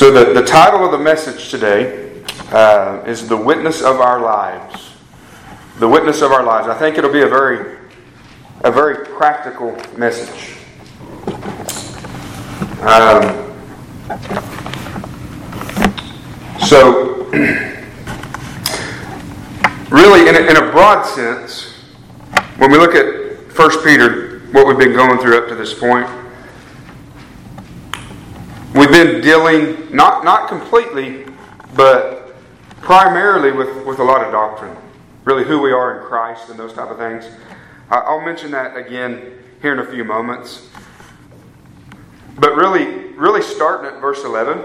So, 0.00 0.08
the, 0.10 0.32
the 0.32 0.46
title 0.46 0.82
of 0.82 0.92
the 0.92 0.98
message 0.98 1.50
today 1.50 2.22
uh, 2.52 3.02
is 3.06 3.28
The 3.28 3.36
Witness 3.36 3.82
of 3.82 4.00
Our 4.00 4.18
Lives. 4.18 4.94
The 5.78 5.86
Witness 5.86 6.22
of 6.22 6.32
Our 6.32 6.42
Lives. 6.42 6.68
I 6.68 6.78
think 6.78 6.96
it'll 6.96 7.12
be 7.12 7.20
a 7.20 7.28
very, 7.28 7.76
a 8.64 8.70
very 8.70 9.04
practical 9.04 9.72
message. 9.98 10.56
Um, 12.80 13.52
so, 16.66 17.24
really, 19.90 20.30
in 20.30 20.34
a, 20.34 20.40
in 20.48 20.56
a 20.56 20.72
broad 20.72 21.04
sense, 21.04 21.74
when 22.56 22.70
we 22.70 22.78
look 22.78 22.94
at 22.94 23.54
1 23.54 23.84
Peter, 23.84 24.38
what 24.52 24.66
we've 24.66 24.78
been 24.78 24.94
going 24.94 25.18
through 25.18 25.36
up 25.36 25.46
to 25.50 25.54
this 25.54 25.78
point, 25.78 26.08
We've 28.80 28.90
been 28.90 29.20
dealing, 29.20 29.94
not, 29.94 30.24
not 30.24 30.48
completely, 30.48 31.26
but 31.76 32.34
primarily 32.80 33.52
with, 33.52 33.84
with 33.84 33.98
a 33.98 34.02
lot 34.02 34.24
of 34.24 34.32
doctrine. 34.32 34.74
Really, 35.24 35.44
who 35.44 35.60
we 35.60 35.70
are 35.70 36.00
in 36.00 36.06
Christ 36.06 36.48
and 36.48 36.58
those 36.58 36.72
type 36.72 36.90
of 36.90 36.96
things. 36.96 37.26
I'll 37.90 38.22
mention 38.22 38.50
that 38.52 38.78
again 38.78 39.34
here 39.60 39.74
in 39.74 39.80
a 39.80 39.84
few 39.84 40.02
moments. 40.02 40.70
But 42.38 42.56
really, 42.56 43.12
really 43.18 43.42
starting 43.42 43.94
at 43.94 44.00
verse 44.00 44.24
11 44.24 44.64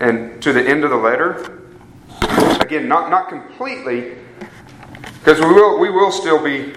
and 0.00 0.42
to 0.42 0.52
the 0.52 0.62
end 0.62 0.84
of 0.84 0.90
the 0.90 0.96
letter, 0.96 1.62
again, 2.60 2.88
not, 2.88 3.10
not 3.10 3.30
completely, 3.30 4.18
because 5.14 5.40
we 5.40 5.46
will, 5.46 5.80
we 5.80 5.88
will 5.88 6.12
still 6.12 6.44
be 6.44 6.74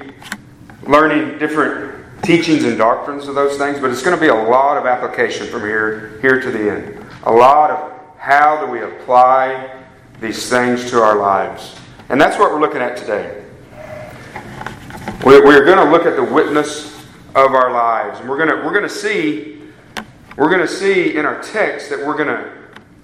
learning 0.84 1.40
different 1.40 2.03
teachings 2.24 2.64
and 2.64 2.78
doctrines 2.78 3.28
of 3.28 3.36
those 3.36 3.58
things, 3.58 3.80
but 3.80 3.92
it's 3.92 4.02
going 4.02 4.16
to 4.16 4.22
be 4.22 4.30
a 4.30 4.34
lot 4.34 4.78
of 4.78 4.86
application 4.86 5.48
from 5.48 5.62
here, 5.62 6.20
here 6.22 6.40
to 6.42 6.52
the 6.52 6.72
end. 6.72 7.06
A 7.24 7.32
lot 7.32 7.70
of 7.70 8.18
how 8.18 8.66
do 8.66 8.72
we 8.72 8.82
apply 8.82 9.84
these 10.20 10.50
things 10.50 10.90
to 10.90 11.02
our 11.02 11.18
lives. 11.18 11.76
And 12.10 12.20
that's 12.20 12.40
what 12.40 12.52
we're 12.52 12.62
looking 12.62 12.82
at 12.82 12.98
today. 12.98 13.44
We're 15.26 15.66
going 15.66 15.78
to 15.78 15.92
look 15.92 16.06
at 16.06 16.16
the 16.16 16.24
witness 16.24 16.94
of 17.30 17.54
our 17.54 17.72
lives. 17.72 18.20
And 18.20 18.30
we're 18.30 18.38
going 18.38 18.50
to, 18.50 18.66
we're 18.66 18.74
going 18.74 18.84
to 18.84 18.90
see 18.90 19.54
we're 20.36 20.50
going 20.50 20.62
to 20.62 20.68
see 20.68 21.16
in 21.16 21.28
our 21.28 21.42
text 21.44 21.92
that 21.92 22.00
we're 22.00 22.18
going 22.18 22.28
to 22.28 22.52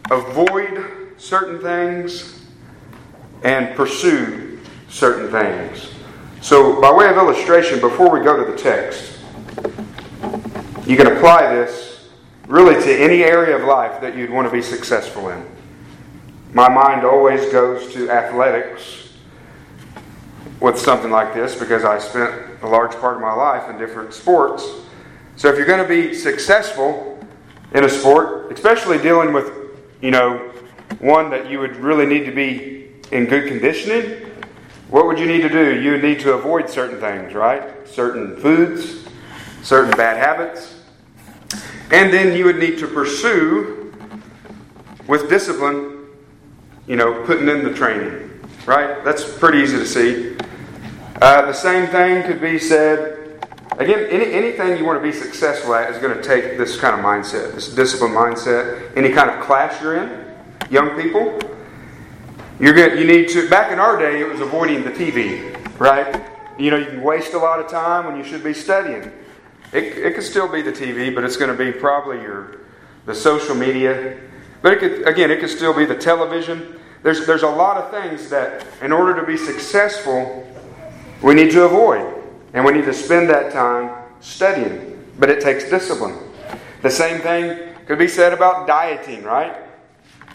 avoid 0.09 1.13
certain 1.17 1.59
things 1.61 2.43
and 3.43 3.75
pursue 3.75 4.59
certain 4.89 5.29
things. 5.29 5.91
So, 6.41 6.81
by 6.81 6.91
way 6.91 7.07
of 7.07 7.17
illustration, 7.17 7.79
before 7.79 8.09
we 8.09 8.23
go 8.23 8.43
to 8.43 8.51
the 8.51 8.57
text, 8.57 9.18
you 10.85 10.97
can 10.97 11.07
apply 11.07 11.53
this 11.53 12.09
really 12.47 12.73
to 12.83 12.91
any 12.91 13.23
area 13.23 13.55
of 13.55 13.63
life 13.63 14.01
that 14.01 14.17
you'd 14.17 14.31
want 14.31 14.47
to 14.47 14.51
be 14.51 14.61
successful 14.61 15.29
in. 15.29 15.45
My 16.51 16.67
mind 16.67 17.05
always 17.05 17.51
goes 17.51 17.93
to 17.93 18.09
athletics 18.09 19.09
with 20.59 20.79
something 20.79 21.11
like 21.11 21.33
this 21.33 21.55
because 21.55 21.85
I 21.85 21.99
spent 21.99 22.63
a 22.63 22.67
large 22.67 22.95
part 22.95 23.15
of 23.15 23.21
my 23.21 23.33
life 23.33 23.69
in 23.69 23.77
different 23.77 24.13
sports. 24.13 24.67
So, 25.35 25.47
if 25.47 25.57
you're 25.57 25.67
going 25.67 25.81
to 25.81 25.87
be 25.87 26.13
successful 26.13 27.19
in 27.73 27.83
a 27.83 27.89
sport, 27.89 28.51
especially 28.51 28.97
dealing 28.97 29.31
with, 29.31 29.51
you 30.01 30.11
know, 30.11 30.37
one 30.99 31.29
that 31.29 31.49
you 31.49 31.59
would 31.59 31.75
really 31.75 32.05
need 32.05 32.25
to 32.25 32.31
be 32.31 32.91
in 33.11 33.25
good 33.25 33.47
conditioning, 33.47 34.27
what 34.89 35.05
would 35.05 35.19
you 35.19 35.27
need 35.27 35.41
to 35.41 35.49
do? 35.49 35.79
You 35.79 35.97
need 35.97 36.19
to 36.21 36.33
avoid 36.33 36.67
certain 36.67 36.99
things, 36.99 37.35
right? 37.35 37.87
Certain 37.87 38.35
foods, 38.37 39.05
certain 39.63 39.91
bad 39.91 40.17
habits. 40.17 40.75
And 41.91 42.13
then 42.13 42.37
you 42.37 42.45
would 42.45 42.57
need 42.57 42.77
to 42.79 42.87
pursue 42.87 43.93
with 45.07 45.29
discipline, 45.29 46.07
you 46.87 46.95
know, 46.95 47.23
putting 47.25 47.49
in 47.49 47.63
the 47.63 47.73
training, 47.73 48.29
right? 48.65 49.03
That's 49.03 49.23
pretty 49.37 49.59
easy 49.59 49.77
to 49.77 49.85
see. 49.85 50.37
Uh, 51.21 51.45
the 51.47 51.53
same 51.53 51.87
thing 51.87 52.23
could 52.23 52.39
be 52.39 52.59
said. 52.59 53.17
Again, 53.79 54.05
any, 54.09 54.31
anything 54.33 54.77
you 54.77 54.85
want 54.85 55.01
to 55.01 55.03
be 55.03 55.11
successful 55.11 55.73
at 55.73 55.91
is 55.91 55.99
going 56.01 56.15
to 56.15 56.23
take 56.23 56.57
this 56.57 56.79
kind 56.79 56.97
of 56.97 57.03
mindset, 57.03 57.55
this 57.55 57.73
discipline 57.73 58.11
mindset. 58.11 58.95
Any 58.95 59.11
kind 59.11 59.29
of 59.29 59.43
class 59.43 59.81
you're 59.81 59.97
in, 59.97 60.25
young 60.69 61.01
people, 61.01 61.39
you're 62.59 62.73
going 62.73 62.97
you 62.97 63.07
need 63.07 63.29
to, 63.29 63.49
back 63.49 63.71
in 63.71 63.79
our 63.79 63.97
day, 63.97 64.19
it 64.21 64.27
was 64.27 64.41
avoiding 64.41 64.83
the 64.83 64.91
TV, 64.91 65.55
right? 65.79 66.23
You 66.59 66.71
know, 66.71 66.77
you 66.77 66.85
can 66.87 67.01
waste 67.01 67.33
a 67.33 67.37
lot 67.37 67.59
of 67.59 67.69
time 67.69 68.05
when 68.05 68.17
you 68.17 68.23
should 68.23 68.43
be 68.43 68.53
studying. 68.53 69.11
It, 69.71 69.83
it 69.97 70.15
could 70.15 70.23
still 70.23 70.47
be 70.47 70.61
the 70.61 70.71
TV, 70.71 71.13
but 71.13 71.23
it's 71.23 71.37
going 71.37 71.55
to 71.55 71.57
be 71.57 71.71
probably 71.71 72.21
your 72.21 72.59
the 73.05 73.15
social 73.15 73.55
media. 73.55 74.19
But 74.61 74.73
it 74.73 74.79
could, 74.79 75.07
again, 75.07 75.31
it 75.31 75.39
could 75.39 75.49
still 75.49 75.73
be 75.73 75.85
the 75.85 75.95
television. 75.95 76.79
There's, 77.01 77.25
there's 77.25 77.43
a 77.43 77.49
lot 77.49 77.77
of 77.77 77.91
things 77.91 78.29
that, 78.29 78.65
in 78.81 78.91
order 78.91 79.19
to 79.19 79.25
be 79.25 79.37
successful, 79.37 80.45
we 81.21 81.33
need 81.33 81.51
to 81.51 81.63
avoid. 81.63 82.15
And 82.53 82.65
we 82.65 82.73
need 82.73 82.85
to 82.85 82.93
spend 82.93 83.29
that 83.29 83.51
time 83.51 83.95
studying. 84.19 85.03
But 85.17 85.29
it 85.29 85.41
takes 85.41 85.69
discipline. 85.69 86.17
The 86.81 86.89
same 86.89 87.21
thing 87.21 87.75
could 87.85 87.99
be 87.99 88.07
said 88.07 88.33
about 88.33 88.67
dieting, 88.67 89.23
right? 89.23 89.55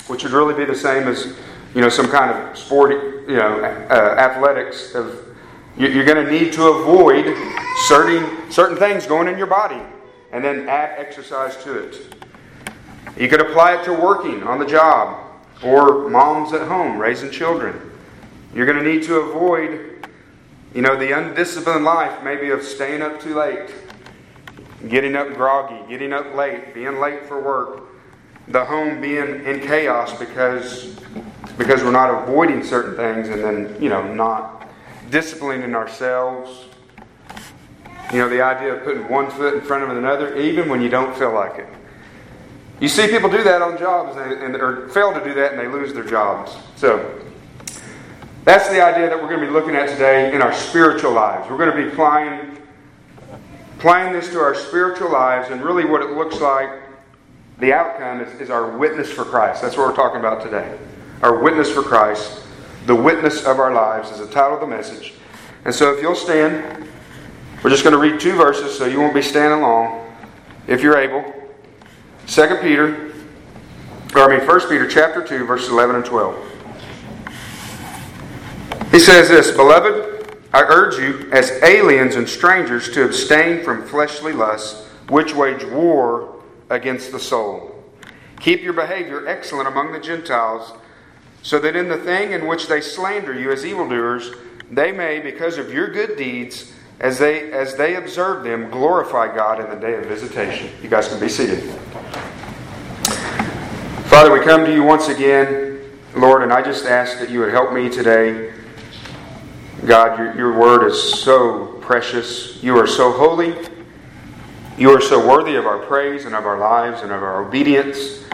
Which 0.06 0.24
would 0.24 0.32
really 0.32 0.54
be 0.54 0.64
the 0.64 0.74
same 0.74 1.08
as 1.08 1.36
you 1.74 1.80
know, 1.80 1.88
some 1.88 2.08
kind 2.08 2.30
of 2.30 2.56
sport, 2.56 2.92
you 3.28 3.36
know, 3.36 3.62
uh, 3.90 4.14
athletics 4.18 4.94
of 4.94 5.33
you're 5.76 6.04
going 6.04 6.24
to 6.24 6.30
need 6.30 6.52
to 6.54 6.68
avoid 6.68 7.36
certain 7.86 8.50
certain 8.50 8.76
things 8.76 9.06
going 9.06 9.28
in 9.28 9.36
your 9.36 9.46
body 9.46 9.80
and 10.32 10.44
then 10.44 10.68
add 10.68 10.98
exercise 10.98 11.56
to 11.64 11.78
it. 11.78 12.14
You 13.16 13.28
could 13.28 13.40
apply 13.40 13.76
it 13.76 13.84
to 13.84 13.92
working 13.92 14.42
on 14.42 14.58
the 14.58 14.66
job 14.66 15.24
or 15.62 16.08
moms 16.08 16.52
at 16.52 16.66
home 16.66 16.98
raising 16.98 17.30
children. 17.30 17.92
You're 18.54 18.66
going 18.66 18.82
to 18.82 18.88
need 18.88 19.02
to 19.04 19.16
avoid 19.16 20.08
you 20.74 20.82
know 20.82 20.96
the 20.96 21.12
undisciplined 21.12 21.84
life 21.84 22.22
maybe 22.24 22.50
of 22.50 22.62
staying 22.62 23.02
up 23.02 23.20
too 23.20 23.34
late, 23.34 23.72
getting 24.88 25.16
up 25.16 25.34
groggy, 25.34 25.88
getting 25.88 26.12
up 26.12 26.34
late, 26.34 26.74
being 26.74 26.98
late 26.98 27.26
for 27.26 27.40
work, 27.40 27.84
the 28.48 28.64
home 28.64 29.00
being 29.00 29.44
in 29.44 29.60
chaos 29.60 30.16
because 30.18 30.96
because 31.56 31.82
we're 31.82 31.92
not 31.92 32.24
avoiding 32.24 32.62
certain 32.62 32.96
things 32.96 33.28
and 33.28 33.42
then, 33.42 33.80
you 33.80 33.88
know, 33.88 34.12
not 34.12 34.63
disciplining 35.14 35.62
in 35.62 35.76
ourselves. 35.76 36.64
You 38.12 38.18
know, 38.18 38.28
the 38.28 38.42
idea 38.42 38.74
of 38.74 38.82
putting 38.82 39.08
one 39.08 39.30
foot 39.30 39.54
in 39.54 39.60
front 39.60 39.84
of 39.84 39.96
another, 39.96 40.36
even 40.36 40.68
when 40.68 40.82
you 40.82 40.88
don't 40.88 41.16
feel 41.16 41.32
like 41.32 41.56
it. 41.56 41.68
You 42.80 42.88
see 42.88 43.06
people 43.06 43.30
do 43.30 43.44
that 43.44 43.62
on 43.62 43.78
jobs 43.78 44.16
and, 44.16 44.32
and 44.42 44.56
or 44.56 44.88
fail 44.88 45.14
to 45.14 45.22
do 45.22 45.32
that 45.34 45.52
and 45.52 45.60
they 45.60 45.68
lose 45.68 45.94
their 45.94 46.04
jobs. 46.04 46.56
So, 46.74 47.20
that's 48.42 48.68
the 48.68 48.84
idea 48.84 49.08
that 49.08 49.16
we're 49.16 49.28
going 49.28 49.40
to 49.40 49.46
be 49.46 49.52
looking 49.52 49.76
at 49.76 49.88
today 49.88 50.34
in 50.34 50.42
our 50.42 50.52
spiritual 50.52 51.12
lives. 51.12 51.48
We're 51.48 51.58
going 51.58 51.70
to 51.70 51.76
be 51.76 51.92
applying, 51.92 52.58
applying 53.78 54.12
this 54.12 54.28
to 54.30 54.40
our 54.40 54.56
spiritual 54.56 55.12
lives 55.12 55.50
and 55.50 55.62
really 55.62 55.84
what 55.84 56.02
it 56.02 56.10
looks 56.10 56.40
like. 56.40 56.68
The 57.60 57.72
outcome 57.72 58.20
is, 58.20 58.40
is 58.40 58.50
our 58.50 58.76
witness 58.76 59.12
for 59.12 59.24
Christ. 59.24 59.62
That's 59.62 59.76
what 59.76 59.86
we're 59.86 59.96
talking 59.96 60.18
about 60.18 60.42
today 60.42 60.76
our 61.22 61.38
witness 61.38 61.70
for 61.70 61.82
Christ, 61.82 62.43
the 62.86 62.94
witness 62.94 63.44
of 63.44 63.58
our 63.58 63.72
lives, 63.72 64.10
is 64.10 64.18
the 64.18 64.26
title 64.26 64.54
of 64.54 64.60
the 64.60 64.66
message. 64.66 65.14
And 65.64 65.74
so 65.74 65.94
if 65.94 66.02
you'll 66.02 66.14
stand, 66.14 66.88
we're 67.62 67.70
just 67.70 67.82
going 67.82 67.94
to 67.94 67.98
read 67.98 68.20
two 68.20 68.36
verses 68.36 68.76
so 68.76 68.84
you 68.86 69.00
won't 69.00 69.14
be 69.14 69.22
standing 69.22 69.62
long, 69.62 70.14
if 70.66 70.82
you're 70.82 70.98
able. 70.98 71.24
2 72.26 72.58
Peter, 72.60 73.12
or 74.14 74.30
I 74.30 74.38
mean 74.38 74.46
1 74.46 74.60
Peter 74.68 74.86
chapter 74.86 75.22
2, 75.22 75.46
verses 75.46 75.70
11 75.70 75.96
and 75.96 76.04
12. 76.04 76.50
He 78.90 78.98
says 78.98 79.28
this, 79.28 79.50
Beloved, 79.50 80.38
I 80.52 80.62
urge 80.62 80.98
you, 80.98 81.28
as 81.32 81.50
aliens 81.62 82.14
and 82.14 82.28
strangers, 82.28 82.90
to 82.90 83.04
abstain 83.04 83.64
from 83.64 83.84
fleshly 83.86 84.32
lusts, 84.32 84.86
which 85.08 85.34
wage 85.34 85.64
war 85.64 86.42
against 86.70 87.12
the 87.12 87.18
soul. 87.18 87.82
Keep 88.40 88.62
your 88.62 88.72
behavior 88.72 89.26
excellent 89.26 89.68
among 89.68 89.92
the 89.92 89.98
Gentiles 89.98 90.72
so 91.44 91.60
that 91.60 91.76
in 91.76 91.88
the 91.88 91.98
thing 91.98 92.32
in 92.32 92.46
which 92.46 92.66
they 92.68 92.80
slander 92.80 93.38
you 93.38 93.52
as 93.52 93.66
evildoers, 93.66 94.30
they 94.70 94.90
may, 94.90 95.20
because 95.20 95.58
of 95.58 95.70
your 95.70 95.92
good 95.92 96.16
deeds, 96.16 96.72
as 97.00 97.18
they 97.18 97.52
as 97.52 97.76
they 97.76 97.96
observe 97.96 98.44
them, 98.44 98.70
glorify 98.70 99.32
God 99.34 99.60
in 99.60 99.68
the 99.68 99.76
day 99.76 99.94
of 99.94 100.06
visitation. 100.06 100.70
You 100.82 100.88
guys 100.88 101.06
can 101.06 101.20
be 101.20 101.28
seated. 101.28 101.62
Father, 104.06 104.32
we 104.32 104.40
come 104.40 104.64
to 104.64 104.72
you 104.72 104.82
once 104.82 105.08
again, 105.08 105.80
Lord, 106.16 106.42
and 106.42 106.52
I 106.52 106.62
just 106.62 106.86
ask 106.86 107.18
that 107.18 107.28
you 107.28 107.40
would 107.40 107.50
help 107.50 107.74
me 107.74 107.90
today. 107.90 108.54
God, 109.84 110.18
your, 110.18 110.34
your 110.34 110.58
word 110.58 110.86
is 110.86 111.20
so 111.20 111.78
precious. 111.82 112.62
You 112.62 112.78
are 112.78 112.86
so 112.86 113.12
holy. 113.12 113.54
You 114.78 114.90
are 114.90 115.00
so 115.00 115.28
worthy 115.28 115.56
of 115.56 115.66
our 115.66 115.78
praise 115.78 116.24
and 116.24 116.34
of 116.34 116.46
our 116.46 116.58
lives 116.58 117.02
and 117.02 117.12
of 117.12 117.22
our 117.22 117.44
obedience. 117.44 118.24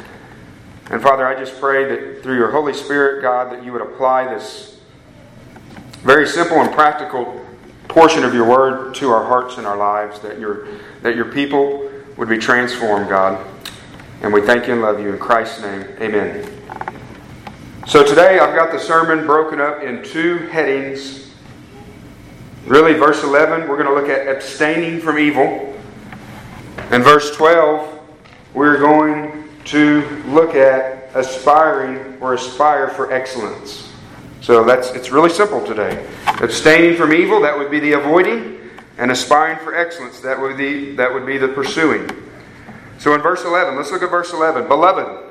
And 0.91 1.01
Father, 1.01 1.25
I 1.25 1.39
just 1.39 1.59
pray 1.61 1.85
that 1.85 2.23
through 2.23 2.37
your 2.37 2.51
Holy 2.51 2.75
Spirit, 2.75 3.23
God, 3.23 3.53
that 3.53 3.65
you 3.65 3.73
would 3.73 3.81
apply 3.81 4.35
this 4.35 4.81
very 6.03 6.27
simple 6.27 6.61
and 6.61 6.73
practical 6.73 7.47
portion 7.87 8.25
of 8.25 8.35
your 8.35 8.45
word 8.45 8.95
to 8.97 9.11
our 9.11 9.25
hearts 9.25 9.57
and 9.57 9.69
our 9.69 9.77
lives, 9.77 10.19
that 10.21 10.41
your, 10.41 10.67
that 11.03 11.15
your 11.15 11.27
people 11.27 11.89
would 12.17 12.29
be 12.29 12.39
transformed, 12.39 13.09
God. 13.09 13.47
And 14.23 14.33
we 14.33 14.41
thank 14.41 14.67
you 14.67 14.73
and 14.73 14.83
love 14.83 14.99
you 14.99 15.13
in 15.13 15.19
Christ's 15.19 15.63
name. 15.63 15.87
Amen. 16.01 16.45
So 17.87 18.05
today 18.05 18.41
I've 18.41 18.57
got 18.57 18.73
the 18.73 18.79
sermon 18.79 19.25
broken 19.27 19.61
up 19.61 19.83
in 19.83 20.03
two 20.03 20.39
headings. 20.49 21.33
Really, 22.67 22.95
verse 22.95 23.23
11, 23.23 23.69
we're 23.69 23.81
going 23.81 23.89
to 23.89 23.95
look 23.95 24.09
at 24.09 24.27
abstaining 24.27 25.01
from 25.01 25.21
evil. 25.21 25.73
And 26.91 27.05
verse 27.05 27.35
12, 27.37 28.01
we're 28.55 28.79
going 28.79 29.40
to 29.67 30.03
look 30.27 30.55
at 30.55 31.11
aspiring 31.15 32.21
or 32.21 32.35
aspire 32.35 32.89
for 32.89 33.13
excellence. 33.13 33.93
So 34.41 34.65
that's 34.65 34.91
it's 34.91 35.11
really 35.11 35.31
simple 35.31 35.65
today. 35.65 36.07
Abstaining 36.27 36.97
from 36.97 37.13
evil, 37.13 37.41
that 37.43 37.57
would 37.57 37.71
be 37.71 37.81
the 37.81 37.93
avoiding, 37.93 38.59
and 38.99 39.11
aspiring 39.11 39.59
for 39.59 39.75
excellence, 39.75 40.21
that 40.21 40.41
would 40.41 40.57
be 40.57 40.95
that 40.97 41.13
would 41.13 41.27
be 41.27 41.39
the 41.39 41.49
pursuing. 41.49 42.09
So 42.99 43.15
in 43.15 43.21
verse 43.23 43.45
11, 43.45 43.77
let's 43.77 43.91
look 43.91 44.03
at 44.03 44.11
verse 44.11 44.33
11. 44.33 44.69
Beloved, 44.69 45.31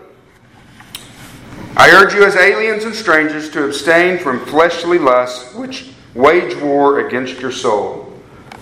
I 1.75 1.91
urge 1.91 2.13
you 2.13 2.23
as 2.23 2.35
aliens 2.35 2.83
and 2.83 2.93
strangers 2.93 3.49
to 3.51 3.65
abstain 3.65 4.17
from 4.17 4.45
fleshly 4.45 4.97
lusts 4.97 5.53
which 5.55 5.91
wage 6.13 6.55
war 6.57 7.07
against 7.07 7.39
your 7.39 7.51
soul. 7.51 8.11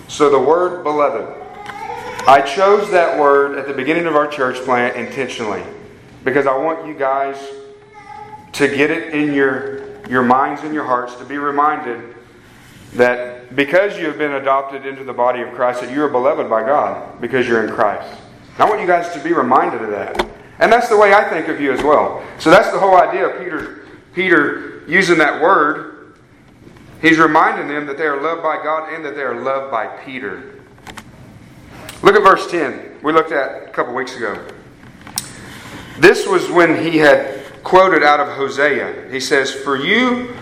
So 0.08 0.30
the 0.30 0.38
word 0.38 0.82
beloved, 0.82 1.37
I 2.26 2.42
chose 2.42 2.90
that 2.90 3.18
word 3.18 3.58
at 3.58 3.66
the 3.66 3.72
beginning 3.72 4.06
of 4.06 4.16
our 4.16 4.26
church 4.26 4.56
plant 4.64 4.96
intentionally 4.96 5.62
because 6.24 6.46
I 6.46 6.56
want 6.56 6.86
you 6.86 6.94
guys 6.94 7.36
to 8.52 8.68
get 8.68 8.90
it 8.90 9.14
in 9.14 9.32
your 9.32 9.78
your 10.08 10.22
minds 10.22 10.62
and 10.62 10.72
your 10.72 10.84
hearts 10.84 11.14
to 11.16 11.24
be 11.24 11.36
reminded 11.36 12.14
that 12.94 13.54
because 13.54 13.98
you 13.98 14.06
have 14.06 14.18
been 14.18 14.32
adopted 14.32 14.86
into 14.86 15.04
the 15.04 15.12
body 15.12 15.42
of 15.42 15.52
Christ 15.54 15.82
that 15.82 15.92
you 15.92 16.02
are 16.02 16.08
beloved 16.08 16.48
by 16.48 16.62
God 16.62 17.20
because 17.20 17.46
you're 17.46 17.64
in 17.64 17.72
Christ. 17.72 18.18
I 18.58 18.68
want 18.68 18.80
you 18.80 18.86
guys 18.86 19.12
to 19.14 19.22
be 19.22 19.32
reminded 19.32 19.82
of 19.82 19.90
that. 19.90 20.26
And 20.58 20.72
that's 20.72 20.88
the 20.88 20.96
way 20.96 21.12
I 21.14 21.28
think 21.28 21.48
of 21.48 21.60
you 21.60 21.72
as 21.72 21.82
well. 21.82 22.24
So 22.38 22.50
that's 22.50 22.72
the 22.72 22.78
whole 22.78 22.96
idea 22.96 23.28
of 23.28 23.38
Peter, 23.38 23.86
Peter 24.14 24.82
using 24.88 25.18
that 25.18 25.40
word. 25.40 26.16
He's 27.00 27.18
reminding 27.18 27.68
them 27.68 27.86
that 27.86 27.96
they 27.96 28.06
are 28.06 28.20
loved 28.20 28.42
by 28.42 28.56
God 28.56 28.92
and 28.92 29.04
that 29.04 29.14
they 29.14 29.22
are 29.22 29.40
loved 29.40 29.70
by 29.70 29.86
Peter. 30.04 30.57
Look 32.02 32.14
at 32.14 32.22
verse 32.22 32.48
10. 32.50 33.00
We 33.02 33.12
looked 33.12 33.32
at 33.32 33.68
a 33.68 33.70
couple 33.70 33.94
weeks 33.94 34.16
ago. 34.16 34.46
This 35.98 36.26
was 36.26 36.48
when 36.50 36.80
he 36.82 36.98
had 36.98 37.42
quoted 37.64 38.04
out 38.04 38.20
of 38.20 38.28
Hosea. 38.28 39.10
He 39.10 39.18
says, 39.18 39.52
For 39.52 39.76
you 39.76 40.34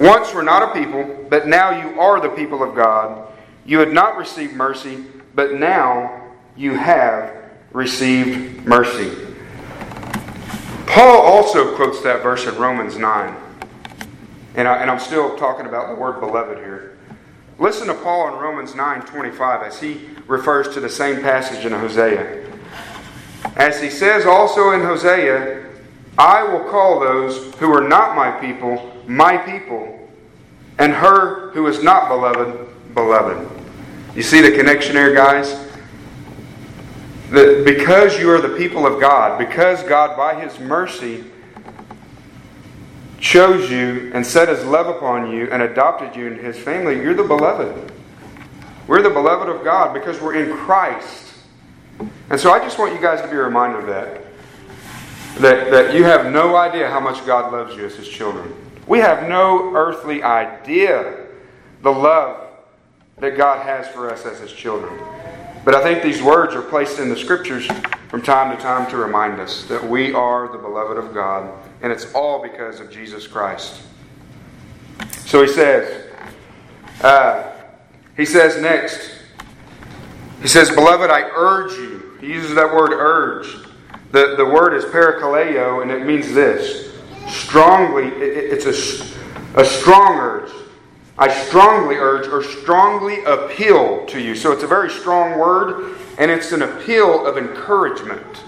once 0.00 0.32
were 0.32 0.42
not 0.42 0.62
a 0.62 0.80
people, 0.80 1.26
but 1.28 1.46
now 1.46 1.70
you 1.70 2.00
are 2.00 2.20
the 2.20 2.30
people 2.30 2.62
of 2.62 2.74
God. 2.74 3.28
You 3.66 3.78
had 3.80 3.92
not 3.92 4.16
received 4.16 4.54
mercy, 4.54 5.04
but 5.34 5.54
now 5.54 6.32
you 6.56 6.74
have 6.74 7.34
received 7.72 8.64
mercy. 8.64 9.12
Paul 10.86 11.20
also 11.20 11.74
quotes 11.76 12.02
that 12.02 12.22
verse 12.22 12.46
in 12.46 12.56
Romans 12.56 12.96
9. 12.96 13.36
And, 14.54 14.68
I, 14.68 14.84
am 14.84 15.00
still 15.00 15.36
talking 15.36 15.66
about 15.66 15.88
the 15.88 15.96
word 15.96 16.20
beloved 16.20 16.58
here. 16.58 16.96
Listen 17.58 17.88
to 17.88 17.94
Paul 17.94 18.28
in 18.28 18.34
Romans 18.34 18.74
9 18.74 19.02
25 19.02 19.62
as 19.62 19.80
he 19.80 20.08
refers 20.26 20.68
to 20.74 20.80
the 20.80 20.88
same 20.88 21.20
passage 21.20 21.64
in 21.64 21.72
Hosea. 21.72 22.44
As 23.56 23.80
he 23.80 23.90
says 23.90 24.26
also 24.26 24.72
in 24.72 24.80
Hosea, 24.80 25.64
I 26.18 26.42
will 26.44 26.70
call 26.70 27.00
those 27.00 27.54
who 27.54 27.72
are 27.72 27.86
not 27.86 28.16
my 28.16 28.30
people, 28.30 28.92
my 29.06 29.36
people, 29.36 30.08
and 30.78 30.92
her 30.92 31.50
who 31.50 31.66
is 31.66 31.82
not 31.82 32.08
beloved, 32.08 32.94
beloved. 32.94 33.48
You 34.14 34.22
see 34.22 34.40
the 34.40 34.52
connection 34.52 34.94
here, 34.94 35.14
guys? 35.14 35.52
That 37.30 37.64
because 37.64 38.18
you 38.18 38.30
are 38.30 38.40
the 38.40 38.56
people 38.56 38.86
of 38.86 39.00
God, 39.00 39.38
because 39.38 39.82
God, 39.82 40.16
by 40.16 40.40
His 40.40 40.58
mercy, 40.60 41.24
chose 43.18 43.70
you 43.70 44.10
and 44.14 44.24
set 44.24 44.48
His 44.48 44.64
love 44.64 44.86
upon 44.86 45.30
you 45.32 45.48
and 45.50 45.62
adopted 45.62 46.14
you 46.14 46.26
into 46.26 46.42
His 46.42 46.58
family, 46.58 46.96
you're 46.96 47.14
the 47.14 47.24
beloved. 47.24 47.93
We're 48.86 49.02
the 49.02 49.10
beloved 49.10 49.48
of 49.48 49.64
God 49.64 49.94
because 49.94 50.20
we're 50.20 50.34
in 50.34 50.56
Christ. 50.56 51.32
And 52.30 52.38
so 52.38 52.52
I 52.52 52.58
just 52.58 52.78
want 52.78 52.92
you 52.94 53.00
guys 53.00 53.20
to 53.22 53.28
be 53.28 53.36
reminded 53.36 53.80
of 53.80 53.86
that. 53.86 54.22
That, 55.38 55.70
that 55.70 55.94
you 55.94 56.04
have 56.04 56.32
no 56.32 56.56
idea 56.56 56.88
how 56.88 57.00
much 57.00 57.24
God 57.26 57.52
loves 57.52 57.76
you 57.76 57.86
as 57.86 57.96
His 57.96 58.08
children. 58.08 58.54
We 58.86 58.98
have 58.98 59.28
no 59.28 59.74
earthly 59.74 60.22
idea 60.22 61.26
the 61.82 61.90
love 61.90 62.48
that 63.18 63.36
God 63.36 63.64
has 63.64 63.88
for 63.88 64.10
us 64.10 64.26
as 64.26 64.40
His 64.40 64.52
children. 64.52 64.98
But 65.64 65.74
I 65.74 65.82
think 65.82 66.02
these 66.02 66.22
words 66.22 66.54
are 66.54 66.62
placed 66.62 66.98
in 66.98 67.08
the 67.08 67.16
scriptures 67.16 67.66
from 68.08 68.22
time 68.22 68.54
to 68.54 68.62
time 68.62 68.88
to 68.90 68.96
remind 68.98 69.40
us 69.40 69.64
that 69.64 69.82
we 69.82 70.12
are 70.12 70.52
the 70.52 70.58
beloved 70.58 70.98
of 70.98 71.14
God, 71.14 71.50
and 71.82 71.90
it's 71.90 72.12
all 72.12 72.42
because 72.42 72.80
of 72.80 72.90
Jesus 72.90 73.26
Christ. 73.26 73.82
So 75.10 75.42
he 75.42 75.48
says, 75.48 76.10
uh, 77.02 77.53
he 78.16 78.24
says 78.24 78.60
next, 78.60 79.10
he 80.40 80.48
says, 80.48 80.70
Beloved, 80.70 81.10
I 81.10 81.22
urge 81.22 81.72
you. 81.72 82.18
He 82.20 82.28
uses 82.28 82.54
that 82.54 82.72
word 82.72 82.92
urge. 82.92 83.46
The, 84.12 84.36
the 84.36 84.44
word 84.44 84.74
is 84.74 84.84
parakaleo, 84.84 85.82
and 85.82 85.90
it 85.90 86.06
means 86.06 86.32
this 86.32 86.94
strongly, 87.28 88.08
it, 88.22 88.52
it's 88.52 88.66
a, 88.66 89.60
a 89.60 89.64
strong 89.64 90.18
urge. 90.18 90.50
I 91.16 91.32
strongly 91.46 91.96
urge 91.96 92.26
or 92.26 92.42
strongly 92.42 93.22
appeal 93.24 94.04
to 94.06 94.20
you. 94.20 94.34
So 94.34 94.52
it's 94.52 94.64
a 94.64 94.66
very 94.66 94.90
strong 94.90 95.38
word, 95.38 95.96
and 96.18 96.30
it's 96.30 96.52
an 96.52 96.62
appeal 96.62 97.26
of 97.26 97.38
encouragement. 97.38 98.42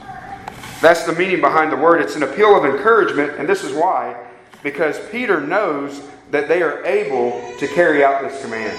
That's 0.81 1.05
the 1.05 1.13
meaning 1.13 1.41
behind 1.41 1.71
the 1.71 1.77
word. 1.77 2.03
It's 2.03 2.17
an 2.17 2.25
appeal 2.25 2.57
of 2.57 2.65
encouragement, 2.65 3.35
and 3.39 3.49
this 3.49 3.63
is 3.63 3.73
why. 3.73 4.27
Because 4.63 4.99
Peter 5.11 5.41
knows 5.41 6.03
that 6.33 6.49
they 6.49 6.61
are 6.61 6.85
able 6.85 7.57
to 7.59 7.69
carry 7.69 8.05
out 8.05 8.21
this 8.23 8.43
command. 8.43 8.77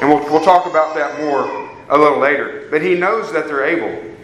And 0.00 0.08
we'll, 0.08 0.22
we'll 0.30 0.44
talk 0.44 0.66
about 0.66 0.94
that 0.94 1.20
more 1.20 1.66
a 1.88 1.96
little 1.96 2.18
later. 2.18 2.68
But 2.70 2.82
he 2.82 2.94
knows 2.94 3.32
that 3.32 3.46
they're 3.46 3.64
able. 3.64 4.14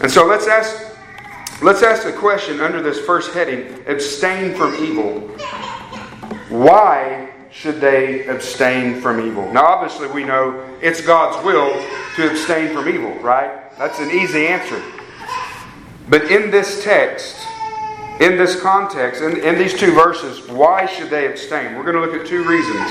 And 0.00 0.10
so 0.10 0.26
let's 0.26 0.46
ask, 0.46 0.92
let's 1.62 1.82
ask 1.82 2.04
the 2.04 2.12
question 2.12 2.60
under 2.60 2.82
this 2.82 2.98
first 3.00 3.32
heading 3.32 3.84
abstain 3.86 4.54
from 4.54 4.74
evil. 4.74 5.20
Why 6.48 7.30
should 7.50 7.80
they 7.80 8.26
abstain 8.26 9.00
from 9.00 9.20
evil? 9.20 9.50
Now, 9.52 9.66
obviously, 9.66 10.08
we 10.08 10.24
know 10.24 10.64
it's 10.82 11.00
God's 11.00 11.44
will 11.44 11.72
to 12.16 12.30
abstain 12.30 12.74
from 12.74 12.88
evil, 12.88 13.14
right? 13.20 13.76
That's 13.78 14.00
an 14.00 14.10
easy 14.10 14.46
answer. 14.46 14.82
But 16.08 16.30
in 16.30 16.50
this 16.50 16.82
text, 16.82 17.36
in 18.20 18.36
this 18.36 18.60
context, 18.60 19.22
in, 19.22 19.40
in 19.42 19.58
these 19.58 19.74
two 19.74 19.92
verses, 19.92 20.48
why 20.48 20.86
should 20.86 21.10
they 21.10 21.26
abstain? 21.26 21.76
We're 21.76 21.84
going 21.84 21.96
to 21.96 22.00
look 22.00 22.20
at 22.20 22.26
two 22.26 22.44
reasons 22.44 22.90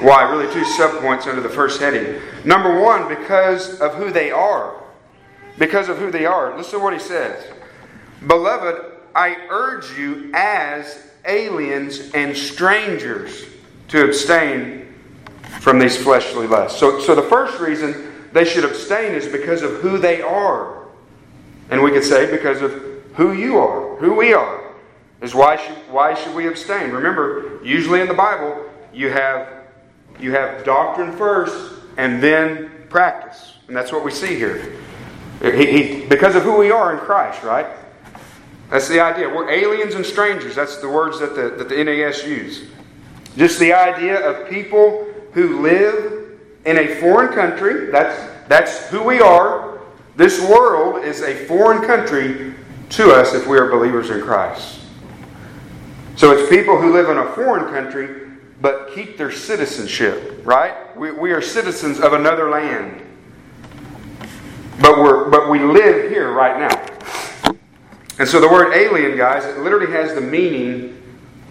why, 0.00 0.30
really 0.30 0.52
two 0.52 0.64
subpoints 0.64 1.26
under 1.26 1.40
the 1.40 1.48
first 1.48 1.80
heading. 1.80 2.20
Number 2.44 2.80
one, 2.80 3.08
because 3.08 3.80
of 3.80 3.94
who 3.94 4.10
they 4.10 4.30
are. 4.30 4.82
Because 5.58 5.88
of 5.88 5.98
who 5.98 6.10
they 6.10 6.26
are. 6.26 6.56
Listen 6.56 6.78
to 6.78 6.84
what 6.84 6.92
he 6.92 6.98
says 6.98 7.46
Beloved, 8.26 8.84
I 9.14 9.36
urge 9.48 9.90
you 9.98 10.30
as 10.34 11.10
aliens 11.26 12.10
and 12.14 12.36
strangers 12.36 13.46
to 13.88 14.04
abstain 14.04 14.94
from 15.60 15.78
these 15.78 15.96
fleshly 15.96 16.46
lusts. 16.46 16.78
So, 16.78 17.00
so 17.00 17.14
the 17.14 17.22
first 17.22 17.60
reason 17.60 18.12
they 18.32 18.44
should 18.44 18.64
abstain 18.64 19.14
is 19.14 19.26
because 19.26 19.62
of 19.62 19.80
who 19.80 19.98
they 19.98 20.22
are. 20.22 20.86
And 21.70 21.82
we 21.82 21.90
could 21.90 22.04
say 22.04 22.30
because 22.30 22.62
of 22.62 22.72
who 23.14 23.32
you 23.32 23.58
are, 23.58 23.96
who 23.96 24.14
we 24.14 24.32
are, 24.32 24.72
is 25.20 25.34
why 25.34 25.56
should, 25.56 25.76
why 25.90 26.14
should 26.14 26.34
we 26.34 26.46
abstain? 26.46 26.90
Remember, 26.90 27.62
usually 27.64 28.00
in 28.00 28.08
the 28.08 28.14
Bible, 28.14 28.64
you 28.92 29.10
have, 29.10 29.59
you 30.20 30.32
have 30.32 30.64
doctrine 30.64 31.16
first 31.16 31.74
and 31.96 32.22
then 32.22 32.70
practice. 32.88 33.54
And 33.68 33.76
that's 33.76 33.92
what 33.92 34.04
we 34.04 34.10
see 34.10 34.34
here. 34.34 34.76
He, 35.40 35.66
he, 35.66 36.06
because 36.06 36.34
of 36.34 36.42
who 36.42 36.56
we 36.56 36.70
are 36.70 36.92
in 36.92 36.98
Christ, 36.98 37.42
right? 37.42 37.66
That's 38.68 38.88
the 38.88 39.00
idea. 39.00 39.28
We're 39.28 39.50
aliens 39.50 39.94
and 39.94 40.04
strangers. 40.04 40.54
That's 40.54 40.76
the 40.76 40.88
words 40.88 41.18
that 41.20 41.34
the, 41.34 41.50
that 41.50 41.68
the 41.68 41.82
NAS 41.82 42.24
use. 42.24 42.68
Just 43.36 43.58
the 43.58 43.72
idea 43.72 44.20
of 44.28 44.48
people 44.48 45.06
who 45.32 45.60
live 45.60 46.38
in 46.66 46.78
a 46.78 46.94
foreign 46.96 47.32
country. 47.32 47.90
That's, 47.90 48.48
that's 48.48 48.88
who 48.88 49.02
we 49.02 49.20
are. 49.20 49.80
This 50.16 50.40
world 50.40 51.04
is 51.04 51.22
a 51.22 51.34
foreign 51.46 51.86
country 51.86 52.54
to 52.90 53.12
us 53.12 53.34
if 53.34 53.46
we 53.46 53.56
are 53.58 53.70
believers 53.70 54.10
in 54.10 54.20
Christ. 54.20 54.80
So 56.16 56.32
it's 56.32 56.50
people 56.50 56.78
who 56.78 56.92
live 56.92 57.08
in 57.08 57.18
a 57.18 57.32
foreign 57.32 57.72
country 57.72 58.29
but 58.60 58.92
keep 58.94 59.16
their 59.16 59.32
citizenship, 59.32 60.42
right? 60.44 60.96
We, 60.96 61.12
we 61.12 61.32
are 61.32 61.40
citizens 61.40 62.00
of 62.00 62.12
another 62.12 62.50
land. 62.50 63.02
But, 64.80 64.98
we're, 64.98 65.30
but 65.30 65.50
we 65.50 65.58
live 65.60 66.10
here 66.10 66.32
right 66.32 66.58
now. 66.58 67.54
And 68.18 68.28
so 68.28 68.40
the 68.40 68.48
word 68.48 68.74
alien, 68.74 69.16
guys, 69.16 69.44
it 69.44 69.58
literally 69.58 69.92
has 69.92 70.14
the 70.14 70.20
meaning 70.20 71.02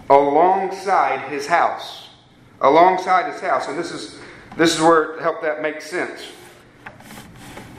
alongside 0.08 1.28
his 1.28 1.46
house. 1.46 2.10
Alongside 2.60 3.32
his 3.32 3.40
house. 3.40 3.68
And 3.68 3.78
this 3.78 3.90
is 3.90 4.20
this 4.56 4.74
is 4.74 4.80
where 4.80 5.14
it 5.14 5.22
helped 5.22 5.42
that 5.42 5.62
make 5.62 5.80
sense. 5.80 6.20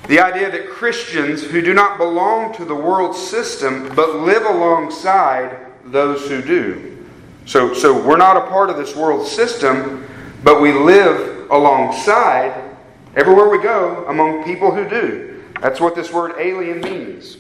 The 0.07 0.19
idea 0.19 0.49
that 0.51 0.69
Christians 0.69 1.43
who 1.43 1.61
do 1.61 1.73
not 1.73 1.97
belong 1.97 2.53
to 2.55 2.65
the 2.65 2.75
world 2.75 3.15
system 3.15 3.93
but 3.95 4.15
live 4.15 4.43
alongside 4.45 5.57
those 5.85 6.27
who 6.27 6.41
do. 6.41 7.00
So, 7.51 7.73
so 7.73 8.01
we're 8.01 8.15
not 8.15 8.37
a 8.37 8.47
part 8.47 8.69
of 8.69 8.77
this 8.77 8.95
world 8.95 9.27
system, 9.27 10.07
but 10.41 10.61
we 10.61 10.71
live 10.71 11.51
alongside 11.51 12.77
everywhere 13.17 13.49
we 13.49 13.61
go 13.61 14.05
among 14.07 14.45
people 14.45 14.73
who 14.73 14.87
do. 14.87 15.43
That's 15.59 15.81
what 15.81 15.93
this 15.93 16.13
word 16.13 16.35
alien 16.39 16.79
means. 16.79 17.35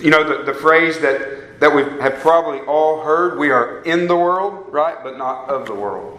You 0.00 0.10
know, 0.10 0.24
the, 0.24 0.42
the 0.42 0.58
phrase 0.58 0.98
that, 1.02 1.60
that 1.60 1.72
we 1.72 1.84
have 2.02 2.16
probably 2.16 2.58
all 2.62 3.00
heard 3.00 3.38
we 3.38 3.50
are 3.52 3.80
in 3.84 4.08
the 4.08 4.16
world, 4.16 4.66
right? 4.72 4.96
But 5.04 5.16
not 5.16 5.48
of 5.48 5.66
the 5.66 5.74
world. 5.74 6.18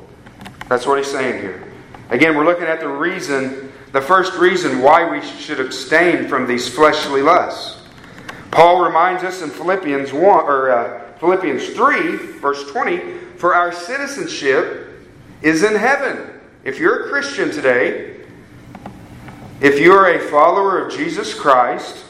That's 0.69 0.87
what 0.87 0.97
he's 0.97 1.11
saying 1.11 1.41
here. 1.41 1.61
Again, 2.09 2.37
we're 2.37 2.45
looking 2.45 2.67
at 2.67 2.79
the 2.79 2.87
reason, 2.87 3.69
the 3.91 3.99
first 4.01 4.35
reason 4.35 4.81
why 4.81 5.11
we 5.11 5.21
should 5.21 5.59
abstain 5.59 6.29
from 6.29 6.47
these 6.47 6.73
fleshly 6.73 7.21
lusts. 7.21 7.81
Paul 8.49 8.81
reminds 8.81 9.25
us 9.25 9.41
in 9.41 9.49
Philippians 9.49 10.13
1 10.13 10.23
or 10.23 10.71
uh, 10.71 11.00
Philippians 11.21 11.69
3, 11.69 12.17
verse 12.39 12.67
20, 12.71 12.97
for 13.37 13.53
our 13.53 13.71
citizenship 13.71 14.87
is 15.43 15.61
in 15.61 15.75
heaven. 15.75 16.41
If 16.63 16.79
you're 16.79 17.05
a 17.05 17.09
Christian 17.09 17.51
today, 17.51 18.21
if 19.61 19.79
you 19.79 19.93
are 19.93 20.15
a 20.15 20.19
follower 20.19 20.83
of 20.83 20.91
Jesus 20.91 21.35
Christ, 21.35 22.05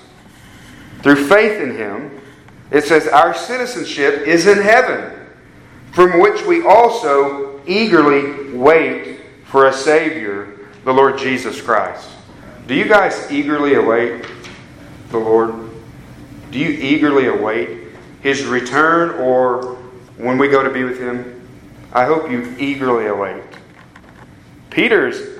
through 1.03 1.27
faith 1.27 1.59
in 1.59 1.75
Him, 1.75 2.21
it 2.71 2.85
says, 2.85 3.05
Our 3.09 3.33
citizenship 3.33 4.25
is 4.25 4.47
in 4.47 4.59
heaven, 4.61 5.27
from 5.91 6.21
which 6.21 6.45
we 6.45 6.65
also 6.65 7.61
eagerly 7.67 8.53
wait 8.53 9.19
for 9.43 9.67
a 9.67 9.73
Savior, 9.73 10.69
the 10.85 10.93
Lord 10.93 11.17
Jesus 11.17 11.61
Christ. 11.61 12.09
Do 12.65 12.75
you 12.75 12.87
guys 12.87 13.29
eagerly 13.29 13.73
await 13.73 14.25
the 15.09 15.17
Lord? 15.17 15.69
Do 16.51 16.59
you 16.59 16.69
eagerly 16.69 17.27
await 17.27 17.80
His 18.21 18.45
return 18.45 19.11
or 19.19 19.75
when 20.17 20.37
we 20.37 20.47
go 20.47 20.63
to 20.63 20.69
be 20.69 20.83
with 20.83 20.99
Him? 20.99 21.47
I 21.93 22.05
hope 22.05 22.29
you 22.29 22.55
eagerly 22.57 23.07
await. 23.07 23.43
Peter's 24.69 25.39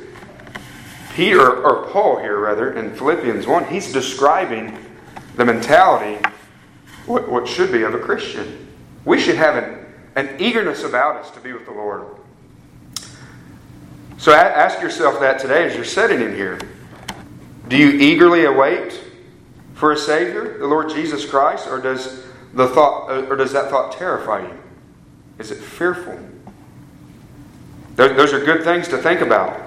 Peter 1.14 1.64
or 1.64 1.88
Paul 1.88 2.20
here 2.20 2.40
rather 2.40 2.74
in 2.74 2.96
Philippians 2.96 3.46
1, 3.46 3.66
he's 3.68 3.92
describing 3.92 4.78
the 5.36 5.46
mentality, 5.46 6.24
what, 7.06 7.30
what 7.30 7.48
should 7.48 7.72
be 7.72 7.84
of 7.84 7.94
a 7.94 8.00
Christian. 8.00 8.68
We 9.06 9.20
should 9.20 9.36
have 9.36 9.62
an, 9.62 9.86
an 10.16 10.42
eagerness 10.42 10.84
about 10.84 11.18
us 11.18 11.32
to 11.32 11.40
be 11.40 11.54
with 11.54 11.66
the 11.66 11.72
Lord. 11.72 12.06
So 14.18 14.32
ask 14.34 14.82
yourself 14.82 15.20
that 15.20 15.40
today 15.40 15.66
as 15.66 15.76
you're 15.76 15.84
sitting 15.84 16.22
in 16.22 16.36
here. 16.36 16.60
Do 17.68 17.78
you 17.78 17.90
eagerly 17.90 18.46
await 18.46 19.02
for 19.74 19.94
a 19.94 19.98
Savior, 19.98 20.60
the 20.60 20.68
Lord 20.68 20.90
Jesus 20.90 21.26
Christ, 21.26 21.68
or 21.68 21.80
does 21.80 22.24
the 22.54 22.68
thought 22.68 23.10
or 23.30 23.36
does 23.36 23.54
that 23.54 23.70
thought 23.70 23.92
terrify 23.94 24.48
you? 24.48 24.58
Is 25.40 25.52
it 25.52 25.58
fearful? 25.58 26.20
Those 27.96 28.34
are 28.34 28.44
good 28.44 28.64
things 28.64 28.88
to 28.90 28.98
think 28.98 29.22
about. 29.22 29.60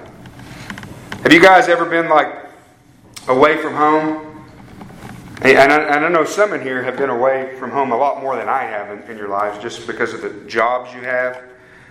Have 1.23 1.31
you 1.31 1.41
guys 1.41 1.69
ever 1.69 1.85
been 1.85 2.09
like 2.09 2.33
away 3.27 3.57
from 3.57 3.73
home 3.73 4.25
and 5.41 5.71
I, 5.71 5.95
and 5.95 6.05
I, 6.05 6.09
know 6.09 6.23
some 6.23 6.53
in 6.53 6.61
here 6.61 6.81
have 6.81 6.97
been 6.97 7.09
away 7.09 7.55
from 7.59 7.69
home 7.69 7.91
a 7.91 7.97
lot 7.97 8.21
more 8.21 8.35
than 8.35 8.47
I 8.47 8.63
have 8.63 8.89
in, 8.89 9.11
in, 9.11 9.17
your 9.17 9.27
lives 9.27 9.61
just 9.61 9.85
because 9.85 10.13
of 10.13 10.21
the 10.21 10.29
jobs 10.47 10.93
you 10.93 11.01
have. 11.01 11.41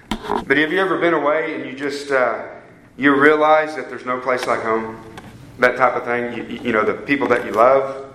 But 0.09 0.57
have 0.57 0.73
you 0.73 0.81
ever 0.81 0.99
been 0.99 1.15
away 1.15 1.55
and 1.55 1.67
you 1.67 1.77
just 1.77 2.11
uh, 2.11 2.47
you 2.97 3.15
realize 3.15 3.77
that 3.77 3.89
there's 3.89 4.07
no 4.07 4.19
place 4.19 4.47
like 4.47 4.63
home? 4.63 5.01
That 5.59 5.77
type 5.77 5.95
of 5.95 6.05
thing. 6.05 6.37
You, 6.37 6.61
you 6.61 6.73
know, 6.73 6.85
the 6.85 6.95
people 6.95 7.29
that 7.29 7.45
you 7.45 7.53
love. 7.53 8.13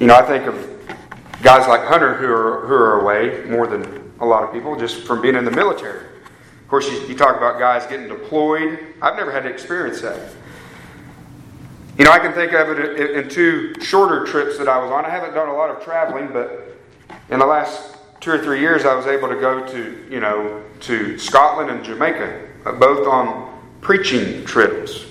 You 0.00 0.06
know, 0.06 0.16
I 0.16 0.22
think 0.22 0.46
of 0.46 0.75
guys 1.46 1.68
like 1.68 1.84
Hunter 1.84 2.12
who 2.14 2.26
are 2.26 2.66
who 2.66 2.74
are 2.74 3.00
away 3.02 3.44
more 3.48 3.68
than 3.68 4.12
a 4.18 4.26
lot 4.26 4.42
of 4.42 4.52
people 4.52 4.74
just 4.74 5.06
from 5.06 5.22
being 5.22 5.36
in 5.36 5.44
the 5.44 5.50
military. 5.52 6.04
Of 6.04 6.66
course, 6.66 6.90
you, 6.90 6.98
you 7.06 7.16
talk 7.16 7.36
about 7.36 7.60
guys 7.60 7.86
getting 7.86 8.08
deployed. 8.08 8.80
I've 9.00 9.14
never 9.14 9.30
had 9.30 9.44
to 9.44 9.48
experience 9.48 10.00
that. 10.00 10.34
You 11.98 12.04
know, 12.04 12.10
I 12.10 12.18
can 12.18 12.32
think 12.32 12.52
of 12.52 12.76
it 12.76 13.00
in 13.12 13.28
two 13.28 13.80
shorter 13.80 14.26
trips 14.26 14.58
that 14.58 14.66
I 14.66 14.76
was 14.76 14.90
on. 14.90 15.04
I 15.04 15.08
haven't 15.08 15.34
done 15.34 15.48
a 15.48 15.52
lot 15.52 15.70
of 15.70 15.84
traveling, 15.84 16.32
but 16.32 16.76
in 17.30 17.38
the 17.38 17.46
last 17.46 17.96
two 18.18 18.32
or 18.32 18.38
three 18.38 18.58
years, 18.58 18.84
I 18.84 18.96
was 18.96 19.06
able 19.06 19.28
to 19.28 19.36
go 19.36 19.64
to, 19.68 20.04
you 20.10 20.18
know, 20.18 20.64
to 20.80 21.16
Scotland 21.16 21.70
and 21.70 21.84
Jamaica, 21.84 22.44
uh, 22.64 22.72
both 22.72 23.06
on 23.06 23.56
preaching 23.82 24.44
trips. 24.44 25.06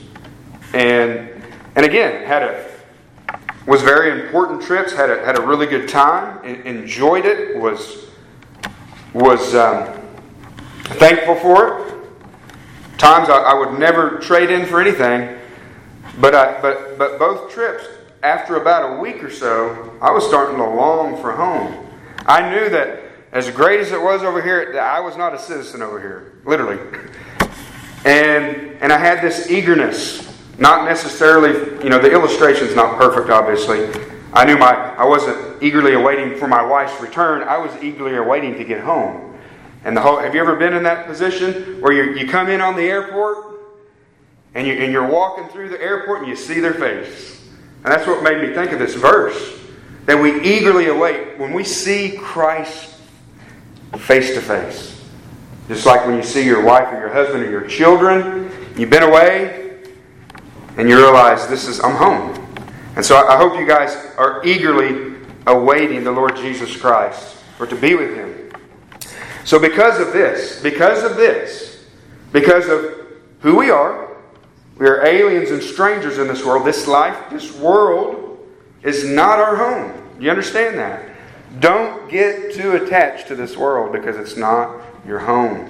And 0.73 1.29
and 1.77 1.85
again, 1.85 2.25
had 2.27 2.43
a 2.43 2.74
was 3.67 3.81
very 3.81 4.21
important 4.21 4.61
trips. 4.61 4.93
Had 4.93 5.09
a 5.09 5.25
had 5.25 5.37
a 5.37 5.41
really 5.41 5.65
good 5.65 5.89
time. 5.89 6.43
Enjoyed 6.45 7.25
it. 7.25 7.57
Was 7.57 8.05
was 9.13 9.55
um, 9.55 10.01
thankful 10.83 11.35
for 11.35 11.79
it. 11.79 11.85
Times 12.97 13.29
I, 13.29 13.37
I 13.37 13.53
would 13.53 13.79
never 13.79 14.19
trade 14.19 14.49
in 14.49 14.65
for 14.65 14.79
anything. 14.79 15.37
But, 16.19 16.33
I, 16.33 16.61
but, 16.61 16.97
but 16.97 17.19
both 17.19 17.51
trips, 17.51 17.85
after 18.23 18.55
about 18.55 18.97
a 18.97 19.01
week 19.01 19.23
or 19.23 19.29
so, 19.29 19.97
I 20.01 20.11
was 20.11 20.25
starting 20.25 20.57
to 20.57 20.63
long 20.63 21.21
for 21.21 21.33
home. 21.33 21.87
I 22.25 22.49
knew 22.49 22.69
that 22.69 23.03
as 23.31 23.49
great 23.51 23.81
as 23.81 23.91
it 23.91 24.01
was 24.01 24.23
over 24.23 24.41
here, 24.41 24.79
I 24.79 25.01
was 25.01 25.17
not 25.17 25.33
a 25.33 25.39
citizen 25.39 25.81
over 25.81 25.99
here, 25.99 26.39
literally. 26.45 26.79
And, 28.05 28.77
and 28.81 28.93
I 28.93 28.97
had 28.97 29.21
this 29.21 29.49
eagerness, 29.49 30.34
not 30.57 30.85
necessarily, 30.85 31.83
you 31.83 31.89
know, 31.89 31.99
the 31.99 32.11
illustration's 32.11 32.75
not 32.75 32.97
perfect, 32.97 33.29
obviously. 33.29 33.89
I 34.33 34.45
knew 34.45 34.57
my, 34.57 34.73
I 34.95 35.05
wasn't 35.05 35.61
eagerly 35.61 35.93
awaiting 35.93 36.37
for 36.37 36.47
my 36.47 36.63
wife's 36.63 36.99
return. 37.01 37.43
I 37.43 37.57
was 37.57 37.71
eagerly 37.83 38.15
awaiting 38.15 38.55
to 38.57 38.63
get 38.63 38.81
home. 38.81 39.37
And 39.83 39.95
the 39.95 40.01
whole, 40.01 40.17
have 40.19 40.33
you 40.33 40.41
ever 40.41 40.55
been 40.55 40.73
in 40.73 40.83
that 40.83 41.05
position 41.05 41.79
where 41.79 41.93
you, 41.93 42.19
you 42.19 42.27
come 42.27 42.49
in 42.49 42.59
on 42.59 42.75
the 42.75 42.83
airport 42.83 43.45
and, 44.55 44.65
you, 44.65 44.73
and 44.73 44.91
you're 44.91 45.07
walking 45.07 45.47
through 45.49 45.69
the 45.69 45.81
airport 45.81 46.19
and 46.19 46.27
you 46.27 46.35
see 46.35 46.59
their 46.59 46.73
face. 46.73 47.45
And 47.83 47.93
that's 47.93 48.07
what 48.07 48.23
made 48.23 48.41
me 48.41 48.53
think 48.55 48.71
of 48.71 48.79
this 48.79 48.95
verse. 48.95 49.61
That 50.05 50.19
we 50.19 50.41
eagerly 50.41 50.87
await 50.87 51.37
when 51.37 51.53
we 51.53 51.63
see 51.63 52.17
Christ 52.17 52.95
face 53.97 54.33
to 54.33 54.41
face. 54.41 55.03
Just 55.67 55.85
like 55.85 56.05
when 56.05 56.15
you 56.15 56.23
see 56.23 56.45
your 56.45 56.63
wife 56.63 56.91
or 56.93 56.99
your 56.99 57.09
husband 57.09 57.43
or 57.43 57.49
your 57.49 57.67
children, 57.67 58.51
you've 58.77 58.89
been 58.89 59.03
away, 59.03 59.64
and 60.77 60.89
you 60.89 60.97
realize 60.97 61.47
this 61.47 61.67
is 61.67 61.79
I'm 61.79 61.95
home. 61.95 62.41
And 62.95 63.05
so 63.05 63.17
I 63.17 63.37
hope 63.37 63.59
you 63.59 63.67
guys 63.67 63.95
are 64.17 64.45
eagerly 64.45 65.15
awaiting 65.47 66.03
the 66.03 66.11
Lord 66.11 66.35
Jesus 66.35 66.75
Christ 66.75 67.37
or 67.59 67.67
to 67.67 67.75
be 67.75 67.95
with 67.95 68.15
Him. 68.15 68.51
So 69.43 69.59
because 69.59 69.99
of 69.99 70.13
this, 70.13 70.61
because 70.61 71.03
of 71.03 71.17
this, 71.17 71.85
because 72.31 72.67
of 72.67 73.05
who 73.39 73.55
we 73.55 73.69
are, 73.69 74.17
we 74.77 74.87
are 74.87 75.05
aliens 75.05 75.51
and 75.51 75.61
strangers 75.61 76.17
in 76.17 76.27
this 76.27 76.43
world. 76.43 76.65
This 76.65 76.87
life, 76.87 77.29
this 77.29 77.55
world, 77.55 78.39
is 78.83 79.05
not 79.05 79.39
our 79.39 79.55
home. 79.55 80.01
You 80.19 80.29
understand 80.29 80.77
that? 80.77 81.09
Don't 81.59 82.09
get 82.09 82.53
too 82.53 82.75
attached 82.75 83.27
to 83.27 83.35
this 83.35 83.55
world 83.55 83.93
because 83.93 84.17
it's 84.17 84.35
not 84.35 84.81
your 85.07 85.19
home. 85.19 85.69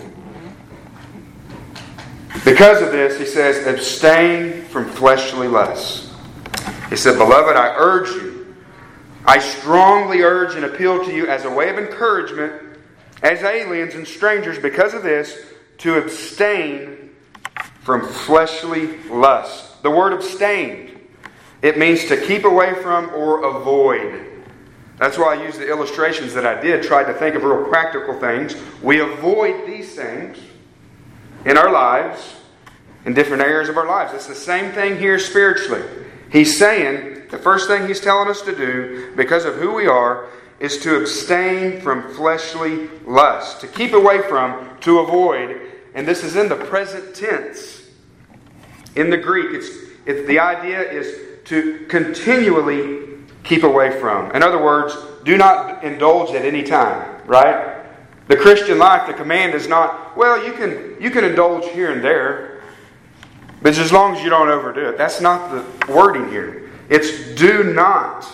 Because 2.43 2.81
of 2.81 2.91
this, 2.91 3.17
he 3.17 3.25
says, 3.25 3.65
abstain 3.65 4.63
from 4.63 4.89
fleshly 4.89 5.47
lusts. 5.47 6.11
He 6.89 6.95
said, 6.95 7.17
Beloved, 7.17 7.55
I 7.55 7.75
urge 7.77 8.09
you, 8.09 8.55
I 9.25 9.39
strongly 9.39 10.21
urge 10.21 10.55
and 10.55 10.65
appeal 10.65 11.03
to 11.03 11.13
you 11.13 11.27
as 11.27 11.45
a 11.45 11.49
way 11.49 11.69
of 11.69 11.79
encouragement, 11.79 12.79
as 13.23 13.41
aliens 13.41 13.95
and 13.95 14.07
strangers, 14.07 14.59
because 14.59 14.93
of 14.93 15.01
this, 15.01 15.37
to 15.79 15.97
abstain 15.97 17.09
from 17.81 18.07
fleshly 18.07 18.97
lust. 19.03 19.81
The 19.81 19.91
word 19.91 20.13
abstained, 20.13 20.99
it 21.61 21.77
means 21.77 22.05
to 22.05 22.17
keep 22.17 22.43
away 22.43 22.75
from 22.75 23.09
or 23.15 23.43
avoid. 23.43 24.25
That's 24.97 25.17
why 25.17 25.35
I 25.35 25.43
used 25.43 25.59
the 25.59 25.69
illustrations 25.69 26.33
that 26.33 26.45
I 26.45 26.61
did, 26.61 26.83
tried 26.83 27.05
to 27.05 27.13
think 27.13 27.35
of 27.35 27.43
real 27.43 27.65
practical 27.65 28.19
things. 28.19 28.55
We 28.81 28.99
avoid 28.99 29.67
these 29.67 29.95
things 29.95 30.37
in 31.45 31.57
our 31.57 31.71
lives, 31.71 32.35
in 33.05 33.13
different 33.13 33.43
areas 33.43 33.69
of 33.69 33.77
our 33.77 33.87
lives. 33.87 34.13
It's 34.13 34.27
the 34.27 34.35
same 34.35 34.71
thing 34.71 34.97
here 34.97 35.19
spiritually. 35.19 35.83
He's 36.31 36.57
saying 36.57 37.27
the 37.29 37.37
first 37.37 37.67
thing 37.67 37.87
he's 37.87 38.01
telling 38.01 38.27
us 38.29 38.41
to 38.41 38.55
do, 38.55 39.13
because 39.15 39.45
of 39.45 39.55
who 39.55 39.73
we 39.73 39.87
are, 39.87 40.27
is 40.59 40.77
to 40.79 40.95
abstain 40.95 41.81
from 41.81 42.13
fleshly 42.13 42.87
lust, 43.05 43.61
to 43.61 43.67
keep 43.67 43.93
away 43.93 44.21
from, 44.23 44.77
to 44.81 44.99
avoid. 44.99 45.61
And 45.93 46.07
this 46.07 46.23
is 46.23 46.35
in 46.35 46.49
the 46.49 46.55
present 46.55 47.15
tense. 47.15 47.89
In 48.95 49.09
the 49.09 49.17
Greek, 49.17 49.53
it's, 49.53 49.69
it's 50.05 50.27
the 50.27 50.39
idea 50.39 50.81
is 50.81 51.43
to 51.45 51.85
continually 51.89 53.19
keep 53.43 53.63
away 53.63 53.99
from. 53.99 54.31
In 54.31 54.41
other 54.41 54.61
words, 54.61 54.95
do 55.23 55.37
not 55.37 55.83
indulge 55.83 56.33
at 56.33 56.45
any 56.45 56.63
time, 56.63 57.21
right? 57.25 57.85
The 58.27 58.37
Christian 58.37 58.79
life, 58.79 59.07
the 59.07 59.13
command 59.13 59.53
is 59.53 59.67
not, 59.67 60.04
well, 60.15 60.43
you 60.45 60.53
can 60.53 60.97
you 60.99 61.09
can 61.09 61.23
indulge 61.23 61.65
here 61.71 61.91
and 61.91 62.03
there. 62.03 62.61
But 63.61 63.77
as 63.77 63.91
long 63.91 64.15
as 64.15 64.23
you 64.23 64.29
don't 64.29 64.49
overdo 64.49 64.89
it, 64.89 64.97
that's 64.97 65.21
not 65.21 65.51
the 65.51 65.91
wording 65.91 66.29
here. 66.29 66.69
It's 66.89 67.33
do 67.35 67.73
not 67.73 68.27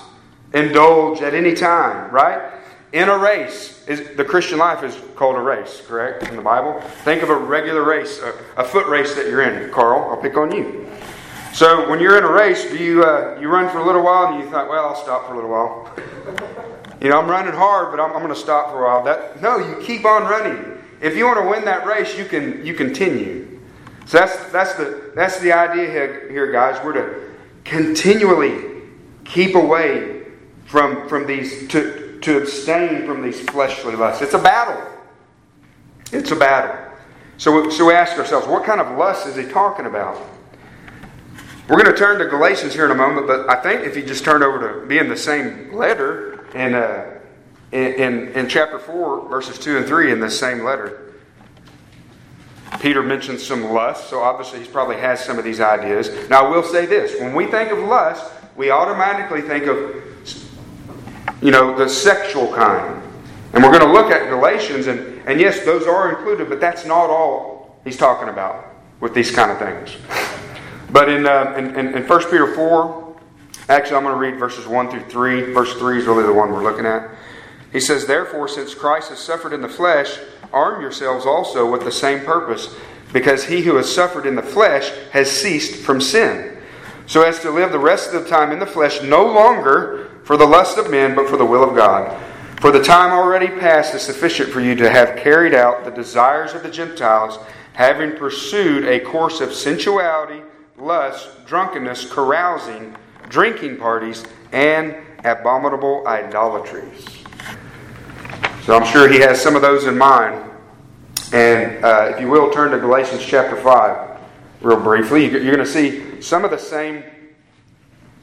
indulge 0.54 1.22
at 1.22 1.34
any 1.34 1.54
time, 1.54 2.12
right? 2.12 2.52
In 2.92 3.08
a 3.08 3.18
race, 3.18 3.88
is, 3.88 4.18
the 4.18 4.26
Christian 4.26 4.58
life 4.58 4.84
is 4.84 4.98
called 5.16 5.38
a 5.38 5.40
race, 5.40 5.82
correct? 5.88 6.28
In 6.28 6.36
the 6.36 6.42
Bible? 6.42 6.82
Think 7.06 7.24
of 7.24 7.30
a 7.30 7.36
regular 7.36 7.84
race, 7.84 8.20
a, 8.20 8.34
a 8.58 8.64
foot 8.66 8.88
race 8.88 9.16
that 9.16 9.28
you're 9.28 9.44
in. 9.44 9.72
Carl, 9.72 10.10
I'll 10.10 10.22
pick 10.22 10.36
on 10.36 10.54
you. 10.54 10.90
So 11.54 11.90
when 11.90 12.02
you're 12.02 12.18
in 12.18 12.26
a 12.26 12.32
race, 12.32 12.70
do 12.70 12.78
you 12.78 13.04
uh, 13.04 13.38
you 13.40 13.48
run 13.48 13.70
for 13.72 13.80
a 13.80 13.86
little 13.86 14.04
while 14.04 14.34
and 14.34 14.44
you 14.44 14.44
think, 14.44 14.70
well, 14.70 14.88
I'll 14.88 15.02
stop 15.02 15.28
for 15.28 15.34
a 15.34 15.36
little 15.36 15.52
while. 15.52 15.94
you 17.02 17.10
know, 17.10 17.22
I'm 17.22 17.30
running 17.30 17.54
hard, 17.54 17.92
but 17.92 18.02
I'm, 18.02 18.12
I'm 18.12 18.22
going 18.22 18.34
to 18.34 18.40
stop 18.40 18.72
for 18.72 18.84
a 18.84 18.88
while. 18.88 19.04
That 19.04 19.42
no, 19.42 19.58
you 19.58 19.82
keep 19.82 20.04
on 20.04 20.24
running. 20.24 20.81
If 21.02 21.18
you 21.18 21.26
want 21.26 21.40
to 21.40 21.50
win 21.50 21.66
that 21.66 21.86
race, 21.86 22.18
you 22.18 22.26
can 22.26 22.66
you 22.66 22.74
continue. 22.74 23.60
So 24.06 24.20
that's 24.20 24.52
that's 24.52 24.74
the 24.76 25.12
that's 25.16 25.40
the 25.40 25.52
idea 25.52 25.90
here, 25.90 26.30
here 26.30 26.52
guys. 26.52 26.84
We're 26.84 26.94
to 26.94 27.30
continually 27.64 28.84
keep 29.26 29.56
away 29.56 30.24
from 30.66 31.10
from 31.10 31.26
these 31.26 31.68
to 31.70 32.20
to 32.22 32.38
abstain 32.38 33.06
from 33.06 33.22
these 33.22 33.42
fleshly 33.42 33.96
lusts. 33.96 34.22
It's 34.22 34.34
a 34.34 34.42
battle. 34.42 34.88
It's 36.12 36.32
a 36.32 36.36
battle. 36.36 36.92
So, 37.38 37.72
so 37.72 37.88
we 37.88 37.94
ask 37.94 38.18
ourselves, 38.20 38.46
what 38.48 38.64
kind 38.64 38.80
of 38.80 38.98
lust 38.98 39.26
is 39.26 39.36
he 39.36 39.46
talking 39.46 39.88
about? 39.88 40.16
We're 41.68 41.82
going 41.82 41.92
to 41.92 41.98
turn 41.98 42.20
to 42.20 42.26
Galatians 42.26 42.74
here 42.74 42.86
in 42.86 42.92
a 42.92 42.96
moment, 42.96 43.26
but 43.26 43.50
I 43.50 43.56
think 43.62 43.84
if 43.84 43.96
you 43.96 44.04
just 44.04 44.24
turn 44.24 44.44
over 44.44 44.82
to 44.82 44.86
be 44.86 45.00
in 45.00 45.10
the 45.10 45.18
same 45.18 45.74
letter 45.74 46.46
and 46.54 46.76
uh, 46.76 47.06
in, 47.72 48.28
in, 48.30 48.50
chapter 48.50 48.80
4, 48.80 49.30
verses 49.30 49.58
2 49.58 49.78
and 49.78 49.86
3 49.86 50.12
in 50.12 50.20
this 50.20 50.38
same 50.38 50.64
letter, 50.64 51.14
Peter 52.80 53.02
mentions 53.04 53.46
some 53.46 53.72
lust, 53.72 54.10
so 54.10 54.22
obviously 54.22 54.60
he's 54.60 54.68
probably 54.68 54.98
has 54.98 55.24
some 55.24 55.38
of 55.38 55.44
these 55.44 55.60
ideas. 55.60 56.30
Now, 56.30 56.46
I 56.46 56.50
will 56.50 56.64
say 56.64 56.86
this 56.86 57.20
when 57.20 57.36
we 57.36 57.46
think 57.46 57.72
of 57.72 57.80
lust, 57.80 58.32
we 58.56 58.72
automatically 58.72 59.42
think 59.42 59.66
of, 59.66 60.04
you 61.42 61.52
know, 61.52 61.78
the 61.78 61.88
sexual 61.88 62.54
kind. 62.54 63.02
And 63.54 63.64
we're 63.64 63.78
going 63.78 63.86
to 63.86 63.92
look 63.92 64.12
at 64.12 64.30
Galatians, 64.30 64.88
and, 64.88 65.22
and 65.28 65.40
yes, 65.40 65.66
those 65.66 65.86
are 65.86 66.10
included, 66.10 66.50
but 66.50 66.60
that's 66.62 66.86
not 66.86 67.10
all 67.10 67.80
he's 67.84 67.98
talking 67.98 68.30
about 68.30 68.66
with 69.00 69.14
these 69.14 69.32
kind 69.32 69.52
of 69.52 69.60
things. 69.60 69.98
But 70.92 71.10
in, 71.10 71.26
uh, 71.26 71.54
in, 71.58 71.76
in, 71.76 71.96
in 71.96 72.08
1 72.08 72.24
Peter 72.26 72.54
4, 72.54 73.16
actually, 73.70 73.96
I'm 73.96 74.04
going 74.04 74.16
to 74.16 74.20
read 74.20 74.40
verses 74.40 74.68
1 74.68 74.90
through 74.90 75.04
3. 75.10 75.54
Verse 75.54 75.74
3 75.74 76.00
is 76.00 76.06
really 76.06 76.24
the 76.24 76.34
one 76.34 76.52
we're 76.52 76.64
looking 76.64 76.86
at. 76.86 77.10
He 77.72 77.80
says, 77.80 78.06
Therefore, 78.06 78.48
since 78.48 78.74
Christ 78.74 79.10
has 79.10 79.20
suffered 79.20 79.54
in 79.54 79.62
the 79.62 79.70
flesh, 79.70 80.20
arm 80.52 80.82
yourselves 80.82 81.26
also 81.26 81.70
with 81.70 81.84
the 81.84 81.92
same 81.92 82.26
purpose, 82.26 82.76
because 83.14 83.46
he 83.46 83.62
who 83.62 83.76
has 83.76 83.94
suffered 83.94 84.26
in 84.26 84.36
the 84.36 84.42
flesh 84.42 84.92
has 85.12 85.30
ceased 85.32 85.84
from 85.84 86.02
sin, 86.02 86.58
so 87.06 87.24
as 87.24 87.40
to 87.40 87.52
live 87.52 87.72
the 87.72 87.80
rest 87.80 88.14
of 88.14 88.24
the 88.24 88.30
time 88.30 88.52
in 88.52 88.60
the 88.60 88.66
flesh 88.66 89.02
no 89.02 89.26
longer 89.26 90.10
for 90.24 90.38
the 90.38 90.46
lust 90.46 90.78
of 90.78 90.92
men, 90.92 91.16
but 91.16 91.30
for 91.30 91.38
the 91.38 91.46
will 91.46 91.64
of 91.64 91.76
God. 91.76 92.18
For 92.62 92.72
the 92.72 92.84
time 92.84 93.12
already 93.12 93.48
past 93.48 93.96
is 93.96 94.04
sufficient 94.04 94.50
for 94.50 94.62
you 94.62 94.76
to 94.76 94.90
have 94.90 95.18
carried 95.18 95.56
out 95.56 95.84
the 95.84 95.92
desires 95.92 96.54
of 96.54 96.64
the 96.64 96.70
Gentiles, 96.70 97.40
having 97.74 98.16
pursued 98.16 98.86
a 98.86 99.00
course 99.00 99.42
of 99.42 99.54
sensuality 99.54 100.44
lust, 100.78 101.46
drunkenness, 101.46 102.12
carousing, 102.12 102.96
drinking 103.30 103.78
parties, 103.78 104.24
and 104.52 104.96
abominable 105.24 106.06
idolatries. 106.08 107.21
So 108.64 108.76
I'm 108.76 108.86
sure 108.86 109.10
he 109.10 109.20
has 109.20 109.42
some 109.42 109.56
of 109.56 109.64
those 109.64 109.86
in 109.86 109.98
mind. 109.98 110.50
And 111.34 111.84
uh, 111.84 112.12
if 112.14 112.22
you 112.22 112.30
will, 112.30 112.52
turn 112.52 112.72
to 112.72 112.78
Galatians 112.78 113.26
chapter 113.26 113.56
5 113.56 114.20
real 114.62 114.80
briefly. 114.80 115.24
You're 115.24 115.56
going 115.56 115.58
to 115.58 115.66
see 115.66 116.22
some 116.22 116.46
of 116.46 116.52
the 116.52 116.60
same 116.60 117.04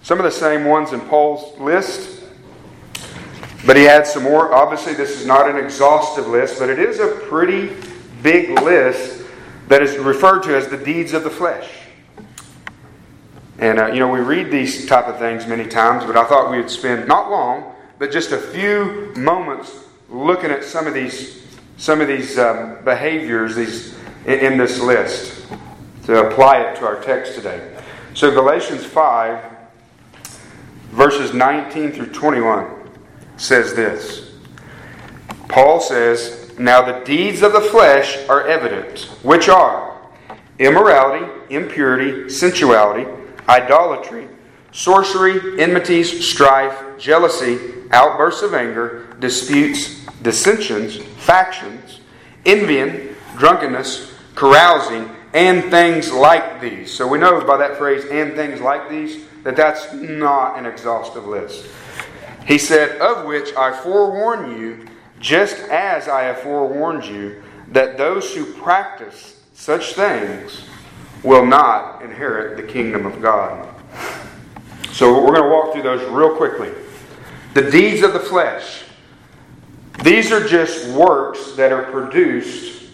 some 0.00 0.18
of 0.18 0.24
the 0.24 0.30
same 0.30 0.64
ones 0.64 0.92
in 0.92 1.00
Paul's 1.00 1.58
list. 1.58 2.22
But 3.66 3.76
he 3.76 3.88
adds 3.88 4.12
some 4.12 4.22
more. 4.22 4.54
Obviously, 4.54 4.94
this 4.94 5.20
is 5.20 5.26
not 5.26 5.50
an 5.50 5.56
exhaustive 5.56 6.28
list, 6.28 6.60
but 6.60 6.70
it 6.70 6.78
is 6.78 7.00
a 7.00 7.08
pretty 7.28 7.76
big 8.22 8.50
list 8.60 9.24
that 9.66 9.82
is 9.82 9.98
referred 9.98 10.44
to 10.44 10.56
as 10.56 10.68
the 10.68 10.76
deeds 10.76 11.12
of 11.14 11.24
the 11.24 11.30
flesh. 11.30 11.68
And, 13.58 13.80
uh, 13.80 13.86
you 13.88 13.98
know, 13.98 14.08
we 14.08 14.20
read 14.20 14.52
these 14.52 14.86
type 14.86 15.08
of 15.08 15.18
things 15.18 15.48
many 15.48 15.66
times, 15.66 16.04
but 16.04 16.16
I 16.16 16.24
thought 16.24 16.50
we 16.52 16.58
would 16.58 16.70
spend 16.70 17.08
not 17.08 17.28
long, 17.28 17.74
but 17.98 18.12
just 18.12 18.30
a 18.30 18.38
few 18.38 19.12
moments 19.16 19.87
looking 20.08 20.50
at 20.50 20.64
some 20.64 20.86
of 20.86 20.94
these, 20.94 21.44
some 21.76 22.00
of 22.00 22.08
these 22.08 22.38
um, 22.38 22.82
behaviors 22.84 23.54
these, 23.54 23.94
in, 24.26 24.52
in 24.52 24.58
this 24.58 24.80
list 24.80 25.46
to 26.04 26.26
apply 26.26 26.60
it 26.60 26.76
to 26.76 26.86
our 26.86 27.00
text 27.02 27.34
today. 27.34 27.76
So, 28.14 28.30
Galatians 28.30 28.84
5, 28.84 29.44
verses 30.90 31.34
19 31.34 31.92
through 31.92 32.12
21 32.12 32.90
says 33.36 33.74
this 33.74 34.32
Paul 35.48 35.80
says, 35.80 36.52
Now 36.58 36.82
the 36.82 37.04
deeds 37.04 37.42
of 37.42 37.52
the 37.52 37.60
flesh 37.60 38.18
are 38.28 38.46
evident, 38.46 39.02
which 39.22 39.48
are 39.48 39.96
immorality, 40.58 41.26
impurity, 41.50 42.28
sensuality 42.28 43.06
idolatry, 43.48 44.28
sorcery, 44.72 45.60
enmities, 45.60 46.28
strife, 46.28 46.98
jealousy, 46.98 47.58
outbursts 47.90 48.42
of 48.42 48.54
anger, 48.54 49.06
disputes, 49.20 50.04
dissensions, 50.22 50.96
factions, 50.96 52.00
envying, 52.44 53.14
drunkenness, 53.36 54.14
carousing, 54.34 55.10
and 55.34 55.64
things 55.70 56.12
like 56.12 56.60
these. 56.60 56.92
So 56.92 57.06
we 57.06 57.18
know 57.18 57.40
by 57.44 57.56
that 57.58 57.76
phrase, 57.76 58.04
and 58.10 58.34
things 58.34 58.60
like 58.60 58.88
these, 58.88 59.24
that 59.44 59.56
that's 59.56 59.92
not 59.92 60.58
an 60.58 60.66
exhaustive 60.66 61.26
list. 61.26 61.66
He 62.46 62.58
said, 62.58 63.00
Of 63.00 63.26
which 63.26 63.54
I 63.54 63.78
forewarn 63.82 64.58
you, 64.58 64.86
just 65.20 65.56
as 65.68 66.08
I 66.08 66.22
have 66.22 66.40
forewarned 66.40 67.04
you, 67.04 67.42
that 67.68 67.98
those 67.98 68.34
who 68.34 68.44
practice 68.54 69.42
such 69.52 69.94
things 69.94 70.64
will 71.22 71.44
not 71.44 72.02
inherit 72.02 72.56
the 72.56 72.62
kingdom 72.62 73.04
of 73.04 73.20
God. 73.20 73.68
So 74.92 75.14
we're 75.22 75.34
going 75.34 75.42
to 75.42 75.48
walk 75.48 75.72
through 75.72 75.82
those 75.82 76.08
real 76.10 76.36
quickly. 76.36 76.70
The 77.58 77.72
deeds 77.72 78.04
of 78.04 78.12
the 78.12 78.20
flesh. 78.20 78.84
These 80.04 80.30
are 80.30 80.46
just 80.46 80.86
works 80.90 81.56
that 81.56 81.72
are 81.72 81.90
produced 81.90 82.92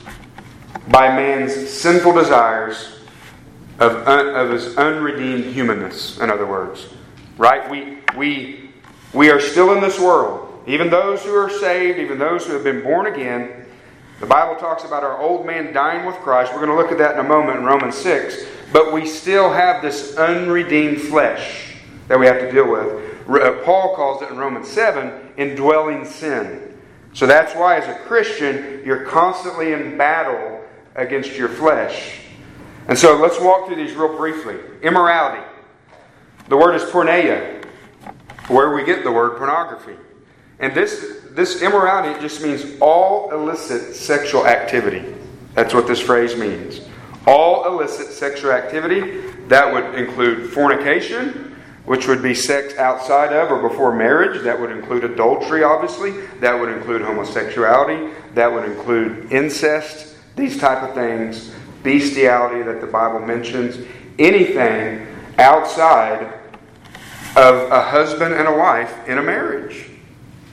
by 0.88 1.14
man's 1.14 1.68
sinful 1.68 2.14
desires 2.14 3.00
of, 3.79 4.09
un, 4.09 4.29
of 4.29 4.48
his 4.48 4.74
unredeemed 4.79 5.53
humanness, 5.53 6.18
in 6.18 6.31
other 6.31 6.46
words. 6.46 6.88
Right? 7.37 7.70
We, 7.70 7.98
we, 8.16 8.70
we 9.12 9.29
are 9.29 9.38
still 9.38 9.74
in 9.74 9.83
this 9.83 10.00
world. 10.00 10.64
Even 10.66 10.88
those 10.88 11.22
who 11.22 11.35
are 11.35 11.50
saved, 11.50 11.98
even 11.98 12.18
those 12.18 12.46
who 12.46 12.55
have 12.55 12.64
been 12.64 12.83
born 12.83 13.05
again, 13.05 13.66
the 14.20 14.27
Bible 14.27 14.59
talks 14.59 14.85
about 14.85 15.05
our 15.05 15.18
old 15.18 15.44
man 15.44 15.74
dying 15.74 16.07
with 16.07 16.14
Christ. 16.16 16.55
We're 16.55 16.64
going 16.64 16.74
to 16.74 16.83
look 16.83 16.90
at 16.90 16.96
that 16.96 17.18
in 17.18 17.20
a 17.20 17.29
moment 17.29 17.59
in 17.59 17.64
Romans 17.66 17.96
6. 17.96 18.46
But 18.72 18.94
we 18.94 19.05
still 19.05 19.53
have 19.53 19.83
this 19.83 20.16
unredeemed 20.16 21.03
flesh 21.03 21.74
that 22.09 22.18
we 22.18 22.24
have 22.24 22.40
to 22.40 22.50
deal 22.50 22.70
with. 22.70 23.13
Uh, 23.28 23.62
Paul 23.64 23.94
calls 23.96 24.22
it 24.22 24.30
in 24.30 24.37
Romans 24.37 24.68
7 24.68 25.32
indwelling 25.37 26.04
sin. 26.04 26.78
So 27.12 27.26
that's 27.26 27.54
why, 27.54 27.76
as 27.76 27.88
a 27.88 27.98
Christian, 28.00 28.82
you're 28.84 29.04
constantly 29.04 29.72
in 29.72 29.96
battle 29.96 30.62
against 30.94 31.32
your 31.37 31.48
flesh. 31.48 32.20
And 32.88 32.98
so 32.98 33.16
let's 33.16 33.40
walk 33.40 33.66
through 33.66 33.76
these 33.76 33.94
real 33.94 34.16
briefly. 34.16 34.56
Immorality. 34.82 35.42
The 36.48 36.56
word 36.56 36.74
is 36.74 36.82
porneia, 36.82 37.64
where 38.48 38.74
we 38.74 38.84
get 38.84 39.04
the 39.04 39.12
word 39.12 39.38
pornography. 39.38 39.96
And 40.58 40.74
this 40.74 41.20
this 41.30 41.62
immorality 41.62 42.20
just 42.20 42.42
means 42.42 42.64
all 42.80 43.32
illicit 43.32 43.96
sexual 43.96 44.46
activity. 44.46 45.04
That's 45.54 45.74
what 45.74 45.88
this 45.88 46.00
phrase 46.00 46.37
means. 46.37 46.80
All 47.26 47.66
illicit 47.66 48.08
sexual 48.12 48.52
activity. 48.52 49.20
That 49.48 49.72
would 49.72 49.96
include 49.96 50.52
fornication, 50.52 51.54
which 51.85 52.09
would 52.09 52.23
be 52.23 52.35
sex 52.35 52.77
outside 52.77 53.33
of 53.33 53.51
or 53.51 53.68
before 53.68 53.94
marriage. 53.94 54.42
That 54.42 54.59
would 54.59 54.70
include 54.70 55.05
adultery, 55.05 55.62
obviously. 55.62 56.12
That 56.40 56.59
would 56.59 56.70
include 56.70 57.03
homosexuality. 57.03 58.11
That 58.35 58.53
would 58.53 58.64
include 58.64 59.31
incest. 59.31 60.16
These 60.37 60.59
type 60.59 60.83
of 60.83 60.94
things. 60.94 61.53
Bestiality 61.83 62.62
that 62.62 62.81
the 62.81 62.87
Bible 62.87 63.20
mentions. 63.20 63.87
Anything 64.18 65.07
outside 65.38 66.33
of 67.37 67.70
a 67.70 67.83
husband 67.83 68.35
and 68.35 68.49
a 68.49 68.57
wife 68.57 69.07
in 69.07 69.18
a 69.18 69.23
marriage 69.23 69.90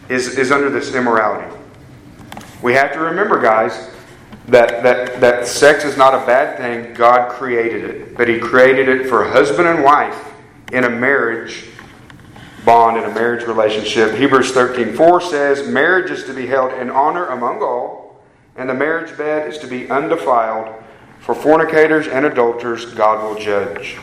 is, 0.09 0.37
is 0.37 0.51
under 0.51 0.69
this 0.69 0.93
immorality. 0.93 1.55
We 2.61 2.73
have 2.73 2.91
to 2.93 2.99
remember, 2.99 3.41
guys, 3.41 3.89
that, 4.47 4.83
that, 4.83 5.21
that 5.21 5.47
sex 5.47 5.85
is 5.85 5.95
not 5.95 6.13
a 6.13 6.25
bad 6.25 6.57
thing. 6.57 6.93
God 6.93 7.31
created 7.31 7.83
it. 7.85 8.17
But 8.17 8.27
He 8.27 8.37
created 8.37 8.89
it 8.89 9.07
for 9.07 9.23
husband 9.23 9.69
and 9.69 9.81
wife 9.81 10.30
in 10.71 10.85
a 10.85 10.89
marriage 10.89 11.65
bond, 12.65 12.97
in 12.97 13.03
a 13.03 13.13
marriage 13.13 13.45
relationship. 13.45 14.13
Hebrews 14.15 14.51
13 14.51 14.93
4 14.93 15.21
says, 15.21 15.67
Marriage 15.67 16.11
is 16.11 16.23
to 16.25 16.33
be 16.33 16.47
held 16.47 16.73
in 16.73 16.89
honor 16.89 17.27
among 17.27 17.61
all, 17.61 18.21
and 18.55 18.69
the 18.69 18.73
marriage 18.73 19.17
bed 19.17 19.47
is 19.47 19.57
to 19.59 19.67
be 19.67 19.89
undefiled. 19.89 20.75
For 21.19 21.35
fornicators 21.35 22.07
and 22.07 22.25
adulterers, 22.25 22.85
God 22.85 23.23
will 23.23 23.39
judge. 23.39 23.97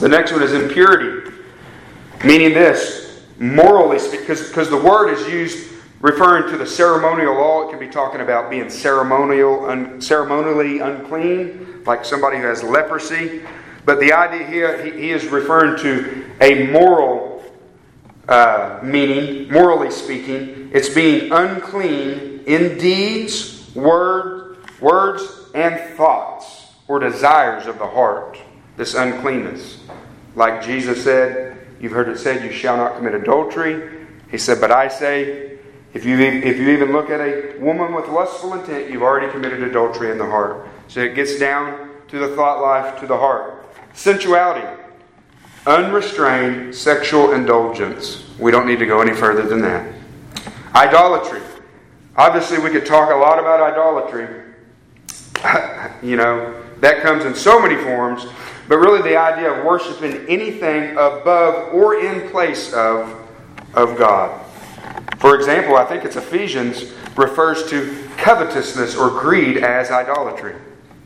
The 0.00 0.08
next 0.08 0.32
one 0.32 0.42
is 0.42 0.52
impurity, 0.52 1.30
meaning 2.24 2.52
this 2.52 3.24
morally, 3.38 3.98
because 4.10 4.48
because 4.48 4.68
the 4.68 4.76
word 4.76 5.12
is 5.12 5.28
used 5.28 5.72
referring 6.00 6.50
to 6.50 6.58
the 6.58 6.66
ceremonial 6.66 7.34
law. 7.34 7.66
It 7.66 7.70
can 7.70 7.78
be 7.78 7.88
talking 7.88 8.20
about 8.20 8.50
being 8.50 8.68
ceremonial, 8.68 9.66
un, 9.66 10.00
ceremonially 10.00 10.80
unclean, 10.80 11.82
like 11.84 12.04
somebody 12.04 12.38
who 12.38 12.44
has 12.44 12.62
leprosy. 12.62 13.42
But 13.86 14.00
the 14.00 14.12
idea 14.12 14.46
here, 14.46 14.84
he, 14.84 14.90
he 14.90 15.10
is 15.12 15.26
referring 15.28 15.78
to 15.78 16.24
a 16.40 16.70
moral 16.70 17.42
uh, 18.28 18.80
meaning, 18.82 19.50
morally 19.50 19.92
speaking. 19.92 20.70
It's 20.74 20.88
being 20.88 21.32
unclean 21.32 22.42
in 22.46 22.76
deeds, 22.76 23.70
word, 23.74 24.58
words, 24.80 25.22
and 25.54 25.78
thoughts 25.96 26.72
or 26.88 26.98
desires 26.98 27.66
of 27.66 27.78
the 27.78 27.86
heart. 27.86 28.38
This 28.76 28.94
uncleanness. 28.94 29.78
Like 30.34 30.62
Jesus 30.62 31.02
said, 31.02 31.56
you've 31.80 31.92
heard 31.92 32.08
it 32.08 32.18
said, 32.18 32.44
you 32.44 32.52
shall 32.52 32.76
not 32.76 32.96
commit 32.96 33.14
adultery. 33.14 34.04
He 34.30 34.38
said, 34.38 34.60
but 34.60 34.72
I 34.72 34.88
say, 34.88 35.58
if 35.94 36.04
you, 36.04 36.18
if 36.18 36.58
you 36.58 36.70
even 36.70 36.92
look 36.92 37.08
at 37.08 37.20
a 37.20 37.56
woman 37.58 37.94
with 37.94 38.08
lustful 38.08 38.52
intent, 38.54 38.90
you've 38.90 39.02
already 39.02 39.30
committed 39.30 39.62
adultery 39.62 40.10
in 40.10 40.18
the 40.18 40.26
heart. 40.26 40.68
So 40.88 41.00
it 41.00 41.14
gets 41.14 41.38
down 41.38 41.90
to 42.08 42.18
the 42.18 42.34
thought 42.34 42.60
life, 42.60 42.98
to 43.00 43.06
the 43.06 43.16
heart. 43.16 43.55
Sensuality, 43.96 44.78
unrestrained 45.66 46.74
sexual 46.74 47.32
indulgence. 47.32 48.24
We 48.38 48.50
don't 48.50 48.66
need 48.66 48.78
to 48.78 48.86
go 48.86 49.00
any 49.00 49.14
further 49.14 49.46
than 49.46 49.62
that. 49.62 49.90
Idolatry. 50.74 51.40
Obviously, 52.14 52.58
we 52.58 52.68
could 52.68 52.84
talk 52.84 53.10
a 53.10 53.16
lot 53.16 53.38
about 53.38 53.60
idolatry. 53.60 54.28
you 56.06 56.16
know, 56.16 56.62
that 56.80 57.02
comes 57.02 57.24
in 57.24 57.34
so 57.34 57.58
many 57.58 57.82
forms, 57.82 58.26
but 58.68 58.76
really 58.76 59.00
the 59.00 59.16
idea 59.16 59.50
of 59.50 59.64
worshiping 59.64 60.26
anything 60.28 60.92
above 60.92 61.72
or 61.72 61.98
in 61.98 62.28
place 62.30 62.74
of, 62.74 63.26
of 63.72 63.96
God. 63.96 64.44
For 65.18 65.34
example, 65.34 65.76
I 65.76 65.86
think 65.86 66.04
it's 66.04 66.16
Ephesians 66.16 66.92
refers 67.16 67.68
to 67.70 68.06
covetousness 68.18 68.94
or 68.94 69.08
greed 69.08 69.64
as 69.64 69.90
idolatry. 69.90 70.54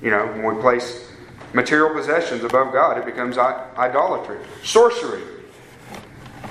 You 0.03 0.11
know, 0.11 0.27
when 0.27 0.57
we 0.57 0.61
place 0.61 1.10
material 1.53 1.95
possessions 1.95 2.45
above 2.45 2.73
God, 2.73 2.99
it 2.99 3.05
becomes 3.05 3.39
idolatry. 3.39 4.39
Sorcery, 4.63 5.23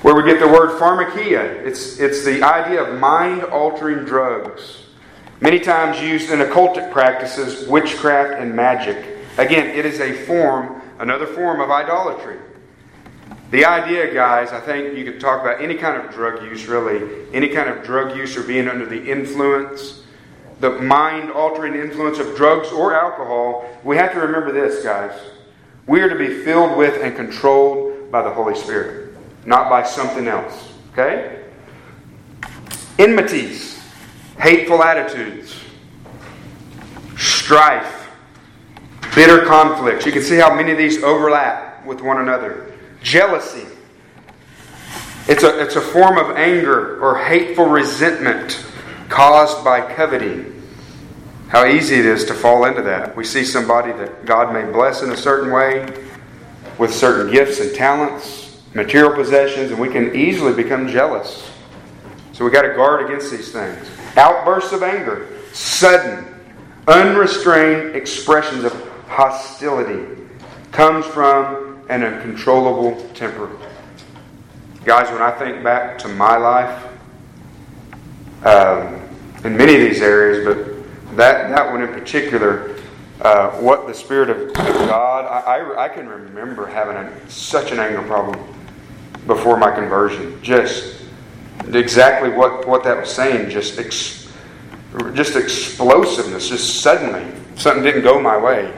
where 0.02 0.16
we 0.16 0.24
get 0.24 0.40
the 0.40 0.48
word 0.48 0.80
pharmakeia, 0.80 1.66
it's, 1.66 2.00
it's 2.00 2.24
the 2.24 2.42
idea 2.44 2.84
of 2.84 3.00
mind 3.00 3.44
altering 3.44 4.06
drugs. 4.06 4.86
Many 5.42 5.60
times 5.60 6.02
used 6.02 6.32
in 6.32 6.40
occultic 6.40 6.92
practices, 6.92 7.68
witchcraft, 7.68 8.42
and 8.42 8.54
magic. 8.54 9.18
Again, 9.38 9.68
it 9.68 9.86
is 9.86 10.00
a 10.00 10.14
form, 10.26 10.82
another 11.00 11.26
form 11.26 11.62
of 11.62 11.72
idolatry. 11.72 12.38
The 13.52 13.66
idea, 13.66 14.14
guys, 14.14 14.52
I 14.52 14.60
think 14.60 14.98
you 14.98 15.06
could 15.06 15.20
talk 15.20 15.42
about 15.42 15.62
any 15.62 15.76
kind 15.76 16.02
of 16.02 16.14
drug 16.14 16.44
use, 16.44 16.68
really. 16.68 17.26
Any 17.34 17.50
kind 17.50 17.70
of 17.70 17.84
drug 17.84 18.16
use 18.16 18.38
or 18.38 18.44
being 18.44 18.68
under 18.68 18.86
the 18.86 19.10
influence 19.10 20.04
the 20.60 20.72
mind 20.72 21.32
altering 21.32 21.74
influence 21.74 22.20
of 22.20 22.36
drugs 22.36 22.70
or 22.70 22.94
alcohol, 22.94 23.66
we 23.84 23.96
have 23.96 24.12
to 24.14 24.20
remember 24.20 24.52
this, 24.52 24.84
guys. 24.84 25.18
We 25.88 26.02
are 26.02 26.10
to 26.10 26.16
be 26.16 26.44
filled 26.44 26.78
with 26.78 27.02
and 27.02 27.16
controlled 27.16 28.12
by 28.12 28.22
the 28.22 28.30
Holy 28.30 28.56
Spirit, 28.56 29.16
not 29.46 29.70
by 29.70 29.84
something 29.84 30.28
else. 30.28 30.74
Okay? 30.92 31.46
Enmities, 32.98 33.82
hateful 34.38 34.84
attitudes, 34.84 35.56
strife, 37.18 38.10
bitter 39.16 39.46
conflicts. 39.46 40.06
You 40.06 40.12
can 40.12 40.22
see 40.22 40.36
how 40.36 40.54
many 40.54 40.72
of 40.72 40.78
these 40.78 41.02
overlap 41.04 41.86
with 41.86 42.02
one 42.02 42.20
another. 42.20 42.74
Jealousy. 43.02 43.66
It's 45.28 45.44
a, 45.44 45.62
it's 45.62 45.76
a 45.76 45.82
form 45.82 46.18
of 46.18 46.36
anger 46.36 47.00
or 47.02 47.18
hateful 47.18 47.66
resentment 47.66 48.66
caused 49.10 49.64
by 49.64 49.82
coveting. 49.94 50.56
How 51.50 51.66
easy 51.66 51.96
it 51.96 52.06
is 52.06 52.26
to 52.26 52.34
fall 52.34 52.66
into 52.66 52.84
that. 52.84 53.16
We 53.16 53.26
see 53.26 53.44
somebody 53.44 53.92
that 53.94 54.26
God 54.26 54.54
may 54.54 54.72
bless 54.72 55.02
in 55.02 55.12
a 55.12 55.18
certain 55.18 55.52
way 55.52 55.92
with 56.78 56.94
certain 56.94 57.32
gifts 57.32 57.60
and 57.60 57.76
talents, 57.76 58.62
material 58.74 59.14
possessions, 59.14 59.72
and 59.72 59.80
we 59.80 59.90
can 59.90 60.16
easily 60.16 60.54
become 60.54 60.88
jealous. 60.88 61.50
So 62.34 62.46
we 62.46 62.52
got 62.52 62.62
to 62.62 62.74
guard 62.76 63.06
against 63.06 63.32
these 63.32 63.52
things. 63.52 63.90
Outbursts 64.16 64.72
of 64.72 64.84
anger, 64.84 65.28
sudden, 65.52 66.26
unrestrained 66.88 67.96
expressions 67.96 68.64
of 68.64 68.74
hostility 69.08 70.24
comes 70.72 71.06
from 71.08 71.84
an 71.90 72.04
uncontrollable 72.04 73.04
temper. 73.16 73.50
Guys, 74.86 75.12
when 75.12 75.22
I 75.22 75.32
think 75.32 75.64
back 75.64 75.98
to 76.00 76.08
my 76.08 76.38
life, 76.38 76.89
um, 78.44 79.02
in 79.44 79.56
many 79.58 79.76
of 79.76 79.82
these 79.82 80.02
areas, 80.02 80.46
but 80.46 81.18
that, 81.18 81.50
that 81.50 81.72
one 81.72 81.82
in 81.82 81.90
particular, 81.90 82.76
uh, 83.22 83.52
what 83.52 83.88
the 83.88 83.94
Spirit 83.94 84.30
of 84.30 84.54
God, 84.54 85.26
I, 85.26 85.58
I, 85.58 85.86
I 85.86 85.90
can 85.90 86.08
remember 86.08 86.66
having 86.66 86.96
a, 86.96 87.30
such 87.30 87.72
an 87.72 87.80
anger 87.80 88.02
problem 88.04 88.40
before 89.28 89.58
my 89.58 89.72
conversion. 89.72 90.42
Just 90.42 91.02
exactly 91.74 92.30
what, 92.30 92.68
what 92.68 92.84
that 92.84 92.98
was 92.98 93.14
saying, 93.14 93.50
just, 93.50 93.78
ex, 93.78 94.32
just 95.14 95.36
explosiveness, 95.36 96.50
just 96.50 96.82
suddenly. 96.82 97.30
Something 97.56 97.84
didn't 97.84 98.04
go 98.04 98.22
my 98.22 98.38
way. 98.38 98.74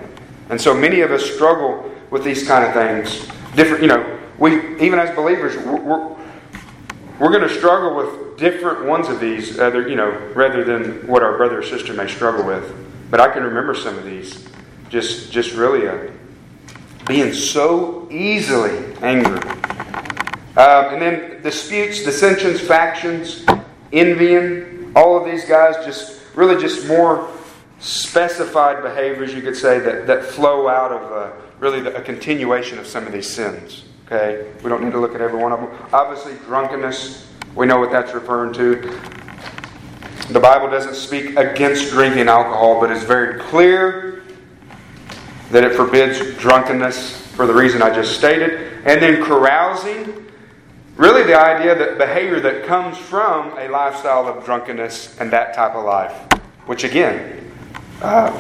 And 0.50 0.60
so 0.60 0.74
many 0.74 1.02
of 1.02 1.12
us 1.12 1.24
struggle 1.24 1.90
with 2.10 2.24
these 2.24 2.48
kind 2.48 2.66
of 2.66 2.74
things. 2.74 3.28
Different, 3.56 3.82
you 3.82 3.88
know, 3.88 4.20
we, 4.38 4.76
even 4.82 4.98
as 4.98 5.16
believers, 5.16 5.56
we're, 5.58 6.16
we're 7.22 7.30
going 7.30 7.48
to 7.48 7.56
struggle 7.56 7.96
with 7.96 8.40
different 8.40 8.86
ones 8.86 9.08
of 9.08 9.20
these, 9.20 9.60
other, 9.60 9.88
you 9.88 9.96
know, 9.96 10.10
rather 10.34 10.64
than 10.64 11.06
what 11.06 11.22
our 11.22 11.38
brother 11.38 11.60
or 11.60 11.64
sister 11.64 11.94
may 11.94 12.08
struggle 12.08 12.44
with. 12.44 12.76
But 13.12 13.20
I 13.20 13.30
can 13.32 13.44
remember 13.44 13.76
some 13.76 13.96
of 13.96 14.04
these, 14.04 14.48
just 14.90 15.32
just 15.32 15.54
really 15.54 15.88
uh, 15.88 16.10
being 17.06 17.32
so 17.32 18.08
easily 18.10 18.96
angry. 19.04 19.40
Uh, 20.58 20.90
and 20.92 21.00
then 21.00 21.44
disputes, 21.44 22.04
dissensions, 22.04 22.60
factions, 22.60 23.46
envying, 23.94 24.92
all 24.96 25.16
of 25.16 25.24
these 25.24 25.46
guys 25.46 25.76
just 25.86 26.24
really 26.36 26.60
just 26.60 26.88
more 26.88 27.30
specified 27.80 28.82
behaviors, 28.82 29.32
you 29.32 29.44
could 29.44 29.56
say, 29.56 29.78
that, 29.78 30.08
that 30.08 30.24
flow 30.24 30.68
out 30.68 30.92
of 30.92 31.12
uh, 31.12 31.32
really 31.60 31.82
the, 31.82 31.96
a 31.96 32.02
continuation 32.02 32.80
of 32.80 32.88
some 32.88 33.06
of 33.06 33.14
these 33.14 33.30
sins. 33.30 33.84
Okay? 34.12 34.52
We 34.62 34.70
don't 34.70 34.84
need 34.84 34.92
to 34.92 35.00
look 35.00 35.16
at 35.16 35.22
every 35.22 35.40
one 35.40 35.54
of 35.54 35.62
them. 35.62 35.70
Obviously, 35.94 36.34
drunkenness, 36.46 37.32
we 37.56 37.66
know 37.66 37.80
what 37.80 37.92
that's 37.92 38.14
referring 38.14 38.54
to. 38.54 39.00
The 40.34 40.40
Bible 40.40 40.70
doesn't 40.70 40.96
speak 40.96 41.38
against 41.38 41.92
drinking 41.92 42.28
alcohol, 42.28 42.82
but 42.82 42.92
it's 42.92 43.06
very 43.06 43.40
clear 43.40 44.24
that 45.52 45.64
it 45.64 45.76
forbids 45.76 46.20
drunkenness 46.38 47.26
for 47.28 47.48
the 47.48 47.54
reason 47.54 47.82
I 47.82 47.94
just 47.94 48.18
stated. 48.18 48.82
And 48.86 49.02
then 49.02 49.24
carousing, 49.24 50.30
really 50.98 51.24
the 51.24 51.40
idea 51.40 51.74
that 51.76 51.98
behavior 51.98 52.42
that 52.42 52.66
comes 52.66 52.98
from 52.98 53.58
a 53.58 53.70
lifestyle 53.70 54.28
of 54.28 54.44
drunkenness 54.44 55.20
and 55.20 55.32
that 55.32 55.54
type 55.54 55.76
of 55.76 55.86
life, 55.86 56.14
which 56.66 56.84
again, 56.84 57.50
uh, 58.02 58.32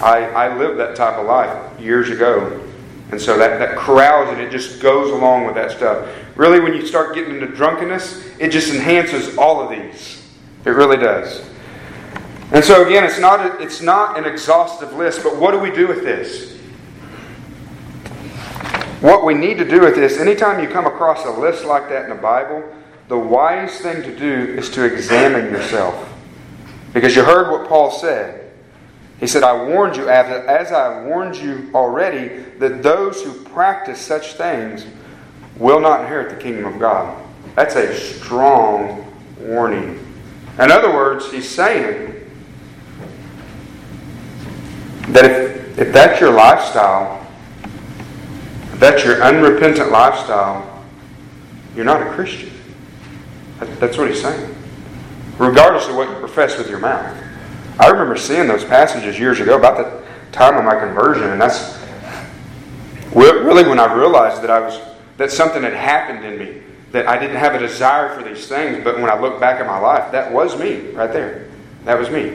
I, 0.00 0.24
I 0.26 0.56
lived 0.56 0.78
that 0.78 0.96
type 0.96 1.14
of 1.14 1.26
life 1.26 1.80
years 1.80 2.10
ago. 2.10 2.67
And 3.10 3.20
so 3.20 3.38
that, 3.38 3.58
that 3.58 3.78
carousing, 3.78 4.38
it 4.38 4.50
just 4.50 4.80
goes 4.80 5.10
along 5.10 5.46
with 5.46 5.54
that 5.54 5.70
stuff. 5.70 6.08
Really, 6.36 6.60
when 6.60 6.74
you 6.74 6.86
start 6.86 7.14
getting 7.14 7.34
into 7.34 7.46
drunkenness, 7.46 8.36
it 8.38 8.50
just 8.50 8.72
enhances 8.72 9.36
all 9.38 9.62
of 9.62 9.70
these. 9.70 10.22
It 10.64 10.70
really 10.70 10.98
does. 10.98 11.48
And 12.52 12.64
so 12.64 12.86
again, 12.86 13.04
it's 13.04 13.18
not, 13.18 13.40
a, 13.40 13.62
it's 13.62 13.80
not 13.80 14.18
an 14.18 14.24
exhaustive 14.24 14.92
list, 14.94 15.22
but 15.22 15.36
what 15.36 15.52
do 15.52 15.58
we 15.58 15.70
do 15.70 15.86
with 15.86 16.02
this? 16.02 16.56
What 19.00 19.24
we 19.24 19.34
need 19.34 19.58
to 19.58 19.68
do 19.68 19.80
with 19.80 19.94
this, 19.94 20.18
anytime 20.18 20.60
you 20.62 20.68
come 20.68 20.86
across 20.86 21.24
a 21.24 21.30
list 21.30 21.64
like 21.64 21.88
that 21.88 22.04
in 22.04 22.10
the 22.10 22.20
Bible, 22.20 22.64
the 23.08 23.18
wise 23.18 23.78
thing 23.80 24.02
to 24.02 24.16
do 24.16 24.54
is 24.58 24.68
to 24.70 24.84
examine 24.84 25.52
yourself. 25.52 26.12
Because 26.92 27.14
you 27.14 27.22
heard 27.22 27.50
what 27.50 27.68
Paul 27.68 27.90
said. 27.90 28.47
He 29.18 29.26
said, 29.26 29.42
I 29.42 29.64
warned 29.64 29.96
you, 29.96 30.08
as 30.08 30.72
I 30.72 31.04
warned 31.04 31.36
you 31.36 31.70
already, 31.74 32.44
that 32.58 32.82
those 32.82 33.22
who 33.22 33.32
practice 33.44 34.00
such 34.00 34.34
things 34.34 34.86
will 35.56 35.80
not 35.80 36.02
inherit 36.02 36.30
the 36.30 36.40
kingdom 36.40 36.66
of 36.66 36.78
God. 36.78 37.24
That's 37.56 37.74
a 37.74 37.92
strong 37.96 39.12
warning. 39.40 39.98
In 40.58 40.70
other 40.70 40.92
words, 40.92 41.30
he's 41.32 41.48
saying 41.48 42.14
that 45.08 45.24
if, 45.24 45.78
if 45.78 45.92
that's 45.92 46.20
your 46.20 46.32
lifestyle, 46.32 47.26
if 48.72 48.78
that's 48.78 49.04
your 49.04 49.20
unrepentant 49.22 49.90
lifestyle, 49.90 50.84
you're 51.74 51.84
not 51.84 52.06
a 52.06 52.10
Christian. 52.12 52.52
That's 53.58 53.98
what 53.98 54.08
he's 54.08 54.22
saying. 54.22 54.54
Regardless 55.38 55.88
of 55.88 55.96
what 55.96 56.08
you 56.08 56.16
profess 56.16 56.56
with 56.56 56.70
your 56.70 56.78
mouth. 56.78 57.16
I 57.78 57.88
remember 57.88 58.16
seeing 58.16 58.48
those 58.48 58.64
passages 58.64 59.18
years 59.18 59.40
ago 59.40 59.56
about 59.56 59.76
the, 59.76 60.08
time 60.32 60.56
of 60.56 60.64
my 60.64 60.78
conversion, 60.78 61.30
and 61.30 61.40
that's 61.40 61.78
really 63.14 63.68
when 63.68 63.80
I 63.80 63.92
realized 63.92 64.42
that 64.42 64.50
I 64.50 64.60
was 64.60 64.80
that 65.16 65.32
something 65.32 65.62
had 65.62 65.74
happened 65.74 66.24
in 66.24 66.38
me 66.38 66.62
that 66.92 67.08
I 67.08 67.18
didn't 67.18 67.36
have 67.36 67.54
a 67.54 67.58
desire 67.58 68.14
for 68.14 68.22
these 68.22 68.46
things. 68.46 68.84
But 68.84 68.96
when 69.00 69.10
I 69.10 69.18
look 69.18 69.40
back 69.40 69.60
at 69.60 69.66
my 69.66 69.78
life, 69.78 70.12
that 70.12 70.32
was 70.32 70.58
me 70.58 70.90
right 70.90 71.12
there. 71.12 71.48
That 71.84 71.98
was 71.98 72.08
me. 72.08 72.34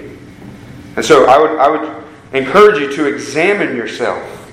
And 0.95 1.05
so 1.05 1.25
I 1.25 1.37
would 1.39 1.51
I 1.59 1.69
would 1.69 2.03
encourage 2.33 2.79
you 2.79 2.93
to 2.97 3.05
examine 3.05 3.75
yourself. 3.75 4.51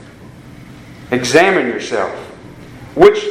Examine 1.10 1.66
yourself. 1.66 2.12
Which 2.94 3.24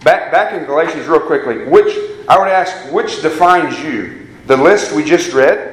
back 0.00 0.32
back 0.32 0.54
in 0.54 0.64
Galatians 0.64 1.06
real 1.06 1.20
quickly, 1.20 1.64
which 1.66 1.96
I 2.28 2.38
would 2.38 2.48
ask 2.48 2.92
which 2.92 3.22
defines 3.22 3.78
you? 3.80 4.26
The 4.46 4.56
list 4.56 4.92
we 4.92 5.04
just 5.04 5.32
read? 5.32 5.71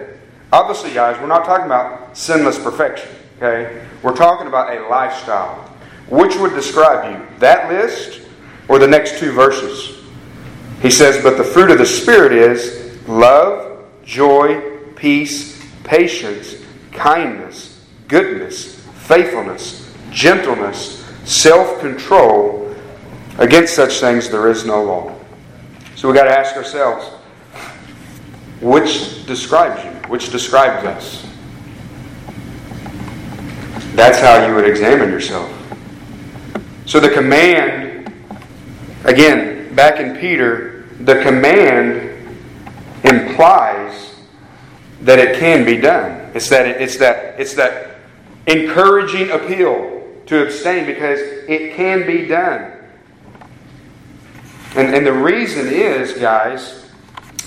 Obviously, 0.52 0.94
guys, 0.94 1.20
we're 1.20 1.28
not 1.28 1.46
talking 1.46 1.66
about 1.66 2.18
sinless 2.18 2.58
perfection. 2.58 3.10
Okay? 3.38 3.86
We're 4.02 4.16
talking 4.16 4.48
about 4.48 4.76
a 4.76 4.88
lifestyle. 4.88 5.56
Which 6.10 6.36
would 6.38 6.54
describe 6.54 7.12
you? 7.12 7.38
That 7.40 7.70
list 7.70 8.22
or 8.68 8.80
the 8.80 8.88
next 8.88 9.20
two 9.20 9.32
verses? 9.32 9.98
He 10.82 10.90
says, 10.90 11.22
But 11.22 11.38
the 11.38 11.44
fruit 11.44 11.70
of 11.70 11.78
the 11.78 11.86
Spirit 11.86 12.32
is 12.32 13.08
love, 13.08 13.86
joy, 14.04 14.62
peace, 14.96 15.64
patience, 15.84 16.56
kindness, 16.92 17.86
goodness, 18.08 18.80
faithfulness, 19.06 19.96
gentleness, 20.10 21.06
self 21.26 21.80
control. 21.80 22.76
Against 23.38 23.76
such 23.76 24.00
things 24.00 24.30
there 24.30 24.50
is 24.50 24.66
no 24.66 24.84
law. 24.84 25.16
So 25.96 26.08
we've 26.08 26.16
got 26.16 26.26
to 26.26 26.38
ask 26.38 26.56
ourselves 26.56 27.06
which 28.62 29.26
describes 29.26 29.84
you? 29.84 29.91
Which 30.10 30.32
describes 30.32 30.86
us? 30.86 31.26
That's 33.95 34.19
how 34.19 34.45
you 34.45 34.56
would 34.56 34.65
examine 34.65 35.10
yourself. 35.10 35.52
So 36.86 37.00
the 37.00 37.10
command, 37.10 38.13
again, 39.06 39.74
back 39.76 40.00
in 40.00 40.17
Peter, 40.17 40.88
the 41.02 41.22
command 41.22 42.10
implies 43.04 44.15
that 45.02 45.19
it 45.19 45.39
can 45.39 45.65
be 45.65 45.78
done. 45.78 46.32
It's 46.34 46.50
that 46.50 46.65
it's 46.65 46.98
that 46.98 47.39
it's 47.39 47.54
that 47.54 47.95
encouraging 48.48 49.32
appeal 49.32 50.06
to 50.26 50.43
abstain 50.43 50.86
because 50.86 51.19
it 51.19 51.76
can 51.76 52.06
be 52.06 52.28
done. 52.28 52.74
And, 54.76 54.93
and 54.93 55.06
the 55.06 55.13
reason 55.13 55.67
is, 55.67 56.13
guys, 56.13 56.89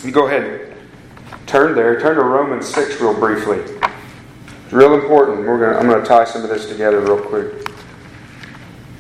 you 0.03 0.11
go 0.11 0.27
ahead 0.27 0.72
turn 1.53 1.75
there. 1.75 2.01
Turn 2.01 2.17
to 2.17 2.23
Romans 2.23 2.67
6 2.67 2.99
real 3.03 3.12
briefly. 3.12 3.59
It's 3.59 4.73
real 4.73 4.95
important. 4.95 5.47
We're 5.47 5.61
gonna, 5.61 5.79
I'm 5.79 5.87
going 5.87 6.03
to 6.03 6.09
tie 6.09 6.25
some 6.25 6.43
of 6.43 6.49
this 6.49 6.67
together 6.67 6.99
real 7.01 7.21
quick. 7.21 7.69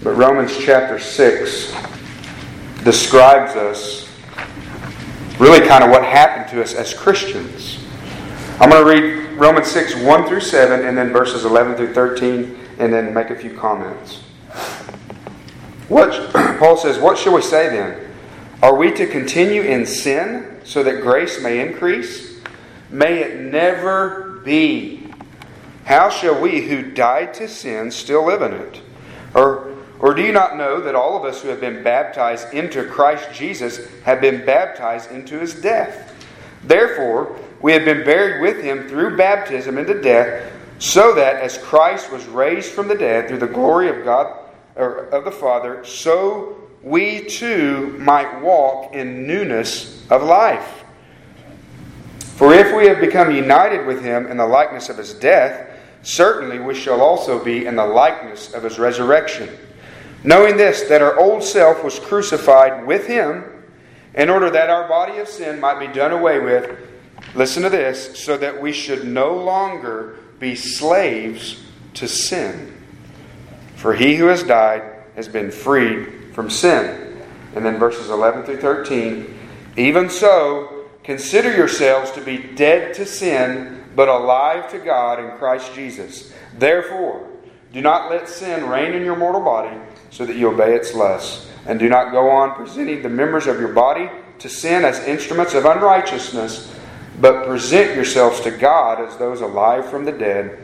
But 0.02 0.16
Romans 0.16 0.54
chapter 0.58 0.98
6 0.98 1.74
describes 2.84 3.56
us 3.56 4.06
really 5.38 5.66
kind 5.66 5.82
of 5.82 5.88
what 5.88 6.04
happened 6.04 6.50
to 6.50 6.62
us 6.62 6.74
as 6.74 6.92
Christians. 6.92 7.78
I'm 8.60 8.68
going 8.68 8.84
to 8.84 9.02
read 9.02 9.38
Romans 9.38 9.68
6, 9.68 9.96
1 10.02 10.28
through 10.28 10.40
7, 10.40 10.84
and 10.84 10.96
then 10.96 11.08
verses 11.08 11.46
11 11.46 11.76
through 11.76 11.94
13, 11.94 12.54
and 12.78 12.92
then 12.92 13.14
make 13.14 13.30
a 13.30 13.34
few 13.34 13.56
comments. 13.56 14.18
What 15.88 16.30
Paul 16.58 16.76
says, 16.76 16.98
What 16.98 17.16
shall 17.16 17.32
we 17.32 17.40
say 17.40 17.70
then? 17.70 18.12
Are 18.62 18.76
we 18.76 18.92
to 18.92 19.06
continue 19.06 19.62
in 19.62 19.86
sin 19.86 20.60
so 20.64 20.82
that 20.82 21.00
grace 21.00 21.40
may 21.42 21.66
increase? 21.66 22.31
May 22.92 23.20
it 23.20 23.40
never 23.40 24.40
be. 24.44 25.08
How 25.84 26.10
shall 26.10 26.40
we 26.40 26.60
who 26.60 26.92
died 26.92 27.34
to 27.34 27.48
sin 27.48 27.90
still 27.90 28.26
live 28.26 28.42
in 28.42 28.52
it? 28.52 28.80
Or 29.34 29.72
or 30.02 30.14
do 30.14 30.22
you 30.22 30.32
not 30.32 30.56
know 30.56 30.80
that 30.80 30.96
all 30.96 31.16
of 31.16 31.24
us 31.24 31.42
who 31.42 31.48
have 31.48 31.60
been 31.60 31.84
baptized 31.84 32.52
into 32.52 32.84
Christ 32.84 33.28
Jesus 33.32 33.88
have 34.02 34.20
been 34.20 34.44
baptized 34.44 35.12
into 35.12 35.38
his 35.38 35.54
death? 35.54 36.12
Therefore, 36.64 37.38
we 37.60 37.72
have 37.72 37.84
been 37.84 38.04
buried 38.04 38.42
with 38.42 38.64
him 38.64 38.88
through 38.88 39.16
baptism 39.16 39.78
into 39.78 40.02
death, 40.02 40.52
so 40.80 41.14
that 41.14 41.36
as 41.36 41.56
Christ 41.58 42.10
was 42.10 42.26
raised 42.26 42.72
from 42.72 42.88
the 42.88 42.96
dead 42.96 43.28
through 43.28 43.38
the 43.38 43.46
glory 43.46 43.88
of 43.88 44.04
God 44.04 44.36
or 44.74 45.04
of 45.10 45.24
the 45.24 45.30
Father, 45.30 45.84
so 45.84 46.56
we 46.82 47.24
too 47.26 47.96
might 48.00 48.40
walk 48.42 48.92
in 48.92 49.24
newness 49.24 50.04
of 50.10 50.24
life. 50.24 50.81
For 52.42 52.52
if 52.52 52.74
we 52.74 52.88
have 52.88 53.00
become 53.00 53.30
united 53.30 53.86
with 53.86 54.02
him 54.02 54.26
in 54.26 54.36
the 54.36 54.46
likeness 54.46 54.88
of 54.88 54.98
his 54.98 55.14
death, 55.14 55.78
certainly 56.02 56.58
we 56.58 56.74
shall 56.74 57.00
also 57.00 57.42
be 57.42 57.66
in 57.66 57.76
the 57.76 57.86
likeness 57.86 58.52
of 58.52 58.64
his 58.64 58.80
resurrection 58.80 59.48
knowing 60.24 60.56
this, 60.56 60.82
that 60.82 61.02
our 61.02 61.18
old 61.18 61.42
self 61.42 61.82
was 61.82 61.98
crucified 61.98 62.86
with 62.86 63.06
him 63.06 63.44
in 64.14 64.28
order 64.28 64.50
that 64.50 64.70
our 64.70 64.88
body 64.88 65.18
of 65.18 65.28
sin 65.28 65.60
might 65.60 65.80
be 65.80 65.92
done 65.92 66.12
away 66.12 66.38
with. 66.38 66.78
Listen 67.34 67.62
to 67.62 67.70
this, 67.70 68.18
so 68.18 68.36
that 68.36 68.60
we 68.60 68.72
should 68.72 69.06
no 69.06 69.34
longer 69.34 70.18
be 70.38 70.54
slaves 70.54 71.64
to 71.94 72.06
sin. 72.06 72.76
For 73.76 73.94
he 73.94 74.16
who 74.16 74.26
has 74.26 74.42
died 74.42 74.82
has 75.16 75.28
been 75.28 75.50
freed 75.50 76.34
from 76.34 76.50
sin. 76.50 77.22
And 77.54 77.64
then 77.64 77.78
verses 77.78 78.10
11 78.10 78.44
through 78.44 78.60
13 78.60 79.38
Even 79.76 80.10
so, 80.10 80.71
consider 81.04 81.54
yourselves 81.54 82.10
to 82.12 82.20
be 82.20 82.38
dead 82.38 82.94
to 82.94 83.06
sin, 83.06 83.84
but 83.94 84.08
alive 84.08 84.70
to 84.70 84.78
God 84.78 85.18
in 85.18 85.36
Christ 85.38 85.74
Jesus. 85.74 86.32
Therefore, 86.58 87.28
do 87.72 87.80
not 87.80 88.10
let 88.10 88.28
sin 88.28 88.68
reign 88.68 88.92
in 88.92 89.04
your 89.04 89.16
mortal 89.16 89.40
body 89.40 89.76
so 90.10 90.26
that 90.26 90.36
you 90.36 90.48
obey 90.48 90.74
its 90.74 90.94
lusts. 90.94 91.48
And 91.66 91.78
do 91.78 91.88
not 91.88 92.12
go 92.12 92.28
on 92.28 92.54
presenting 92.54 93.02
the 93.02 93.08
members 93.08 93.46
of 93.46 93.58
your 93.58 93.72
body 93.72 94.10
to 94.40 94.48
sin 94.48 94.84
as 94.84 94.98
instruments 95.00 95.54
of 95.54 95.64
unrighteousness, 95.64 96.74
but 97.20 97.46
present 97.46 97.94
yourselves 97.94 98.40
to 98.40 98.50
God 98.50 99.00
as 99.00 99.16
those 99.16 99.40
alive 99.40 99.88
from 99.88 100.04
the 100.04 100.12
dead, 100.12 100.58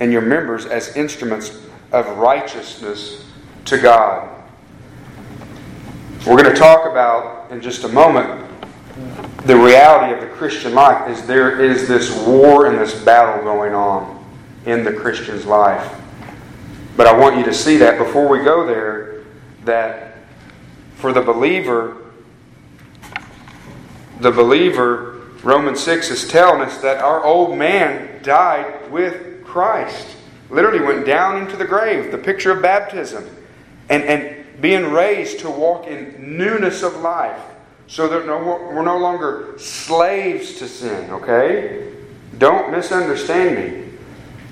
and 0.00 0.10
your 0.10 0.22
members 0.22 0.64
as 0.66 0.96
instruments 0.96 1.60
of 1.92 2.06
righteousness 2.16 3.24
to 3.66 3.78
God. 3.78 4.28
We're 6.26 6.40
going 6.40 6.52
to 6.52 6.58
talk 6.58 6.90
about 6.90 7.50
in 7.50 7.60
just 7.60 7.84
a 7.84 7.88
moment 7.88 8.51
the 9.44 9.56
reality 9.56 10.14
of 10.14 10.20
the 10.20 10.28
Christian 10.36 10.72
life 10.74 11.08
is 11.08 11.26
there 11.26 11.60
is 11.60 11.88
this 11.88 12.16
war 12.26 12.66
and 12.66 12.78
this 12.78 12.94
battle 13.02 13.42
going 13.42 13.74
on 13.74 14.24
in 14.66 14.84
the 14.84 14.92
Christian's 14.92 15.44
life. 15.44 16.00
But 16.96 17.08
I 17.08 17.18
want 17.18 17.38
you 17.38 17.44
to 17.44 17.54
see 17.54 17.76
that 17.78 17.98
before 17.98 18.28
we 18.28 18.44
go 18.44 18.64
there, 18.64 19.24
that 19.64 20.18
for 20.96 21.12
the 21.12 21.22
believer, 21.22 21.96
the 24.20 24.30
believer, 24.30 25.22
Romans 25.42 25.80
6 25.80 26.10
is 26.10 26.28
telling 26.28 26.60
us 26.60 26.78
that 26.78 27.02
our 27.02 27.24
old 27.24 27.58
man 27.58 28.22
died 28.22 28.90
with 28.92 29.44
Christ. 29.44 30.06
Literally 30.50 30.80
went 30.80 31.04
down 31.04 31.38
into 31.38 31.56
the 31.56 31.64
grave, 31.64 32.12
the 32.12 32.18
picture 32.18 32.52
of 32.52 32.62
baptism, 32.62 33.24
and, 33.88 34.04
and 34.04 34.60
being 34.60 34.92
raised 34.92 35.40
to 35.40 35.50
walk 35.50 35.88
in 35.88 36.36
newness 36.36 36.84
of 36.84 36.96
life. 37.00 37.40
So 37.92 38.08
that 38.08 38.24
no, 38.24 38.38
we're 38.38 38.82
no 38.82 38.96
longer 38.96 39.52
slaves 39.58 40.54
to 40.54 40.66
sin, 40.66 41.10
okay? 41.10 41.92
Don't 42.38 42.72
misunderstand 42.72 43.54
me. 43.54 43.92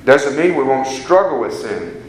Doesn't 0.05 0.37
mean 0.37 0.57
we 0.57 0.63
won't 0.63 0.87
struggle 0.87 1.41
with 1.41 1.55
sin. 1.55 2.03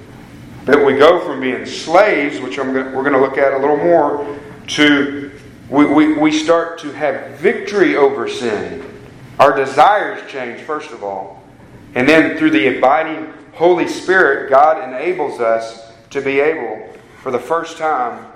That 0.65 0.86
we 0.86 0.98
go 0.98 1.26
from 1.26 1.39
being 1.39 1.65
slaves, 1.65 2.41
which 2.41 2.60
I'm 2.60 2.74
going, 2.74 2.88
we're 2.88 3.04
going 3.04 3.13
to 3.13 3.22
look 3.22 3.38
at 3.38 3.54
a 3.54 3.58
little 3.58 3.78
more, 3.78 4.38
to 4.76 5.32
we, 5.70 5.86
we, 5.86 6.13
we 6.17 6.34
start 6.34 6.80
to 6.80 6.91
have 6.91 7.39
victory 7.39 7.96
over 7.96 8.28
sin. 8.28 8.84
Our 9.39 9.56
desires 9.56 10.30
change, 10.30 10.60
first 10.60 10.91
of 10.91 11.02
all. 11.02 11.41
And 11.96 12.10
then 12.10 12.38
through 12.38 12.52
the 12.52 12.78
abiding 12.78 13.34
Holy 13.54 13.88
Spirit, 13.88 14.50
God 14.50 14.84
enables 14.86 15.39
us 15.39 15.94
to 16.10 16.20
be 16.20 16.41
able, 16.41 16.94
for 17.24 17.32
the 17.32 17.39
first 17.39 17.78
time, 17.78 18.31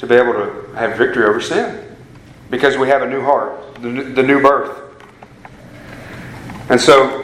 to 0.00 0.06
be 0.06 0.14
able 0.14 0.32
to 0.32 0.72
have 0.76 0.96
victory 0.96 1.26
over 1.26 1.42
sin. 1.42 1.94
Because 2.48 2.78
we 2.78 2.88
have 2.88 3.02
a 3.02 3.08
new 3.08 3.22
heart, 3.22 3.74
the, 3.82 4.22
new 4.22 4.40
birth. 4.40 4.80
And 6.70 6.80
so, 6.80 7.22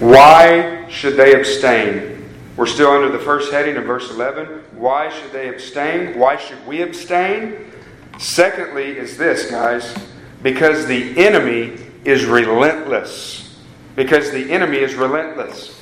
why 0.00 0.88
should 0.88 1.16
they 1.16 1.34
abstain? 1.34 2.26
We're 2.56 2.66
still 2.66 2.90
under 2.90 3.10
the 3.10 3.22
first 3.22 3.52
heading 3.52 3.76
of 3.76 3.84
verse 3.84 4.10
11. 4.10 4.46
Why 4.78 5.10
should 5.10 5.30
they 5.30 5.50
abstain? 5.50 6.18
Why 6.18 6.38
should 6.38 6.66
we 6.66 6.80
abstain? 6.80 7.70
Secondly, 8.18 8.96
is 8.96 9.18
this, 9.18 9.50
guys, 9.50 9.94
because 10.42 10.86
the 10.86 11.18
enemy 11.18 11.76
is 12.06 12.24
relentless. 12.24 13.60
Because 13.94 14.30
the 14.30 14.50
enemy 14.50 14.78
is 14.78 14.94
relentless. 14.94 15.78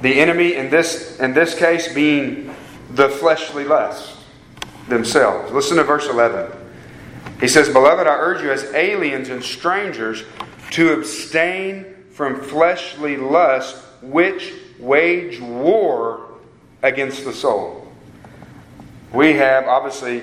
The 0.00 0.20
enemy 0.20 0.54
in 0.54 0.70
this 0.70 1.20
in 1.20 1.34
this 1.34 1.54
case 1.54 1.92
being 1.92 2.52
the 2.94 3.08
fleshly 3.08 3.64
lust 3.64 4.11
themselves. 4.88 5.52
Listen 5.52 5.76
to 5.76 5.84
verse 5.84 6.08
11. 6.08 6.50
He 7.40 7.48
says, 7.48 7.68
Beloved, 7.68 8.06
I 8.06 8.14
urge 8.14 8.42
you 8.42 8.50
as 8.50 8.64
aliens 8.74 9.28
and 9.28 9.42
strangers 9.42 10.24
to 10.70 10.92
abstain 10.92 11.84
from 12.10 12.40
fleshly 12.40 13.16
lust, 13.16 13.76
which 14.00 14.52
wage 14.78 15.40
war 15.40 16.28
against 16.82 17.24
the 17.24 17.32
soul. 17.32 17.92
We 19.12 19.34
have, 19.34 19.66
obviously, 19.66 20.22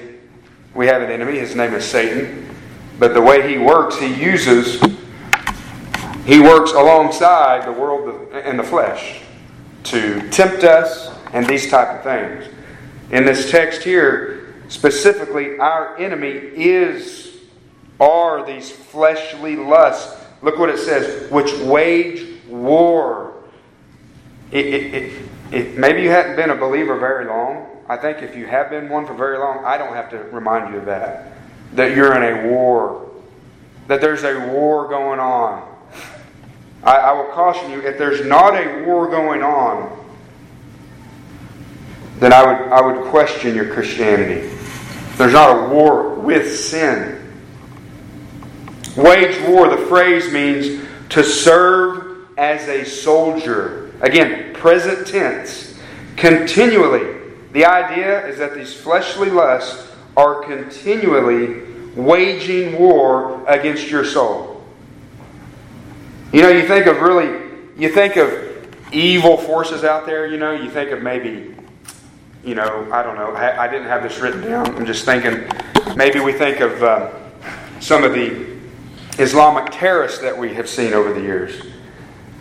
we 0.74 0.88
have 0.88 1.02
an 1.02 1.12
enemy. 1.12 1.38
His 1.40 1.56
name 1.56 1.74
is 1.74 1.86
Satan. 1.86 2.48
But 2.98 3.14
the 3.14 3.22
way 3.22 3.50
he 3.50 3.58
works, 3.58 3.98
he 3.98 4.14
uses, 4.14 4.82
he 6.26 6.40
works 6.40 6.72
alongside 6.72 7.66
the 7.66 7.72
world 7.72 8.30
and 8.34 8.60
the 8.60 8.64
flesh 8.64 9.22
to 9.86 10.30
tempt 10.30 10.64
us 10.64 11.10
and 11.34 11.46
these 11.48 11.70
type 11.70 11.90
of 11.90 12.04
things. 12.04 12.46
In 13.12 13.26
this 13.26 13.50
text 13.50 13.84
here, 13.84 14.39
specifically, 14.70 15.60
our 15.60 15.98
enemy 15.98 16.30
is, 16.30 17.36
are 18.00 18.46
these 18.46 18.72
fleshly 18.72 19.58
lusts. 19.58 20.26
Look 20.42 20.58
what 20.58 20.70
it 20.70 20.80
says, 20.80 21.30
which 21.30 21.52
wage 21.60 22.42
war. 22.48 23.34
It, 24.52 24.66
it, 24.66 25.22
it, 25.52 25.78
maybe 25.78 26.02
you 26.02 26.10
hadn't 26.10 26.38
been 26.38 26.50
a 26.50 26.56
believer 26.56 26.98
very 26.98 27.26
long. 27.26 27.68
I 27.90 27.98
think 27.98 28.22
if 28.22 28.36
you 28.36 28.46
have 28.48 28.70
been 28.70 28.88
one 28.88 29.06
for 29.06 29.14
very 29.14 29.38
long, 29.38 29.66
I 29.66 29.78
don't 29.78 29.94
have 29.94 30.10
to 30.12 30.18
remind 30.32 30.74
you 30.74 30.80
of 30.80 30.86
that. 30.86 31.34
That 31.74 31.96
you're 31.96 32.16
in 32.16 32.24
a 32.24 32.48
war. 32.50 33.10
That 33.88 34.00
there's 34.00 34.24
a 34.24 34.48
war 34.48 34.88
going 34.88 35.20
on. 35.20 35.68
I, 36.84 36.96
I 36.96 37.12
will 37.12 37.32
caution 37.34 37.72
you 37.72 37.82
if 37.82 37.98
there's 37.98 38.26
not 38.26 38.54
a 38.56 38.86
war 38.86 39.10
going 39.10 39.44
on, 39.44 39.98
then 42.20 42.34
I 42.34 42.46
would, 42.46 42.72
I 42.72 42.82
would 42.82 43.06
question 43.10 43.56
your 43.56 43.74
Christianity. 43.74 44.50
There's 45.20 45.34
not 45.34 45.50
a 45.50 45.74
war 45.74 46.14
with 46.14 46.58
sin. 46.58 47.20
Wage 48.96 49.38
war, 49.50 49.68
the 49.68 49.86
phrase 49.88 50.32
means 50.32 50.82
to 51.10 51.26
serve 51.26 52.26
as 52.38 52.66
a 52.70 52.86
soldier. 52.86 53.92
Again, 54.00 54.54
present 54.54 55.06
tense. 55.06 55.78
Continually. 56.16 57.34
The 57.52 57.66
idea 57.66 58.28
is 58.28 58.38
that 58.38 58.56
these 58.56 58.74
fleshly 58.74 59.30
lusts 59.30 59.94
are 60.16 60.42
continually 60.44 61.64
waging 61.98 62.80
war 62.80 63.46
against 63.46 63.90
your 63.90 64.06
soul. 64.06 64.64
You 66.32 66.44
know, 66.44 66.50
you 66.50 66.66
think 66.66 66.86
of 66.86 67.02
really, 67.02 67.28
you 67.78 67.90
think 67.90 68.16
of 68.16 68.94
evil 68.94 69.36
forces 69.36 69.84
out 69.84 70.06
there, 70.06 70.28
you 70.28 70.38
know, 70.38 70.54
you 70.54 70.70
think 70.70 70.92
of 70.92 71.02
maybe 71.04 71.58
you 72.44 72.56
know, 72.56 72.88
I 72.92 73.04
don't 73.04 73.16
know. 73.16 73.34
I, 73.34 73.66
I, 73.66 73.68
didn't 73.68 73.88
have 73.88 74.04
this 74.04 74.20
written 74.20 74.42
down. 74.42 74.76
I'm 74.76 74.86
just 74.86 75.06
thinking 75.06 75.48
maybe 75.96 76.20
we 76.20 76.32
think 76.32 76.62
of 76.62 76.84
um, 76.84 77.10
some 77.82 78.04
of 78.04 78.14
the 78.14 78.58
Islamic 79.18 79.72
terrorists 79.72 80.20
that 80.20 80.38
we 80.38 80.54
have 80.54 80.70
seen 80.70 80.94
over 80.94 81.14
the 81.14 81.22
years. 81.22 81.62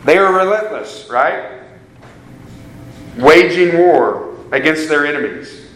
They 0.04 0.16
are 0.16 0.32
relentless, 0.32 1.08
right? 1.10 1.60
Waging 3.16 3.76
war 3.78 4.36
against 4.52 4.88
their 4.88 5.04
enemies. 5.04 5.66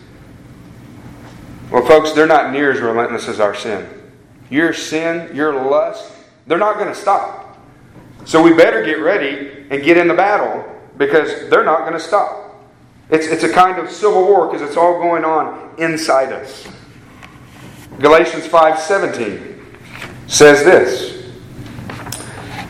Well, 1.71 1.85
folks, 1.85 2.13
they're 2.13 2.27
not 2.27 2.53
near 2.53 2.71
as 2.71 2.81
relentless 2.81 3.29
as 3.29 3.41
our 3.41 3.55
sin. 3.55 3.89
Your 4.51 4.73
sin, 4.73 5.35
your 5.35 5.53
lust, 5.55 6.13
they're 6.47 6.59
not 6.59 6.77
going 6.77 6.89
to 6.89 6.95
stop. 6.95 7.59
So 8.25 8.43
we 8.43 8.53
better 8.53 8.85
get 8.85 9.01
ready 9.01 9.67
and 9.71 9.83
get 9.83 9.97
in 9.97 10.07
the 10.07 10.15
battle 10.15 10.65
because 10.97 11.49
they're 11.51 11.65
not 11.65 11.81
going 11.81 11.95
to 11.95 12.01
stop. 12.01 12.42
It's, 13.11 13.27
it's 13.27 13.45
a 13.45 13.53
kind 13.53 13.79
of 13.79 13.91
civil 13.91 14.23
war 14.23 14.47
because 14.47 14.67
it's 14.67 14.77
all 14.77 14.99
going 14.99 15.25
on 15.25 15.75
inside 15.79 16.33
us. 16.33 16.67
Galatians 17.99 18.47
5:17 18.47 19.59
says 20.27 20.65
this. 20.65 21.33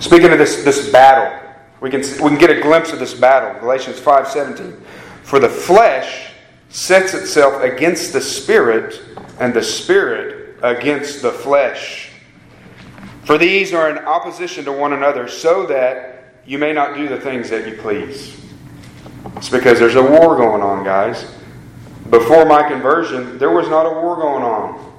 Speaking 0.01 0.33
of 0.33 0.39
this, 0.39 0.65
this 0.65 0.91
battle, 0.91 1.39
we 1.81 1.91
can, 1.91 2.01
we 2.01 2.31
can 2.31 2.39
get 2.39 2.51
a 2.51 2.61
glimpse 2.61 2.93
of 2.93 2.99
this 2.99 3.15
battle. 3.15 3.59
Galatians 3.61 4.01
5:17. 4.01 4.81
For 5.23 5.39
the 5.39 5.49
flesh 5.49 6.33
sets 6.71 7.15
itself 7.15 7.63
against 7.63 8.13
the 8.13 8.21
spirit, 8.21 9.01
and 9.39 9.55
the 9.55 9.63
spirit 9.63 10.59
against 10.63 11.23
the 11.23 11.31
flesh. 11.31 12.11
For 13.25 13.39
these 13.39 13.73
are 13.73 13.91
in 13.91 13.99
opposition 13.99 14.65
to 14.65 14.73
one 14.73 14.93
another, 14.93 15.29
so 15.29 15.67
that 15.67 16.35
you 16.45 16.59
may 16.59 16.73
not 16.73 16.97
do 16.97 17.09
the 17.09 17.21
things 17.21 17.51
that 17.51 17.67
you 17.69 17.77
please. 17.77 18.42
It's 19.37 19.49
because 19.49 19.79
there's 19.79 19.95
a 19.95 20.03
war 20.03 20.37
going 20.37 20.63
on, 20.63 20.85
guys. 20.85 21.27
Before 22.11 22.45
my 22.45 22.69
conversion, 22.69 23.39
there 23.39 23.51
was 23.51 23.69
not 23.69 23.87
a 23.87 23.91
war 23.91 24.17
going 24.17 24.43
on. 24.43 24.93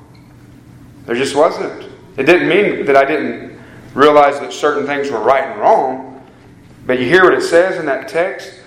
There 1.06 1.16
just 1.16 1.36
wasn't. 1.36 1.92
It 2.18 2.24
didn't 2.24 2.48
mean 2.48 2.86
that 2.86 2.96
I 2.96 3.06
didn't 3.06 3.60
realize 3.94 4.40
that 4.40 4.54
certain 4.54 4.86
things 4.86 5.12
were 5.12 5.20
right 5.20 5.44
and 5.44 5.60
wrong. 5.60 6.26
But 6.86 7.00
you 7.00 7.06
hear 7.06 7.24
what 7.24 7.34
it 7.34 7.42
says 7.42 7.78
in 7.80 7.86
that 7.86 8.08
text? 8.08 8.60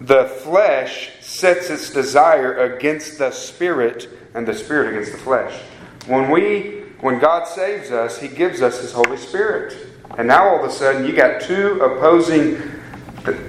The 0.00 0.24
flesh 0.42 1.12
sets 1.20 1.70
its 1.70 1.90
desire 1.90 2.74
against 2.74 3.18
the 3.18 3.30
spirit, 3.30 4.08
and 4.34 4.46
the 4.46 4.54
spirit 4.54 4.90
against 4.90 5.12
the 5.12 5.18
flesh. 5.18 5.60
When 6.06 6.30
we 6.30 6.82
when 7.00 7.18
God 7.18 7.46
saves 7.46 7.90
us, 7.90 8.18
He 8.18 8.28
gives 8.28 8.62
us 8.62 8.80
His 8.80 8.92
Holy 8.92 9.18
Spirit. 9.18 9.88
And 10.16 10.26
now 10.28 10.48
all 10.48 10.64
of 10.64 10.70
a 10.70 10.72
sudden 10.72 11.06
you 11.06 11.12
got 11.12 11.42
two 11.42 11.80
opposing 11.80 12.60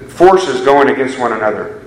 forces 0.08 0.64
going 0.64 0.88
against 0.88 1.18
one 1.18 1.32
another 1.32 1.82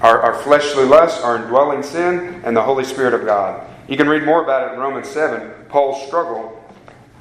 our, 0.00 0.22
our 0.22 0.34
fleshly 0.34 0.84
lusts, 0.84 1.22
our 1.22 1.36
indwelling 1.36 1.82
sin, 1.82 2.40
and 2.44 2.56
the 2.56 2.62
Holy 2.62 2.84
Spirit 2.84 3.14
of 3.14 3.24
God. 3.24 3.66
You 3.88 3.96
can 3.96 4.08
read 4.08 4.24
more 4.24 4.42
about 4.42 4.68
it 4.68 4.74
in 4.74 4.80
Romans 4.80 5.08
7, 5.08 5.66
Paul's 5.68 6.06
struggle 6.06 6.64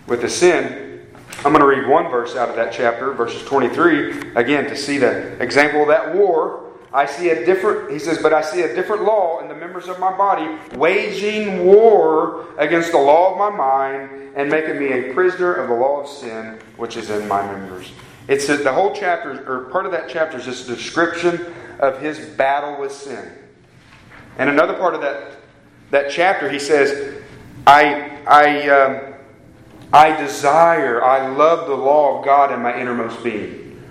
with 0.08 0.22
the 0.22 0.30
sin. 0.30 1.06
I'm 1.40 1.54
going 1.54 1.60
to 1.60 1.66
read 1.66 1.88
one 1.88 2.10
verse 2.10 2.36
out 2.36 2.50
of 2.50 2.56
that 2.56 2.74
chapter, 2.74 3.12
verses 3.14 3.44
23, 3.44 4.34
again, 4.36 4.66
to 4.66 4.76
see 4.76 4.98
the 4.98 5.42
example 5.42 5.82
of 5.82 5.88
that 5.88 6.16
war. 6.16 6.66
I 6.92 7.06
see 7.06 7.30
a 7.30 7.46
different, 7.46 7.92
he 7.92 8.00
says, 8.00 8.18
but 8.18 8.34
I 8.34 8.42
see 8.42 8.62
a 8.62 8.74
different 8.74 9.04
law 9.04 9.42
in 9.42 9.48
the 9.48 9.56
members 9.56 9.88
of 9.88 10.00
my 10.00 10.16
body, 10.16 10.58
waging 10.76 11.66
war 11.66 12.48
against 12.58 12.92
the 12.92 12.98
law 12.98 13.32
of 13.32 13.38
my 13.38 13.56
mind 13.56 14.32
and 14.36 14.50
making 14.50 14.80
me 14.80 14.92
a 14.92 15.14
prisoner 15.14 15.54
of 15.54 15.70
the 15.70 15.76
law 15.76 16.02
of 16.02 16.08
sin 16.08 16.58
which 16.78 16.98
is 16.98 17.10
in 17.10 17.28
my 17.28 17.46
members. 17.46 17.92
It's 18.30 18.46
the 18.46 18.72
whole 18.72 18.94
chapter, 18.94 19.44
or 19.52 19.72
part 19.72 19.88
of 19.88 19.92
that 19.92 20.08
chapter, 20.08 20.38
is 20.38 20.46
just 20.46 20.70
a 20.70 20.76
description 20.76 21.52
of 21.80 22.00
his 22.00 22.20
battle 22.20 22.80
with 22.80 22.92
sin. 22.92 23.28
And 24.38 24.52
another 24.52 24.76
part 24.76 24.94
of 24.94 25.02
that, 25.02 25.38
that 25.89 26.12
chapter, 26.12 26.48
he 26.48 26.60
says, 26.60 27.24
I, 27.65 28.20
I, 28.28 28.70
um, 28.70 29.15
I 29.92 30.15
desire, 30.22 31.04
I 31.04 31.28
love 31.28 31.68
the 31.68 31.74
law 31.74 32.20
of 32.20 32.26
God 32.26 32.54
in 32.54 32.62
my 32.62 32.80
innermost 32.80 33.24
being. 33.24 33.82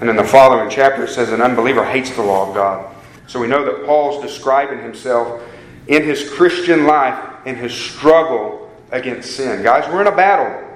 And 0.00 0.08
in 0.08 0.16
the 0.16 0.24
following 0.24 0.70
chapter, 0.70 1.04
it 1.04 1.10
says, 1.10 1.32
an 1.32 1.42
unbeliever 1.42 1.84
hates 1.84 2.16
the 2.16 2.22
law 2.22 2.48
of 2.48 2.54
God. 2.54 2.96
So 3.26 3.38
we 3.38 3.46
know 3.46 3.62
that 3.62 3.84
Paul's 3.84 4.22
describing 4.22 4.80
himself 4.80 5.42
in 5.86 6.02
his 6.02 6.30
Christian 6.30 6.86
life, 6.86 7.46
in 7.46 7.56
his 7.56 7.74
struggle 7.74 8.74
against 8.90 9.36
sin. 9.36 9.62
Guys, 9.62 9.86
we're 9.92 10.00
in 10.00 10.06
a 10.06 10.16
battle. 10.16 10.69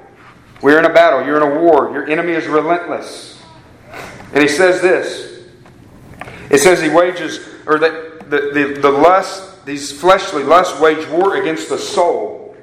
We're 0.64 0.78
in 0.78 0.86
a 0.86 0.94
battle. 0.94 1.26
You're 1.26 1.36
in 1.36 1.42
a 1.42 1.60
war. 1.60 1.90
Your 1.92 2.08
enemy 2.08 2.32
is 2.32 2.46
relentless. 2.46 3.38
And 4.32 4.42
he 4.42 4.48
says 4.48 4.80
this 4.80 5.44
it 6.48 6.56
says 6.56 6.80
he 6.80 6.88
wages, 6.88 7.46
or 7.66 7.78
that 7.78 8.30
the, 8.30 8.50
the, 8.54 8.80
the 8.80 8.90
lust, 8.90 9.66
these 9.66 9.92
fleshly 9.92 10.42
lusts 10.42 10.80
wage 10.80 11.06
war 11.08 11.36
against 11.36 11.68
the 11.68 11.76
soul. 11.76 12.56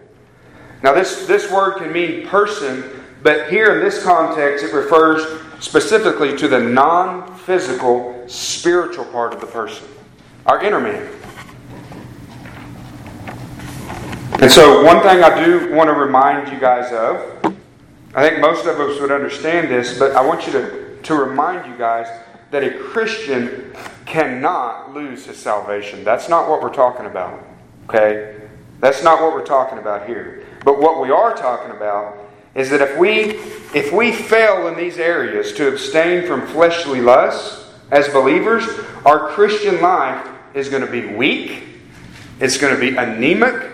Now, 0.81 0.93
this, 0.93 1.27
this 1.27 1.51
word 1.51 1.77
can 1.77 1.93
mean 1.93 2.25
person, 2.25 2.83
but 3.21 3.51
here 3.51 3.75
in 3.75 3.85
this 3.85 4.01
context, 4.01 4.65
it 4.65 4.73
refers 4.73 5.39
specifically 5.59 6.35
to 6.37 6.47
the 6.47 6.59
non 6.59 7.35
physical, 7.35 8.27
spiritual 8.27 9.05
part 9.05 9.31
of 9.31 9.41
the 9.41 9.47
person, 9.47 9.87
our 10.47 10.63
inner 10.63 10.79
man. 10.79 11.07
And 14.41 14.51
so, 14.51 14.83
one 14.83 15.03
thing 15.03 15.21
I 15.23 15.45
do 15.45 15.71
want 15.71 15.87
to 15.87 15.93
remind 15.93 16.51
you 16.51 16.59
guys 16.59 16.91
of 16.91 17.30
I 18.13 18.27
think 18.27 18.41
most 18.41 18.65
of 18.65 18.79
us 18.79 18.99
would 18.99 19.11
understand 19.11 19.69
this, 19.69 19.97
but 19.97 20.15
I 20.15 20.25
want 20.25 20.45
you 20.45 20.51
to, 20.53 21.01
to 21.03 21.15
remind 21.15 21.71
you 21.71 21.77
guys 21.77 22.07
that 22.51 22.63
a 22.63 22.77
Christian 22.77 23.73
cannot 24.05 24.93
lose 24.93 25.25
his 25.25 25.37
salvation. 25.37 26.03
That's 26.03 26.27
not 26.27 26.49
what 26.49 26.61
we're 26.61 26.73
talking 26.73 27.05
about. 27.05 27.41
Okay? 27.85 28.35
That's 28.81 29.03
not 29.03 29.21
what 29.21 29.31
we're 29.33 29.45
talking 29.45 29.77
about 29.77 30.07
here. 30.07 30.45
But 30.65 30.81
what 30.81 31.01
we 31.01 31.09
are 31.09 31.33
talking 31.33 31.71
about 31.71 32.17
is 32.53 32.69
that 32.69 32.81
if 32.81 32.97
we 32.97 33.39
if 33.73 33.93
we 33.93 34.11
fail 34.11 34.67
in 34.67 34.75
these 34.75 34.97
areas 34.97 35.53
to 35.53 35.69
abstain 35.69 36.27
from 36.27 36.45
fleshly 36.47 36.99
lusts 36.99 37.71
as 37.91 38.09
believers, 38.09 38.67
our 39.05 39.29
Christian 39.29 39.81
life 39.81 40.27
is 40.53 40.67
going 40.67 40.85
to 40.85 40.91
be 40.91 41.05
weak, 41.15 41.63
it's 42.41 42.57
going 42.57 42.73
to 42.73 42.79
be 42.79 42.97
anemic, 42.97 43.71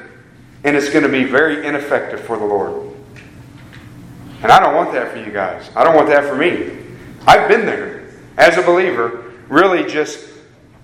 and 0.63 0.75
it's 0.75 0.89
going 0.89 1.03
to 1.03 1.09
be 1.09 1.23
very 1.23 1.65
ineffective 1.65 2.19
for 2.21 2.37
the 2.37 2.45
Lord. 2.45 2.86
And 4.43 4.51
I 4.51 4.59
don't 4.59 4.75
want 4.75 4.91
that 4.93 5.11
for 5.11 5.17
you 5.17 5.31
guys. 5.31 5.69
I 5.75 5.83
don't 5.83 5.95
want 5.95 6.07
that 6.09 6.25
for 6.25 6.35
me. 6.35 6.77
I've 7.25 7.47
been 7.47 7.65
there 7.65 8.09
as 8.37 8.57
a 8.57 8.61
believer, 8.61 9.33
really 9.49 9.89
just 9.89 10.29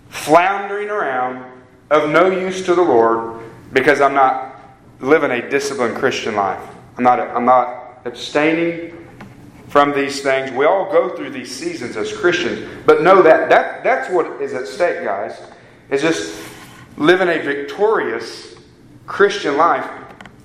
floundering 0.09 0.89
around 0.89 1.45
of 1.89 2.09
no 2.09 2.29
use 2.29 2.65
to 2.65 2.75
the 2.75 2.81
Lord 2.81 3.41
because 3.71 4.01
I'm 4.01 4.13
not 4.13 4.59
living 4.99 5.31
a 5.31 5.49
disciplined 5.49 5.95
Christian 5.95 6.35
life. 6.35 6.61
I'm 6.97 7.03
not, 7.03 7.19
I'm 7.19 7.45
not 7.45 7.99
abstaining 8.05 9.07
from 9.67 9.91
these 9.93 10.21
things. 10.21 10.51
We 10.51 10.65
all 10.65 10.91
go 10.91 11.15
through 11.15 11.31
these 11.31 11.53
seasons 11.53 11.97
as 11.97 12.15
Christians, 12.15 12.67
but 12.85 13.01
know 13.01 13.21
that, 13.21 13.49
that 13.49 13.83
that's 13.83 14.09
what 14.09 14.41
is 14.41 14.53
at 14.53 14.67
stake, 14.67 15.03
guys, 15.03 15.41
is 15.89 16.01
just 16.01 16.39
living 16.97 17.27
a 17.27 17.41
victorious 17.41 18.55
Christian 19.05 19.57
life, 19.57 19.85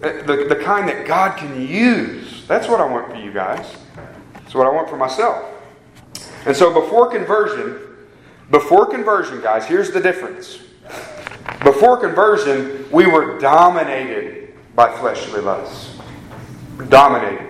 the, 0.00 0.46
the 0.48 0.56
kind 0.56 0.88
that 0.88 1.06
God 1.06 1.36
can 1.36 1.60
use. 1.60 2.46
That's 2.46 2.68
what 2.68 2.80
I 2.80 2.86
want 2.86 3.10
for 3.10 3.16
you 3.16 3.32
guys. 3.32 3.76
That's 4.34 4.54
what 4.54 4.66
I 4.66 4.70
want 4.70 4.88
for 4.88 4.96
myself. 4.96 5.44
And 6.46 6.56
so 6.56 6.72
before 6.72 7.10
conversion, 7.10 7.78
before 8.50 8.86
conversion, 8.86 9.40
guys, 9.42 9.66
here's 9.66 9.90
the 9.90 10.00
difference. 10.00 10.58
Before 11.62 11.98
conversion, 11.98 12.90
we 12.90 13.06
were 13.06 13.38
dominated 13.38 14.54
by 14.74 14.96
fleshly 14.96 15.40
lusts. 15.40 15.96
Dominated. 16.88 17.46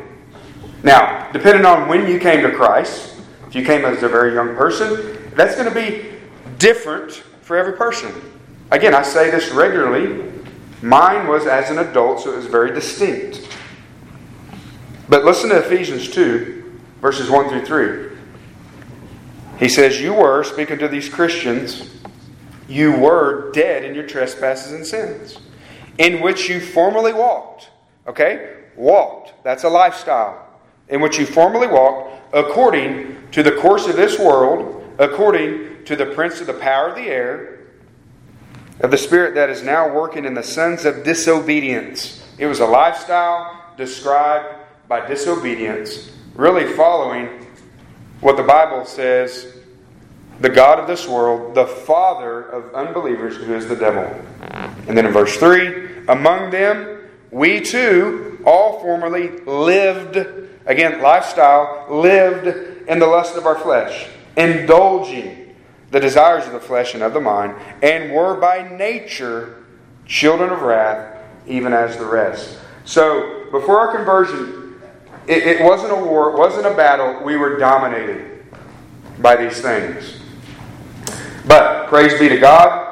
Now, 0.82 1.30
depending 1.32 1.66
on 1.66 1.88
when 1.88 2.08
you 2.08 2.18
came 2.18 2.42
to 2.42 2.50
Christ, 2.50 3.16
if 3.46 3.54
you 3.54 3.64
came 3.64 3.84
as 3.84 4.02
a 4.02 4.08
very 4.08 4.34
young 4.34 4.56
person, 4.56 5.30
that's 5.34 5.54
going 5.54 5.68
to 5.68 5.74
be 5.74 6.10
different 6.58 7.12
for 7.42 7.56
every 7.56 7.74
person. 7.74 8.12
Again, 8.70 8.94
I 8.94 9.02
say 9.02 9.30
this 9.30 9.50
regularly. 9.50 10.32
Mine 10.82 11.26
was 11.26 11.46
as 11.46 11.70
an 11.70 11.78
adult, 11.78 12.20
so 12.20 12.32
it 12.32 12.36
was 12.36 12.46
very 12.46 12.72
distinct. 12.72 13.48
But 15.08 15.24
listen 15.24 15.50
to 15.50 15.58
Ephesians 15.58 16.08
2, 16.10 16.80
verses 17.00 17.30
1 17.30 17.48
through 17.48 17.64
3. 17.64 18.08
He 19.58 19.68
says, 19.68 20.00
You 20.00 20.14
were, 20.14 20.44
speaking 20.44 20.78
to 20.78 20.88
these 20.88 21.08
Christians, 21.08 21.90
you 22.68 22.92
were 22.92 23.50
dead 23.52 23.84
in 23.84 23.94
your 23.94 24.06
trespasses 24.06 24.72
and 24.72 24.86
sins, 24.86 25.38
in 25.96 26.20
which 26.20 26.48
you 26.48 26.60
formerly 26.60 27.12
walked. 27.12 27.70
Okay? 28.06 28.56
Walked. 28.76 29.32
That's 29.42 29.64
a 29.64 29.68
lifestyle. 29.68 30.46
In 30.88 31.00
which 31.00 31.18
you 31.18 31.26
formerly 31.26 31.66
walked 31.66 32.34
according 32.34 33.16
to 33.32 33.42
the 33.42 33.52
course 33.52 33.86
of 33.86 33.96
this 33.96 34.18
world, 34.18 34.84
according 34.98 35.84
to 35.84 35.96
the 35.96 36.06
prince 36.06 36.40
of 36.40 36.46
the 36.46 36.54
power 36.54 36.88
of 36.88 36.94
the 36.94 37.08
air, 37.08 37.57
of 38.80 38.90
the 38.90 38.98
spirit 38.98 39.34
that 39.34 39.50
is 39.50 39.62
now 39.62 39.92
working 39.92 40.24
in 40.24 40.34
the 40.34 40.42
sons 40.42 40.84
of 40.84 41.04
disobedience. 41.04 42.24
It 42.38 42.46
was 42.46 42.60
a 42.60 42.66
lifestyle 42.66 43.64
described 43.76 44.54
by 44.86 45.06
disobedience, 45.06 46.12
really 46.34 46.72
following 46.74 47.46
what 48.20 48.36
the 48.36 48.42
Bible 48.42 48.84
says 48.84 49.54
the 50.40 50.48
God 50.48 50.78
of 50.78 50.86
this 50.86 51.08
world, 51.08 51.54
the 51.54 51.66
father 51.66 52.42
of 52.42 52.72
unbelievers, 52.74 53.36
who 53.36 53.54
is 53.54 53.66
the 53.66 53.74
devil. 53.74 54.04
And 54.86 54.96
then 54.96 55.04
in 55.04 55.12
verse 55.12 55.36
3, 55.36 56.06
among 56.06 56.50
them 56.50 56.98
we 57.30 57.60
too 57.60 58.40
all 58.44 58.80
formerly 58.80 59.40
lived, 59.40 60.16
again, 60.66 61.02
lifestyle, 61.02 61.86
lived 61.90 62.46
in 62.88 62.98
the 62.98 63.06
lust 63.06 63.36
of 63.36 63.46
our 63.46 63.58
flesh, 63.58 64.08
indulging 64.36 65.37
the 65.90 66.00
desires 66.00 66.46
of 66.46 66.52
the 66.52 66.60
flesh 66.60 66.94
and 66.94 67.02
of 67.02 67.14
the 67.14 67.20
mind, 67.20 67.54
and 67.82 68.12
were 68.12 68.34
by 68.34 68.68
nature 68.76 69.64
children 70.06 70.50
of 70.50 70.62
wrath, 70.62 71.16
even 71.46 71.72
as 71.72 71.96
the 71.96 72.04
rest. 72.04 72.58
So, 72.84 73.46
before 73.50 73.78
our 73.80 73.96
conversion, 73.96 74.80
it, 75.26 75.46
it 75.46 75.62
wasn't 75.62 75.92
a 75.92 75.96
war, 75.96 76.30
it 76.30 76.38
wasn't 76.38 76.66
a 76.66 76.74
battle. 76.74 77.22
We 77.22 77.36
were 77.36 77.58
dominated 77.58 78.44
by 79.18 79.36
these 79.36 79.60
things. 79.60 80.20
But 81.46 81.88
praise 81.88 82.18
be 82.18 82.28
to 82.28 82.38
God. 82.38 82.88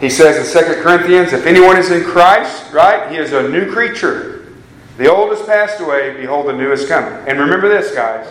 He 0.00 0.10
says 0.10 0.54
in 0.54 0.64
2 0.76 0.82
Corinthians, 0.82 1.32
if 1.32 1.46
anyone 1.46 1.76
is 1.76 1.90
in 1.90 2.04
Christ, 2.04 2.72
right, 2.72 3.10
he 3.10 3.16
is 3.16 3.32
a 3.32 3.48
new 3.48 3.72
creature. 3.72 4.52
The 4.98 5.10
old 5.10 5.30
has 5.30 5.44
passed 5.46 5.80
away, 5.80 6.16
behold, 6.16 6.46
the 6.46 6.52
new 6.52 6.72
is 6.72 6.86
coming. 6.86 7.12
And 7.26 7.38
remember 7.38 7.68
this, 7.68 7.94
guys. 7.94 8.26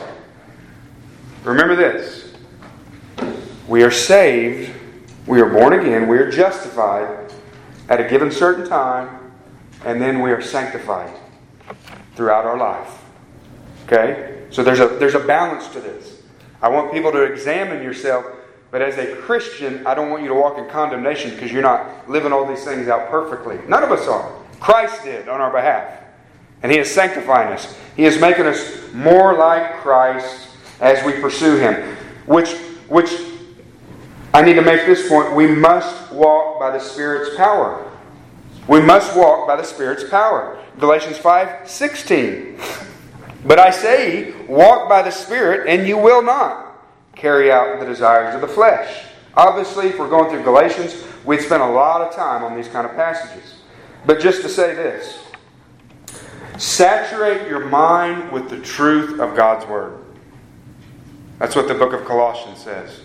Remember 1.44 1.76
this. 1.76 2.25
We 3.68 3.84
are 3.84 3.92
saved, 3.92 4.72
we 5.26 5.42
are 5.42 5.50
born 5.50 5.74
again, 5.74 6.08
we 6.08 6.18
are 6.18 6.30
justified 6.30 7.32
at 7.90 8.00
a 8.00 8.10
given 8.10 8.32
certain 8.32 8.68
time, 8.68 9.32
and 9.84 10.02
then 10.02 10.22
we 10.22 10.32
are 10.32 10.42
sanctified 10.42 11.14
throughout 12.16 12.46
our 12.46 12.58
life. 12.58 13.04
Okay? 13.86 14.46
So 14.50 14.64
there's 14.64 14.80
a 14.80 14.88
there's 14.88 15.16
a 15.16 15.20
balance 15.20 15.68
to 15.70 15.82
this. 15.82 16.22
I 16.62 16.70
want 16.70 16.94
people 16.94 17.12
to 17.12 17.24
examine 17.24 17.84
yourself 17.84 18.26
but 18.76 18.82
as 18.82 18.98
a 18.98 19.16
Christian, 19.16 19.88
I 19.88 19.94
don't 19.94 20.10
want 20.10 20.24
you 20.24 20.28
to 20.28 20.36
walk 20.36 20.58
in 20.58 20.68
condemnation 20.68 21.32
because 21.32 21.50
you're 21.50 21.62
not 21.62 22.10
living 22.10 22.34
all 22.34 22.46
these 22.46 22.66
things 22.66 22.90
out 22.90 23.10
perfectly. 23.10 23.58
None 23.70 23.84
of 23.84 23.90
us 23.90 24.06
are. 24.06 24.30
Christ 24.60 25.06
did 25.06 25.30
on 25.30 25.40
our 25.40 25.50
behalf. 25.50 26.02
And 26.62 26.70
He 26.70 26.78
is 26.78 26.94
sanctifying 26.94 27.54
us. 27.54 27.74
He 27.96 28.04
is 28.04 28.20
making 28.20 28.48
us 28.48 28.92
more 28.92 29.38
like 29.38 29.76
Christ 29.78 30.50
as 30.82 31.02
we 31.06 31.14
pursue 31.22 31.56
Him. 31.56 31.96
Which, 32.26 32.52
which 32.90 33.12
I 34.36 34.42
need 34.42 34.56
to 34.56 34.62
make 34.62 34.86
this 34.86 35.08
point. 35.08 35.34
We 35.34 35.48
must 35.48 36.12
walk 36.12 36.60
by 36.60 36.70
the 36.70 36.80
Spirit's 36.80 37.38
power. 37.38 37.90
We 38.68 38.82
must 38.82 39.16
walk 39.16 39.48
by 39.48 39.56
the 39.56 39.64
Spirit's 39.64 40.04
power. 40.10 40.62
Galatians 40.78 41.18
5 41.18 41.70
16. 41.70 42.60
But 43.46 43.60
I 43.60 43.70
say, 43.70 44.34
walk 44.48 44.90
by 44.90 45.04
the 45.04 45.12
Spirit, 45.12 45.70
and 45.70 45.88
you 45.88 45.98
will 45.98 46.22
not 46.22 46.76
carry 47.16 47.50
out 47.50 47.80
the 47.80 47.86
desires 47.86 48.36
of 48.36 48.42
the 48.42 48.48
flesh. 48.50 49.06
Obviously, 49.36 49.88
if 49.88 49.98
we're 49.98 50.10
going 50.10 50.30
through 50.30 50.44
Galatians, 50.44 51.02
we'd 51.24 51.40
spend 51.40 51.64
a 51.64 51.70
lot 51.70 52.02
of 52.02 52.14
time 52.14 52.44
on 52.44 52.58
these 52.58 52.68
kind 52.68 52.86
of 52.86 52.94
passages. 52.94 53.60
But 54.06 54.20
just 54.20 54.42
to 54.42 54.50
say 54.50 54.76
this 54.76 55.18
saturate 56.58 57.48
your 57.48 57.70
mind 57.70 58.34
with 58.34 58.50
the 58.50 58.60
truth 58.60 59.18
of 59.22 59.38
God's 59.38 59.66
Word. 59.66 59.98
That's 61.40 61.56
what 61.56 61.70
the 61.70 61.74
book 61.74 61.94
of 61.94 62.04
Colossians 62.04 62.60
says. 62.60 63.00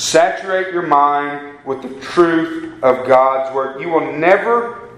Saturate 0.00 0.72
your 0.72 0.86
mind 0.86 1.58
with 1.66 1.82
the 1.82 2.00
truth 2.00 2.82
of 2.82 3.06
God's 3.06 3.54
Word. 3.54 3.82
You 3.82 3.90
will 3.90 4.10
never, 4.16 4.88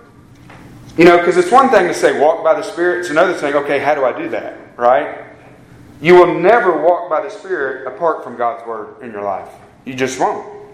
you 0.96 1.04
know, 1.04 1.18
because 1.18 1.36
it's 1.36 1.50
one 1.50 1.70
thing 1.70 1.88
to 1.88 1.92
say 1.92 2.20
walk 2.20 2.44
by 2.44 2.54
the 2.54 2.62
Spirit, 2.62 3.00
it's 3.00 3.10
another 3.10 3.34
thing, 3.34 3.52
okay, 3.52 3.80
how 3.80 3.96
do 3.96 4.04
I 4.04 4.16
do 4.16 4.28
that, 4.28 4.78
right? 4.78 5.24
You 6.00 6.14
will 6.14 6.38
never 6.38 6.80
walk 6.80 7.10
by 7.10 7.20
the 7.20 7.30
Spirit 7.30 7.92
apart 7.92 8.22
from 8.22 8.36
God's 8.36 8.64
Word 8.64 9.02
in 9.02 9.10
your 9.10 9.24
life. 9.24 9.48
You 9.84 9.94
just 9.94 10.20
won't. 10.20 10.70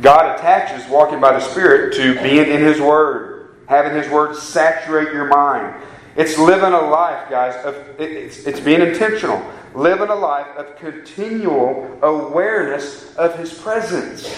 God 0.00 0.38
attaches 0.38 0.88
walking 0.88 1.20
by 1.20 1.32
the 1.32 1.40
Spirit 1.40 1.96
to 1.96 2.22
being 2.22 2.48
in 2.48 2.60
His 2.60 2.80
Word, 2.80 3.56
having 3.68 4.00
His 4.00 4.08
Word 4.12 4.36
saturate 4.36 5.12
your 5.12 5.26
mind. 5.26 5.74
It's 6.14 6.38
living 6.38 6.72
a 6.72 6.80
life, 6.82 7.28
guys, 7.28 7.56
of, 7.64 7.74
it's, 7.98 8.46
it's 8.46 8.60
being 8.60 8.80
intentional. 8.80 9.44
Living 9.74 10.08
a 10.08 10.14
life 10.14 10.48
of 10.56 10.76
continual 10.76 11.98
awareness 12.02 13.14
of 13.16 13.38
His 13.38 13.52
presence. 13.56 14.28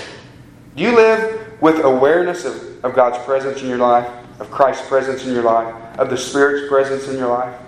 Do 0.76 0.82
you 0.82 0.94
live 0.94 1.60
with 1.62 1.84
awareness 1.84 2.44
of, 2.44 2.84
of 2.84 2.94
God's 2.94 3.18
presence 3.24 3.62
in 3.62 3.68
your 3.68 3.78
life, 3.78 4.08
of 4.40 4.50
Christ's 4.50 4.86
presence 4.88 5.24
in 5.24 5.32
your 5.32 5.42
life, 5.42 5.74
of 5.98 6.10
the 6.10 6.16
Spirit's 6.16 6.68
presence 6.68 7.08
in 7.08 7.16
your 7.16 7.28
life? 7.28 7.58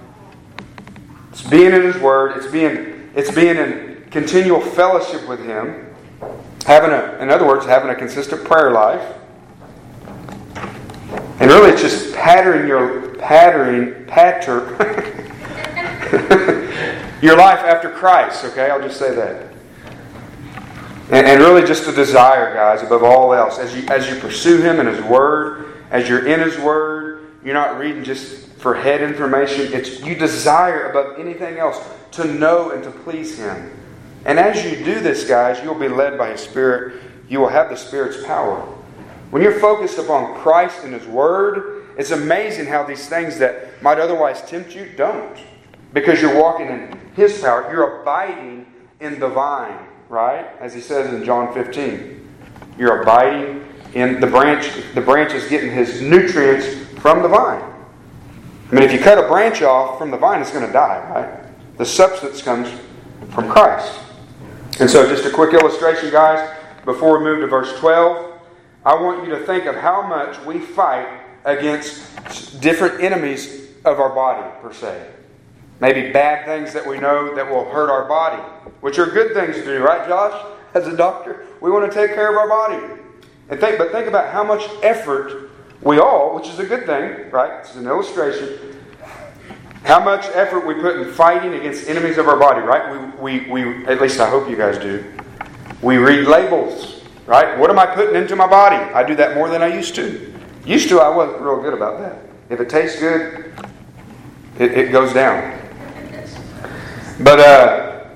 It's 1.31 1.43
being 1.43 1.73
in 1.73 1.83
His 1.83 1.97
Word. 1.99 2.37
It's 2.37 2.47
being, 2.47 3.11
it's 3.15 3.35
being 3.35 3.57
in 3.57 4.07
continual 4.11 4.61
fellowship 4.61 5.27
with 5.29 5.45
Him. 5.45 5.87
Having 6.67 6.91
a, 6.91 7.19
in 7.21 7.31
other 7.31 7.47
words, 7.47 7.67
having 7.67 7.91
a 7.91 7.95
consistent 7.95 8.45
prayer 8.45 8.73
life. 8.73 9.17
And 11.41 11.51
really, 11.51 11.71
it's 11.71 11.83
just 11.83 12.15
patterning 12.15 12.69
your 12.69 13.15
patterning 13.17 14.07
patter 14.07 14.77
your 17.25 17.39
life 17.39 17.61
after 17.61 17.89
Christ. 17.89 18.45
Okay, 18.45 18.69
I'll 18.69 18.83
just 18.83 18.99
say 18.99 19.15
that. 19.15 19.51
And, 21.11 21.27
and 21.27 21.41
really, 21.41 21.67
just 21.67 21.89
a 21.89 21.93
desire, 21.93 22.53
guys, 22.53 22.83
above 22.83 23.03
all 23.03 23.33
else, 23.33 23.59
as 23.59 23.75
you 23.75 23.83
as 23.89 24.09
you 24.09 24.17
pursue 24.21 24.61
Him 24.61 24.79
and 24.79 24.89
His 24.89 25.03
Word, 25.03 25.75
as 25.91 26.09
you're 26.09 26.27
in 26.27 26.41
His 26.41 26.59
Word, 26.59 27.31
you're 27.43 27.55
not 27.55 27.79
reading 27.79 28.05
just 28.05 28.49
for 28.59 28.75
head 28.75 29.03
information. 29.03 29.73
It's 29.73 30.01
you 30.01 30.15
desire 30.15 30.91
above 30.91 31.19
anything 31.19 31.59
else 31.59 31.83
to 32.13 32.25
know 32.25 32.71
and 32.71 32.85
to 32.85 32.91
please 32.91 33.39
Him. 33.39 33.71
And 34.27 34.39
as 34.39 34.65
you 34.65 34.85
do 34.85 35.01
this, 35.01 35.27
guys, 35.27 35.63
you'll 35.63 35.75
be 35.75 35.89
led 35.89 36.19
by 36.19 36.31
His 36.31 36.41
Spirit. 36.41 37.03
You 37.29 37.41
will 37.41 37.49
have 37.49 37.71
the 37.71 37.77
Spirit's 37.77 38.23
power. 38.25 38.61
When 39.31 39.43
you're 39.43 39.61
focused 39.61 39.99
upon 39.99 40.35
Christ 40.41 40.85
and 40.85 40.93
His 40.93 41.07
Word, 41.07 41.87
it's 41.97 42.11
amazing 42.11 42.67
how 42.67 42.85
these 42.85 43.09
things 43.09 43.39
that 43.39 43.83
might 43.83 43.99
otherwise 43.99 44.43
tempt 44.43 44.75
you 44.75 44.91
don't. 44.97 45.39
Because 45.95 46.21
you're 46.21 46.39
walking 46.39 46.67
in 46.67 47.01
His 47.17 47.41
power. 47.41 47.73
You're 47.73 48.03
abiding 48.03 48.67
in 49.01 49.19
the 49.19 49.29
vine, 49.29 49.79
right? 50.11 50.47
As 50.61 50.75
He 50.75 50.83
says 50.83 51.15
in 51.15 51.25
John 51.25 51.55
15. 51.55 52.21
You're 52.77 53.01
abiding 53.01 53.67
in 53.95 54.21
the 54.21 54.27
branch. 54.27 54.69
The 54.95 55.01
branch 55.01 55.33
is 55.33 55.49
getting 55.49 55.71
his 55.71 56.03
nutrients 56.03 56.67
from 57.01 57.23
the 57.23 57.29
vine. 57.29 57.63
I 58.71 58.75
mean, 58.75 58.83
if 58.83 58.93
you 58.93 58.99
cut 58.99 59.19
a 59.19 59.29
branch 59.29 59.63
off 59.63 59.99
from 59.99 60.11
the 60.11 60.17
vine, 60.17 60.41
it's 60.41 60.51
going 60.51 60.67
to 60.67 60.73
die, 60.73 60.99
right? 61.11 61.77
The 61.79 61.87
substance 61.87 62.43
comes 62.43 62.69
from 63.31 63.49
Christ. 63.49 64.01
And 64.81 64.91
so, 64.91 65.09
just 65.09 65.25
a 65.25 65.31
quick 65.31 65.55
illustration, 65.55 66.11
guys, 66.11 66.57
before 66.85 67.19
we 67.19 67.25
move 67.25 67.41
to 67.41 67.47
verse 67.47 67.79
12, 67.79 68.33
I 68.85 68.95
want 68.95 69.25
you 69.25 69.31
to 69.31 69.47
think 69.47 69.67
of 69.67 69.77
how 69.77 70.03
much 70.03 70.41
we 70.45 70.59
fight 70.59 71.21
against 71.45 72.61
different 72.61 73.01
enemies 73.01 73.69
of 73.85 74.01
our 74.01 74.09
body, 74.11 74.51
per 74.61 74.73
se. 74.73 75.14
Maybe 75.81 76.13
bad 76.13 76.45
things 76.45 76.73
that 76.73 76.87
we 76.87 76.99
know 76.99 77.35
that 77.35 77.49
will 77.49 77.65
hurt 77.71 77.91
our 77.91 78.07
body, 78.09 78.43
which 78.81 78.99
are 78.99 79.07
good 79.07 79.35
things 79.35 79.57
to 79.57 79.65
do, 79.65 79.83
right, 79.83 80.09
Josh? 80.09 80.45
As 80.75 80.87
a 80.87 80.97
doctor, 80.97 81.47
we 81.61 81.71
want 81.71 81.91
to 81.91 81.95
take 81.95 82.15
care 82.15 82.31
of 82.31 82.37
our 82.37 82.49
body. 82.49 83.03
And 83.49 83.61
think, 83.61 83.79
but 83.79 83.93
think 83.93 84.07
about 84.07 84.33
how 84.33 84.43
much 84.43 84.69
effort 84.83 85.51
we 85.83 85.99
all, 85.99 86.35
which 86.35 86.49
is 86.49 86.59
a 86.59 86.65
good 86.65 86.87
thing, 86.87 87.31
right? 87.31 87.61
It's 87.61 87.75
an 87.77 87.87
illustration. 87.87 88.81
How 89.85 90.03
much 90.03 90.25
effort 90.33 90.67
we 90.67 90.75
put 90.75 90.97
in 90.97 91.13
fighting 91.13 91.55
against 91.55 91.89
enemies 91.89 92.17
of 92.17 92.27
our 92.27 92.39
body, 92.39 92.61
right? 92.61 93.21
We, 93.21 93.41
we, 93.41 93.51
we 93.51 93.87
at 93.87 94.01
least 94.01 94.19
I 94.19 94.31
hope 94.31 94.49
you 94.49 94.57
guys 94.57 94.79
do. 94.79 95.05
We 95.83 95.99
read 95.99 96.27
labels, 96.27 97.03
right? 97.27 97.59
What 97.59 97.69
am 97.69 97.79
I 97.79 97.87
putting 97.87 98.17
into 98.17 98.35
my 98.35 98.47
body? 98.47 98.77
I 98.77 99.05
do 99.07 99.15
that 99.17 99.37
more 99.37 99.51
than 99.51 99.63
I 99.63 99.75
used 99.75 99.95
to. 99.97 100.33
Used 100.65 100.89
to, 100.89 101.01
I 101.01 101.15
wasn't 101.15 101.43
real 101.43 101.61
good 101.61 101.75
about 101.75 101.99
that. 102.01 102.19
If 102.49 102.61
it 102.61 102.71
tastes 102.71 102.99
good, 102.99 103.53
it, 104.59 104.73
it 104.73 104.93
goes 104.93 105.13
down. 105.13 105.61
But, 107.21 107.39
uh, 107.39 108.07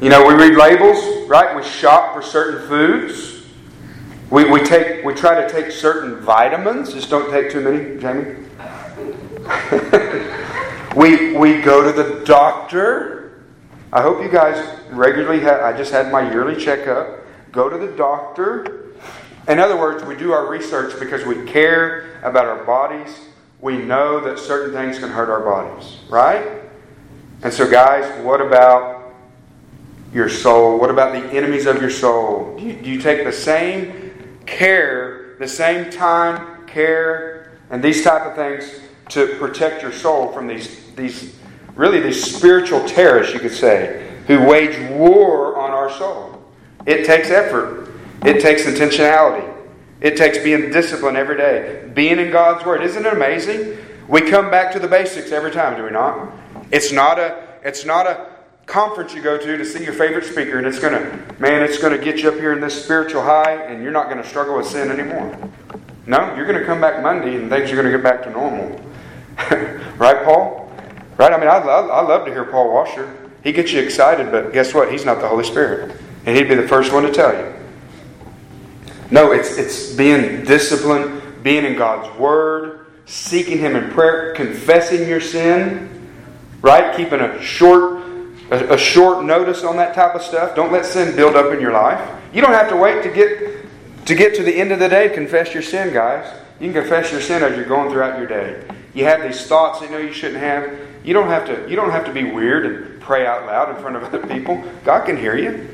you 0.00 0.10
know, 0.10 0.26
we 0.26 0.34
read 0.34 0.56
labels, 0.56 1.28
right? 1.28 1.56
We 1.56 1.62
shop 1.62 2.14
for 2.14 2.20
certain 2.20 2.68
foods. 2.68 3.46
We, 4.30 4.44
we, 4.44 4.60
take, 4.60 5.04
we 5.04 5.14
try 5.14 5.40
to 5.40 5.50
take 5.50 5.70
certain 5.70 6.16
vitamins. 6.20 6.92
Just 6.92 7.08
don't 7.08 7.30
take 7.30 7.50
too 7.50 7.60
many, 7.60 7.98
Jamie. 7.98 8.36
we, 10.96 11.34
we 11.36 11.62
go 11.62 11.82
to 11.82 11.92
the 11.92 12.22
doctor. 12.26 13.42
I 13.90 14.02
hope 14.02 14.22
you 14.22 14.28
guys 14.28 14.80
regularly 14.90 15.40
have, 15.40 15.62
I 15.62 15.74
just 15.76 15.90
had 15.90 16.12
my 16.12 16.30
yearly 16.30 16.62
checkup. 16.62 17.20
Go 17.52 17.70
to 17.70 17.78
the 17.78 17.92
doctor. 17.96 18.92
In 19.48 19.58
other 19.58 19.78
words, 19.78 20.04
we 20.04 20.14
do 20.14 20.32
our 20.32 20.46
research 20.46 20.98
because 21.00 21.24
we 21.24 21.44
care 21.46 22.20
about 22.22 22.44
our 22.44 22.64
bodies. 22.64 23.18
We 23.60 23.78
know 23.78 24.20
that 24.20 24.38
certain 24.38 24.74
things 24.74 24.98
can 24.98 25.08
hurt 25.08 25.30
our 25.30 25.40
bodies, 25.40 25.98
right? 26.10 26.61
And 27.42 27.52
so, 27.52 27.68
guys, 27.68 28.22
what 28.22 28.40
about 28.40 29.14
your 30.14 30.28
soul? 30.28 30.78
What 30.78 30.90
about 30.90 31.12
the 31.12 31.36
enemies 31.36 31.66
of 31.66 31.80
your 31.80 31.90
soul? 31.90 32.56
Do 32.56 32.64
you, 32.64 32.74
do 32.74 32.90
you 32.90 33.00
take 33.00 33.24
the 33.24 33.32
same 33.32 34.38
care, 34.46 35.36
the 35.38 35.48
same 35.48 35.90
time, 35.90 36.66
care, 36.66 37.52
and 37.70 37.82
these 37.82 38.04
type 38.04 38.22
of 38.22 38.36
things 38.36 38.80
to 39.08 39.26
protect 39.38 39.82
your 39.82 39.92
soul 39.92 40.30
from 40.32 40.46
these, 40.46 40.92
these 40.94 41.36
really 41.74 42.00
these 42.00 42.22
spiritual 42.22 42.86
terrorists, 42.86 43.34
you 43.34 43.40
could 43.40 43.52
say, 43.52 44.08
who 44.26 44.44
wage 44.44 44.78
war 44.90 45.58
on 45.58 45.70
our 45.70 45.90
soul. 45.90 46.44
It 46.86 47.04
takes 47.04 47.30
effort. 47.30 47.88
It 48.24 48.40
takes 48.40 48.62
intentionality. 48.62 49.48
It 50.00 50.16
takes 50.16 50.38
being 50.38 50.70
disciplined 50.70 51.16
every 51.16 51.36
day. 51.36 51.90
Being 51.92 52.18
in 52.18 52.30
God's 52.30 52.64
Word. 52.64 52.82
Isn't 52.82 53.04
it 53.04 53.12
amazing? 53.12 53.78
We 54.06 54.20
come 54.20 54.50
back 54.50 54.72
to 54.72 54.78
the 54.78 54.88
basics 54.88 55.32
every 55.32 55.50
time, 55.50 55.76
do 55.76 55.84
we 55.84 55.90
not? 55.90 56.32
It's 56.72 56.90
not 56.90 57.18
a 57.18 57.46
it's 57.62 57.84
not 57.84 58.06
a 58.06 58.32
conference 58.66 59.14
you 59.14 59.22
go 59.22 59.38
to 59.38 59.56
to 59.56 59.64
see 59.64 59.84
your 59.84 59.92
favorite 59.92 60.24
speaker 60.24 60.58
and 60.58 60.66
it's 60.66 60.78
going 60.78 60.94
to, 60.94 61.40
man, 61.40 61.62
it's 61.62 61.78
going 61.78 61.96
to 61.96 62.02
get 62.02 62.22
you 62.22 62.28
up 62.28 62.36
here 62.36 62.52
in 62.52 62.60
this 62.60 62.84
spiritual 62.84 63.22
high 63.22 63.52
and 63.52 63.82
you're 63.82 63.92
not 63.92 64.06
going 64.06 64.22
to 64.22 64.28
struggle 64.28 64.56
with 64.56 64.66
sin 64.66 64.90
anymore. 64.90 65.36
No, 66.06 66.34
you're 66.34 66.46
going 66.46 66.58
to 66.58 66.64
come 66.64 66.80
back 66.80 67.02
Monday 67.02 67.36
and 67.36 67.50
things 67.50 67.70
are 67.70 67.76
going 67.76 67.86
to 67.86 67.92
get 67.92 68.02
back 68.02 68.22
to 68.24 68.30
normal. 68.30 68.80
right, 69.98 70.24
Paul? 70.24 70.72
Right? 71.18 71.32
I 71.32 71.38
mean, 71.38 71.48
I, 71.48 71.58
I, 71.58 71.80
I 71.80 72.00
love 72.02 72.24
to 72.26 72.32
hear 72.32 72.44
Paul 72.44 72.72
Washer. 72.72 73.30
He 73.44 73.52
gets 73.52 73.72
you 73.72 73.80
excited, 73.80 74.30
but 74.32 74.52
guess 74.52 74.72
what? 74.72 74.90
He's 74.90 75.04
not 75.04 75.20
the 75.20 75.28
Holy 75.28 75.44
Spirit. 75.44 75.94
And 76.24 76.36
he'd 76.36 76.48
be 76.48 76.54
the 76.54 76.68
first 76.68 76.92
one 76.92 77.02
to 77.02 77.12
tell 77.12 77.32
you. 77.32 77.52
No, 79.10 79.32
it's, 79.32 79.58
it's 79.58 79.92
being 79.92 80.44
disciplined, 80.44 81.42
being 81.42 81.64
in 81.64 81.76
God's 81.76 82.16
Word, 82.18 82.86
seeking 83.04 83.58
Him 83.58 83.76
in 83.76 83.90
prayer, 83.90 84.32
confessing 84.34 85.06
your 85.06 85.20
sin, 85.20 85.91
right? 86.62 86.96
Keeping 86.96 87.20
a 87.20 87.42
short 87.42 88.02
a, 88.52 88.76
short 88.76 89.24
notice 89.24 89.64
on 89.64 89.76
that 89.76 89.94
type 89.94 90.14
of 90.14 90.22
stuff. 90.22 90.54
Don't 90.54 90.72
let 90.72 90.84
sin 90.84 91.16
build 91.16 91.36
up 91.36 91.52
in 91.52 91.60
your 91.60 91.72
life. 91.72 92.00
You 92.34 92.42
don't 92.42 92.52
have 92.52 92.68
to 92.68 92.76
wait 92.76 93.02
to 93.02 93.10
get 93.10 94.06
to 94.06 94.14
get 94.14 94.34
to 94.36 94.42
the 94.42 94.54
end 94.54 94.72
of 94.72 94.78
the 94.78 94.88
day 94.88 95.08
confess 95.10 95.54
your 95.54 95.62
sin, 95.62 95.92
guys. 95.92 96.30
You 96.60 96.72
can 96.72 96.82
confess 96.82 97.10
your 97.10 97.20
sin 97.20 97.42
as 97.42 97.56
you're 97.56 97.66
going 97.66 97.90
throughout 97.90 98.18
your 98.18 98.26
day. 98.26 98.62
You 98.94 99.04
have 99.04 99.22
these 99.22 99.46
thoughts 99.46 99.80
you 99.80 99.90
know 99.90 99.98
you 99.98 100.12
shouldn't 100.12 100.42
have. 100.42 100.78
You 101.04 101.14
don't 101.14 101.28
have 101.28 101.46
to. 101.46 101.68
You 101.68 101.76
don't 101.76 101.90
have 101.90 102.04
to 102.06 102.12
be 102.12 102.24
weird 102.24 102.66
and 102.66 103.00
pray 103.00 103.26
out 103.26 103.46
loud 103.46 103.74
in 103.74 103.80
front 103.80 103.96
of 103.96 104.04
other 104.14 104.26
people. 104.26 104.62
God 104.84 105.06
can 105.06 105.16
hear 105.16 105.36
you. 105.36 105.68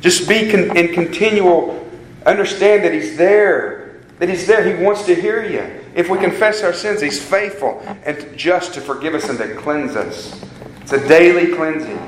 Just 0.00 0.28
be 0.28 0.50
con- 0.50 0.76
in 0.76 0.94
continual. 0.94 1.90
Understand 2.24 2.84
that 2.84 2.92
He's 2.92 3.16
there. 3.16 3.85
That 4.18 4.28
He's 4.28 4.46
there. 4.46 4.76
He 4.76 4.82
wants 4.82 5.04
to 5.06 5.14
hear 5.14 5.44
you. 5.44 5.84
If 5.94 6.08
we 6.08 6.18
confess 6.18 6.62
our 6.62 6.72
sins, 6.72 7.00
He's 7.00 7.22
faithful 7.22 7.80
and 8.04 8.36
just 8.36 8.74
to 8.74 8.80
forgive 8.80 9.14
us 9.14 9.28
and 9.28 9.38
to 9.38 9.54
cleanse 9.56 9.96
us. 9.96 10.42
It's 10.82 10.92
a 10.92 11.08
daily 11.08 11.54
cleansing. 11.54 11.98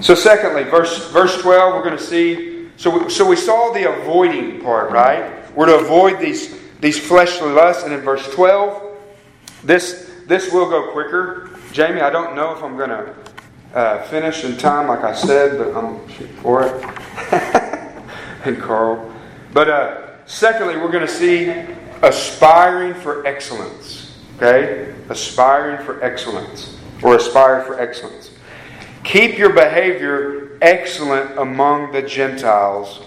So, 0.00 0.14
secondly, 0.14 0.64
verse, 0.64 1.10
verse 1.10 1.40
12, 1.40 1.74
we're 1.74 1.84
going 1.84 1.96
to 1.96 2.02
see. 2.02 2.70
So 2.76 3.04
we, 3.04 3.10
so 3.10 3.28
we 3.28 3.36
saw 3.36 3.72
the 3.72 3.92
avoiding 3.92 4.60
part, 4.60 4.90
right? 4.90 5.54
We're 5.54 5.66
to 5.66 5.76
avoid 5.76 6.18
these, 6.18 6.58
these 6.80 6.98
fleshly 6.98 7.52
lusts. 7.52 7.84
And 7.84 7.92
in 7.92 8.00
verse 8.00 8.26
12, 8.32 8.96
this, 9.62 10.10
this 10.26 10.50
will 10.52 10.68
go 10.68 10.90
quicker. 10.92 11.50
Jamie, 11.72 12.00
I 12.00 12.10
don't 12.10 12.34
know 12.34 12.56
if 12.56 12.62
I'm 12.62 12.76
going 12.76 12.90
to 12.90 13.14
uh, 13.74 14.02
finish 14.04 14.44
in 14.44 14.56
time, 14.56 14.88
like 14.88 15.04
I 15.04 15.14
said, 15.14 15.58
but 15.58 15.76
I'm 15.76 16.06
for 16.42 16.64
it. 16.64 16.84
and 18.44 18.60
Carl. 18.60 19.14
But 19.52 19.68
uh, 19.68 20.01
secondly, 20.32 20.76
we're 20.76 20.90
going 20.90 21.06
to 21.06 21.12
see 21.12 21.50
aspiring 22.02 22.94
for 22.94 23.26
excellence. 23.26 24.18
Okay? 24.36 24.94
Aspiring 25.08 25.84
for 25.84 26.02
excellence 26.02 26.78
or 27.02 27.16
aspire 27.16 27.62
for 27.62 27.78
excellence. 27.78 28.30
Keep 29.04 29.36
your 29.38 29.52
behavior 29.52 30.58
excellent 30.62 31.36
among 31.38 31.92
the 31.92 32.02
Gentiles, 32.02 33.04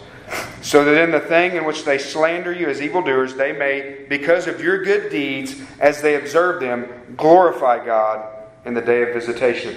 so 0.62 0.84
that 0.84 1.02
in 1.02 1.12
the 1.12 1.20
thing 1.20 1.56
in 1.56 1.66
which 1.66 1.86
they 1.86 1.98
slander 1.98 2.52
you 2.52 2.68
as 2.68 2.82
evildoers, 2.82 3.36
they 3.36 3.54
may, 3.54 4.06
because 4.10 4.48
of 4.48 4.60
your 4.60 4.84
good 4.84 5.10
deeds, 5.10 5.56
as 5.80 6.02
they 6.02 6.16
observe 6.16 6.60
them, 6.60 6.88
glorify 7.16 7.84
God 7.84 8.28
in 8.66 8.74
the 8.74 8.82
day 8.82 9.04
of 9.04 9.14
visitation. 9.14 9.76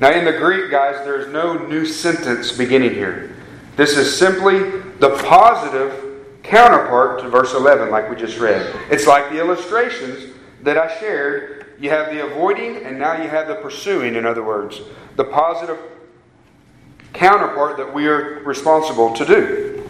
Now, 0.00 0.10
in 0.12 0.24
the 0.24 0.32
Greek, 0.32 0.70
guys, 0.70 1.04
there 1.04 1.20
is 1.20 1.28
no 1.28 1.66
new 1.66 1.86
sentence 1.86 2.50
beginning 2.52 2.94
here. 2.94 3.36
This 3.76 3.96
is 3.96 4.16
simply 4.16 4.82
the 4.98 5.10
positive 5.24 6.24
counterpart 6.42 7.20
to 7.20 7.28
verse 7.28 7.54
11, 7.54 7.90
like 7.90 8.08
we 8.10 8.16
just 8.16 8.38
read. 8.38 8.74
It's 8.90 9.06
like 9.06 9.30
the 9.30 9.38
illustrations 9.38 10.34
that 10.62 10.76
I 10.76 10.98
shared 10.98 11.58
you 11.80 11.90
have 11.90 12.12
the 12.12 12.26
avoiding, 12.26 12.84
and 12.84 12.98
now 12.98 13.22
you 13.22 13.28
have 13.28 13.46
the 13.46 13.54
pursuing, 13.54 14.16
in 14.16 14.26
other 14.26 14.42
words. 14.42 14.80
The 15.14 15.24
positive 15.24 15.78
counterpart 17.12 17.76
that 17.76 17.92
we 17.92 18.08
are 18.08 18.42
responsible 18.44 19.14
to 19.14 19.24
do. 19.24 19.88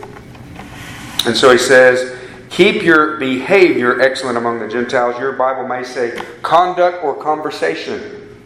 And 1.24 1.36
so 1.36 1.50
he 1.50 1.58
says, 1.58 2.18
Keep 2.50 2.82
your 2.82 3.18
behavior 3.18 4.00
excellent 4.00 4.38
among 4.38 4.58
the 4.58 4.68
Gentiles. 4.68 5.18
Your 5.18 5.32
Bible 5.32 5.68
may 5.68 5.84
say 5.84 6.18
conduct 6.42 7.04
or 7.04 7.14
conversation. 7.14 8.38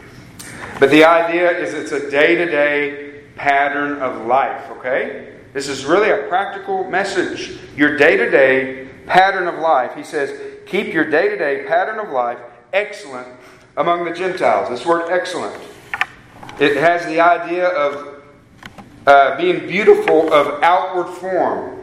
But 0.80 0.90
the 0.90 1.04
idea 1.04 1.50
is 1.50 1.74
it's 1.74 1.92
a 1.92 2.10
day 2.10 2.34
to 2.34 2.46
day 2.46 3.22
pattern 3.36 4.00
of 4.00 4.26
life, 4.26 4.70
okay? 4.72 5.31
This 5.52 5.68
is 5.68 5.84
really 5.84 6.10
a 6.10 6.28
practical 6.28 6.84
message. 6.84 7.58
Your 7.76 7.96
day 7.96 8.16
to 8.16 8.30
day 8.30 8.88
pattern 9.06 9.46
of 9.48 9.58
life. 9.58 9.94
He 9.94 10.02
says, 10.02 10.40
Keep 10.66 10.94
your 10.94 11.10
day 11.10 11.28
to 11.28 11.36
day 11.36 11.64
pattern 11.66 11.98
of 11.98 12.10
life 12.10 12.38
excellent 12.72 13.28
among 13.76 14.04
the 14.04 14.12
Gentiles. 14.12 14.68
This 14.70 14.86
word 14.86 15.10
excellent. 15.10 15.54
It 16.58 16.76
has 16.76 17.04
the 17.06 17.20
idea 17.20 17.68
of 17.68 18.22
uh, 19.06 19.36
being 19.36 19.66
beautiful 19.66 20.32
of 20.32 20.62
outward 20.62 21.12
form. 21.16 21.80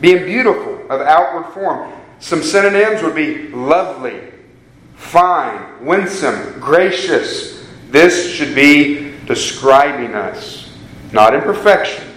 Being 0.00 0.24
beautiful 0.24 0.80
of 0.90 1.00
outward 1.00 1.52
form. 1.52 1.92
Some 2.20 2.42
synonyms 2.42 3.02
would 3.02 3.14
be 3.14 3.48
lovely, 3.48 4.20
fine, 4.96 5.84
winsome, 5.84 6.58
gracious. 6.60 7.64
This 7.90 8.32
should 8.32 8.54
be 8.54 9.14
describing 9.26 10.14
us, 10.14 10.76
not 11.12 11.34
in 11.34 11.40
perfection. 11.40 12.07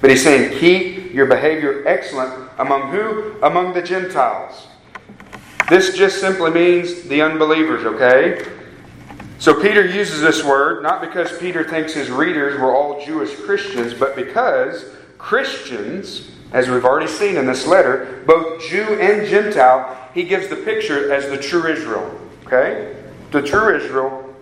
But 0.00 0.10
he's 0.10 0.22
saying, 0.22 0.58
keep 0.58 1.12
your 1.12 1.26
behavior 1.26 1.86
excellent 1.86 2.50
among 2.58 2.92
who? 2.92 3.34
Among 3.42 3.74
the 3.74 3.82
Gentiles. 3.82 4.68
This 5.68 5.96
just 5.96 6.20
simply 6.20 6.50
means 6.50 7.02
the 7.02 7.20
unbelievers, 7.20 7.84
okay? 7.84 8.46
So 9.38 9.60
Peter 9.60 9.86
uses 9.86 10.20
this 10.20 10.42
word 10.42 10.82
not 10.82 11.00
because 11.00 11.36
Peter 11.38 11.62
thinks 11.62 11.92
his 11.92 12.10
readers 12.10 12.58
were 12.58 12.74
all 12.74 13.04
Jewish 13.04 13.34
Christians, 13.36 13.94
but 13.94 14.16
because 14.16 14.84
Christians, 15.18 16.30
as 16.52 16.68
we've 16.68 16.84
already 16.84 17.10
seen 17.10 17.36
in 17.36 17.46
this 17.46 17.66
letter, 17.66 18.22
both 18.26 18.62
Jew 18.62 18.98
and 19.00 19.26
Gentile, 19.28 20.08
he 20.14 20.24
gives 20.24 20.48
the 20.48 20.56
picture 20.56 21.12
as 21.12 21.28
the 21.28 21.36
true 21.36 21.66
Israel. 21.66 22.18
Okay? 22.46 22.96
The 23.30 23.42
true 23.42 23.76
Israel. 23.76 24.34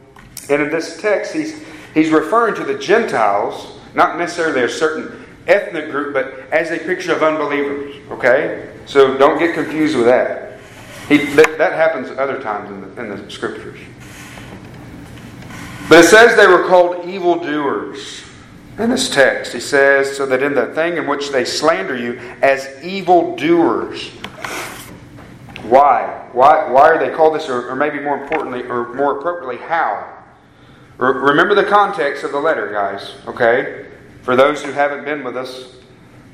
And 0.48 0.62
in 0.62 0.70
this 0.70 1.00
text, 1.00 1.34
he's, 1.34 1.62
he's 1.92 2.11
referring 2.11 2.54
to 2.54 2.64
the 2.64 2.78
Gentiles, 2.78 3.78
not 3.94 4.16
necessarily 4.16 4.62
a 4.62 4.68
certain 4.68 5.25
ethnic 5.47 5.90
group, 5.90 6.12
but 6.12 6.51
as 6.53 6.70
a 6.70 6.78
picture 6.78 7.12
of 7.12 7.22
unbelievers. 7.22 7.97
Okay? 8.11 8.72
So 8.86 9.16
don't 9.16 9.38
get 9.38 9.55
confused 9.55 9.97
with 9.97 10.07
that. 10.07 10.59
He, 11.09 11.18
that, 11.34 11.59
that 11.59 11.72
happens 11.72 12.11
other 12.11 12.40
times 12.40 12.70
in 12.70 12.80
the, 12.80 13.03
in 13.03 13.24
the 13.24 13.30
scriptures. 13.30 13.78
But 15.88 16.05
it 16.05 16.09
says 16.09 16.36
they 16.36 16.49
were 16.49 16.66
called 16.66 17.07
evildoers 17.09 18.24
in 18.78 18.90
this 18.90 19.09
text. 19.09 19.53
He 19.53 19.61
says, 19.61 20.16
so 20.16 20.26
that 20.26 20.42
in 20.42 20.55
the 20.55 20.66
thing 20.74 20.97
in 20.97 21.07
which 21.07 21.30
they 21.30 21.44
slander 21.44 21.97
you 21.97 22.18
as 22.42 22.68
evildoers. 22.82 24.09
Why? 25.68 26.28
Why, 26.32 26.70
why 26.70 26.90
are 26.90 26.99
they 26.99 27.14
called 27.14 27.34
this, 27.34 27.49
or, 27.49 27.70
or 27.70 27.76
maybe 27.76 28.01
more 28.01 28.20
importantly, 28.20 28.64
or 28.64 28.94
more 28.94 29.18
appropriately, 29.18 29.59
how? 29.59 30.12
remember 30.99 31.55
the 31.55 31.64
context 31.64 32.24
of 32.24 32.32
the 32.32 32.40
letter, 32.40 32.72
guys, 32.72 33.16
okay? 33.26 33.86
For 34.26 34.34
those 34.34 34.60
who 34.60 34.72
haven't 34.72 35.04
been 35.04 35.22
with 35.22 35.36
us, 35.36 35.76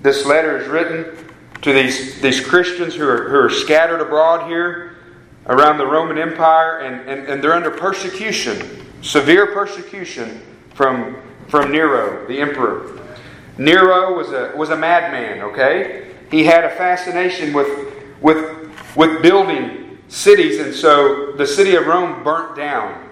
this 0.01 0.25
letter 0.25 0.57
is 0.57 0.67
written 0.67 1.15
to 1.61 1.75
these, 1.75 2.23
these 2.23 2.41
Christians 2.41 2.95
who 2.95 3.07
are, 3.07 3.29
who 3.29 3.37
are 3.37 3.51
scattered 3.51 4.01
abroad 4.01 4.49
here 4.49 4.97
around 5.45 5.77
the 5.77 5.85
Roman 5.85 6.17
Empire, 6.17 6.79
and, 6.79 7.07
and, 7.07 7.29
and 7.29 7.45
they're 7.45 7.53
under 7.53 7.71
persecution, 7.71 8.87
severe 9.03 9.49
persecution 9.49 10.41
from, 10.73 11.19
from 11.49 11.71
Nero, 11.71 12.27
the 12.29 12.41
emperor. 12.41 12.99
Nero 13.59 14.17
was 14.17 14.31
a, 14.31 14.55
was 14.57 14.71
a 14.71 14.77
madman, 14.77 15.43
okay? 15.43 16.15
He 16.31 16.45
had 16.45 16.65
a 16.65 16.71
fascination 16.71 17.53
with, 17.53 17.93
with, 18.23 18.71
with 18.97 19.21
building 19.21 19.99
cities, 20.09 20.61
and 20.61 20.75
so 20.75 21.33
the 21.33 21.47
city 21.47 21.75
of 21.75 21.87
Rome 21.87 22.25
burnt 22.25 22.57
down. 22.57 23.11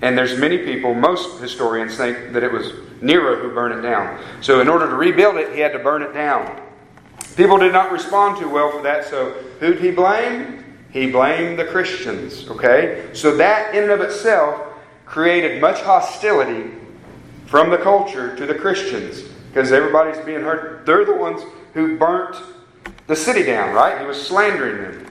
And 0.00 0.16
there's 0.16 0.38
many 0.38 0.58
people, 0.58 0.94
most 0.94 1.40
historians 1.40 1.96
think 1.96 2.32
that 2.32 2.42
it 2.42 2.52
was 2.52 2.72
Nero 3.00 3.36
who 3.36 3.52
burned 3.52 3.78
it 3.78 3.82
down. 3.82 4.22
So 4.40 4.60
in 4.60 4.68
order 4.68 4.88
to 4.88 4.94
rebuild 4.94 5.36
it, 5.36 5.52
he 5.52 5.60
had 5.60 5.72
to 5.72 5.78
burn 5.78 6.02
it 6.02 6.12
down. 6.12 6.60
People 7.36 7.58
did 7.58 7.72
not 7.72 7.92
respond 7.92 8.38
too 8.38 8.48
well 8.48 8.70
for 8.70 8.82
that, 8.82 9.04
so 9.06 9.30
who'd 9.60 9.80
he 9.80 9.90
blame? 9.90 10.64
He 10.90 11.10
blamed 11.10 11.58
the 11.58 11.64
Christians, 11.64 12.48
okay? 12.48 13.10
So 13.12 13.36
that 13.36 13.74
in 13.74 13.84
and 13.84 13.92
of 13.92 14.00
itself 14.00 14.60
created 15.04 15.60
much 15.60 15.80
hostility 15.80 16.72
from 17.46 17.70
the 17.70 17.78
culture 17.78 18.36
to 18.36 18.46
the 18.46 18.54
Christians 18.54 19.22
because 19.48 19.72
everybody's 19.72 20.22
being 20.24 20.40
hurt. 20.40 20.84
They're 20.84 21.04
the 21.04 21.14
ones 21.14 21.42
who 21.74 21.96
burnt 21.96 22.36
the 23.06 23.16
city 23.16 23.42
down, 23.42 23.74
right? 23.74 24.00
He 24.00 24.06
was 24.06 24.20
slandering 24.20 24.82
them. 24.82 25.07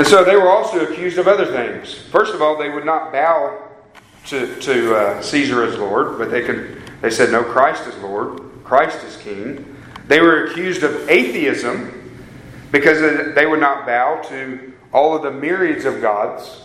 And 0.00 0.08
so 0.08 0.24
they 0.24 0.34
were 0.34 0.48
also 0.48 0.86
accused 0.86 1.18
of 1.18 1.28
other 1.28 1.44
things. 1.44 1.92
First 1.92 2.32
of 2.32 2.40
all, 2.40 2.56
they 2.56 2.70
would 2.70 2.86
not 2.86 3.12
bow 3.12 3.68
to, 4.28 4.58
to 4.60 4.94
uh, 4.94 5.20
Caesar 5.20 5.62
as 5.62 5.76
Lord, 5.76 6.16
but 6.16 6.30
they 6.30 6.40
could. 6.40 6.80
They 7.02 7.10
said, 7.10 7.30
"No, 7.30 7.44
Christ 7.44 7.86
is 7.86 7.94
Lord. 7.98 8.40
Christ 8.64 9.04
is 9.04 9.18
King." 9.18 9.76
They 10.08 10.22
were 10.22 10.46
accused 10.46 10.84
of 10.84 11.06
atheism 11.10 12.18
because 12.72 13.34
they 13.34 13.44
would 13.44 13.60
not 13.60 13.84
bow 13.84 14.22
to 14.30 14.72
all 14.90 15.14
of 15.14 15.22
the 15.22 15.30
myriads 15.30 15.84
of 15.84 16.00
gods 16.00 16.62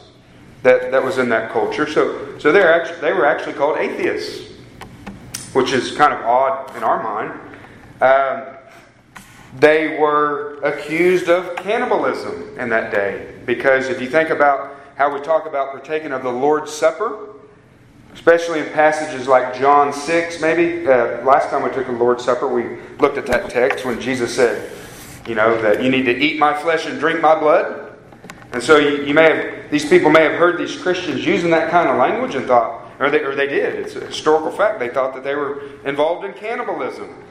that, 0.63 0.91
that 0.91 1.03
was 1.03 1.17
in 1.17 1.27
that 1.27 1.51
culture. 1.51 1.91
So, 1.91 2.39
so 2.39 2.53
they're 2.53 2.73
actually, 2.73 3.01
they 3.01 3.11
were 3.11 3.25
actually 3.25 3.55
called 3.55 3.79
atheists, 3.79 4.49
which 5.51 5.73
is 5.73 5.91
kind 5.97 6.13
of 6.13 6.21
odd 6.21 6.73
in 6.77 6.83
our 6.83 7.03
mind. 7.03 7.37
Um, 7.99 8.54
they 9.59 9.97
were 9.97 10.59
accused 10.63 11.29
of 11.29 11.55
cannibalism 11.55 12.57
in 12.59 12.69
that 12.69 12.91
day 12.91 13.33
because 13.45 13.87
if 13.87 14.01
you 14.01 14.09
think 14.09 14.29
about 14.29 14.75
how 14.95 15.13
we 15.13 15.21
talk 15.21 15.45
about 15.45 15.71
partaking 15.71 16.11
of 16.11 16.23
the 16.23 16.31
Lord's 16.31 16.71
Supper, 16.71 17.35
especially 18.13 18.61
in 18.61 18.69
passages 18.69 19.27
like 19.27 19.53
John 19.53 19.91
6, 19.91 20.41
maybe. 20.41 20.87
Uh, 20.87 21.21
last 21.23 21.49
time 21.49 21.63
we 21.63 21.69
took 21.71 21.85
the 21.85 21.91
Lord's 21.91 22.23
Supper, 22.23 22.47
we 22.47 22.77
looked 22.99 23.17
at 23.17 23.25
that 23.27 23.49
text 23.49 23.85
when 23.85 23.99
Jesus 23.99 24.33
said, 24.33 24.71
you 25.27 25.35
know, 25.35 25.61
that 25.61 25.83
you 25.83 25.91
need 25.91 26.03
to 26.03 26.15
eat 26.15 26.39
my 26.39 26.53
flesh 26.53 26.85
and 26.85 26.97
drink 26.97 27.21
my 27.21 27.37
blood. 27.37 27.93
And 28.53 28.63
so 28.63 28.77
you, 28.77 29.03
you 29.03 29.13
may 29.13 29.23
have, 29.23 29.69
these 29.69 29.87
people 29.87 30.09
may 30.09 30.23
have 30.23 30.39
heard 30.39 30.57
these 30.57 30.77
Christians 30.77 31.25
using 31.25 31.49
that 31.49 31.69
kind 31.69 31.89
of 31.89 31.97
language 31.97 32.35
and 32.35 32.47
thought, 32.47 32.89
or 32.99 33.09
they, 33.09 33.19
or 33.19 33.35
they 33.35 33.47
did, 33.47 33.75
it's 33.75 33.97
a 33.97 34.05
historical 34.05 34.49
fact, 34.49 34.79
they 34.79 34.89
thought 34.89 35.13
that 35.13 35.25
they 35.25 35.35
were 35.35 35.61
involved 35.83 36.23
in 36.23 36.31
cannibalism. 36.33 37.21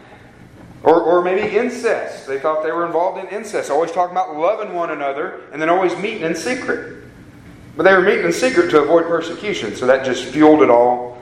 Or, 0.85 1.01
or 1.01 1.23
maybe 1.23 1.57
incest. 1.57 2.27
They 2.27 2.39
thought 2.39 2.63
they 2.63 2.71
were 2.71 2.85
involved 2.85 3.19
in 3.19 3.27
incest, 3.29 3.71
always 3.71 3.91
talking 3.91 4.13
about 4.13 4.37
loving 4.37 4.75
one 4.75 4.91
another 4.91 5.41
and 5.51 5.61
then 5.61 5.71
always 5.71 5.97
meeting 5.97 6.23
in 6.23 6.35
secret. 6.35 7.03
But 7.77 7.85
they 7.85 7.93
were 7.93 8.03
meeting 8.03 8.27
in 8.27 8.33
secret 8.33 8.71
to 8.71 8.83
avoid 8.83 9.07
persecution, 9.07 9.75
so 9.75 9.87
that 9.87 10.05
just 10.05 10.25
fueled 10.27 10.63
it 10.63 10.71
all. 10.71 11.19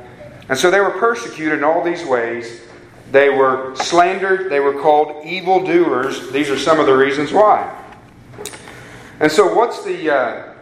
And 0.49 0.59
so 0.59 0.71
they 0.71 0.81
were 0.81 0.91
persecuted 0.91 1.59
in 1.59 1.65
all 1.65 1.83
these 1.83 2.05
ways. 2.05 2.61
They 3.13 3.29
were 3.29 3.75
slandered, 3.77 4.51
they 4.51 4.59
were 4.59 4.81
called 4.81 5.25
evildoers. 5.25 6.31
These 6.31 6.51
are 6.51 6.59
some 6.59 6.81
of 6.81 6.87
the 6.87 6.97
reasons 6.97 7.33
why. 7.33 7.79
And 9.21 9.31
so, 9.31 9.55
what's 9.55 9.85
the 9.85 10.13
uh, 10.13 10.55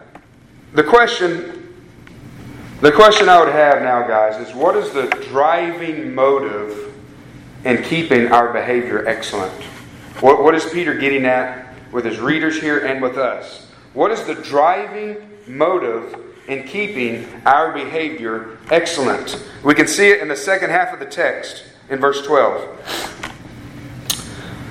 the 0.74 0.84
question? 0.84 1.56
The 2.82 2.92
question 2.92 3.28
I 3.28 3.38
would 3.42 3.52
have 3.52 3.82
now, 3.82 4.06
guys, 4.06 4.46
is 4.46 4.54
what 4.54 4.76
is 4.76 4.90
the 4.92 5.06
driving 5.30 6.14
motive 6.14 6.79
in 7.64 7.82
keeping 7.82 8.28
our 8.28 8.52
behavior 8.52 9.06
excellent? 9.06 9.52
What, 10.20 10.42
what 10.42 10.54
is 10.54 10.64
Peter 10.68 10.94
getting 10.94 11.24
at 11.24 11.74
with 11.92 12.04
his 12.04 12.18
readers 12.18 12.60
here 12.60 12.86
and 12.86 13.02
with 13.02 13.16
us? 13.16 13.66
What 13.92 14.10
is 14.10 14.24
the 14.24 14.34
driving 14.34 15.16
motive 15.46 16.16
in 16.50 16.64
keeping 16.64 17.26
our 17.46 17.72
behavior 17.72 18.58
excellent. 18.70 19.42
We 19.64 19.74
can 19.74 19.86
see 19.86 20.10
it 20.10 20.20
in 20.20 20.28
the 20.28 20.36
second 20.36 20.70
half 20.70 20.92
of 20.92 20.98
the 20.98 21.06
text 21.06 21.64
in 21.88 22.00
verse 22.00 22.26
12. 22.26 22.76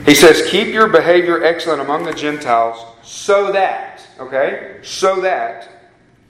He 0.06 0.14
says, 0.14 0.50
Keep 0.50 0.68
your 0.68 0.88
behavior 0.88 1.44
excellent 1.44 1.82
among 1.82 2.04
the 2.04 2.14
Gentiles 2.14 2.86
so 3.02 3.52
that, 3.52 4.06
okay, 4.20 4.80
so 4.84 5.22
that, 5.22 5.70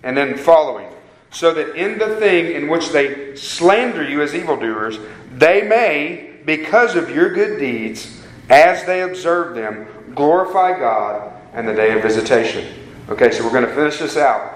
and 0.03 0.15
then 0.15 0.37
following, 0.37 0.89
so 1.31 1.53
that 1.53 1.75
in 1.75 1.97
the 1.97 2.15
thing 2.17 2.53
in 2.53 2.67
which 2.67 2.89
they 2.89 3.35
slander 3.35 4.07
you 4.07 4.21
as 4.21 4.35
evildoers, 4.35 4.99
they 5.31 5.61
may, 5.63 6.28
because 6.45 6.95
of 6.95 7.09
your 7.09 7.33
good 7.33 7.59
deeds, 7.59 8.21
as 8.49 8.85
they 8.85 9.01
observe 9.01 9.55
them, 9.55 9.87
glorify 10.15 10.77
God 10.77 11.33
and 11.53 11.67
the 11.67 11.73
day 11.73 11.95
of 11.95 12.01
visitation. 12.01 12.73
Okay, 13.09 13.31
so 13.31 13.43
we're 13.43 13.51
going 13.51 13.65
to 13.65 13.73
finish 13.73 13.99
this 13.99 14.17
out. 14.17 14.55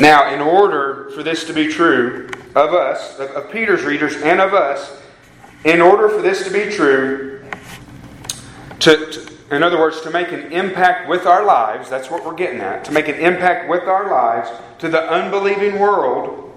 Now, 0.00 0.32
in 0.32 0.40
order 0.40 1.10
for 1.14 1.22
this 1.22 1.44
to 1.44 1.52
be 1.52 1.68
true 1.68 2.28
of 2.54 2.74
us, 2.74 3.18
of, 3.18 3.30
of 3.30 3.50
Peter's 3.50 3.84
readers, 3.84 4.16
and 4.16 4.40
of 4.40 4.54
us, 4.54 5.00
in 5.64 5.80
order 5.80 6.08
for 6.08 6.22
this 6.22 6.44
to 6.44 6.50
be 6.50 6.70
true, 6.70 7.44
to, 8.80 9.10
to, 9.10 9.32
in 9.54 9.62
other 9.62 9.78
words, 9.78 10.00
to 10.02 10.10
make 10.10 10.32
an 10.32 10.52
impact 10.52 11.08
with 11.08 11.26
our 11.26 11.44
lives, 11.44 11.88
that's 11.88 12.10
what 12.10 12.24
we're 12.24 12.34
getting 12.34 12.60
at, 12.60 12.84
to 12.86 12.92
make 12.92 13.08
an 13.08 13.16
impact 13.16 13.68
with 13.68 13.84
our 13.84 14.10
lives 14.10 14.50
to 14.78 14.88
the 14.88 15.00
unbelieving 15.10 15.78
world, 15.78 16.52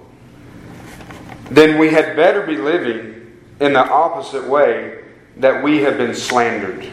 then 1.52 1.78
we 1.78 1.90
had 1.90 2.16
better 2.16 2.42
be 2.42 2.58
living 2.58 3.15
in 3.60 3.74
the 3.74 3.88
opposite 3.88 4.46
way 4.46 5.04
that 5.38 5.64
we 5.64 5.82
have 5.82 5.98
been 5.98 6.14
slandered 6.14 6.90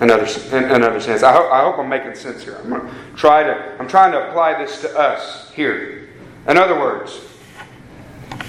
another, 0.00 0.26
in 0.56 0.64
another 0.64 1.00
sense. 1.00 1.22
I 1.22 1.32
hope, 1.32 1.52
I 1.52 1.62
hope 1.62 1.78
I'm 1.78 1.88
making 1.88 2.14
sense 2.14 2.42
here. 2.42 2.60
I'm 2.64 2.90
try 3.16 3.42
to, 3.42 3.76
I'm 3.78 3.88
trying 3.88 4.12
to 4.12 4.28
apply 4.28 4.62
this 4.62 4.80
to 4.82 4.98
us 4.98 5.50
here. 5.52 6.08
In 6.46 6.56
other 6.56 6.78
words, 6.78 7.20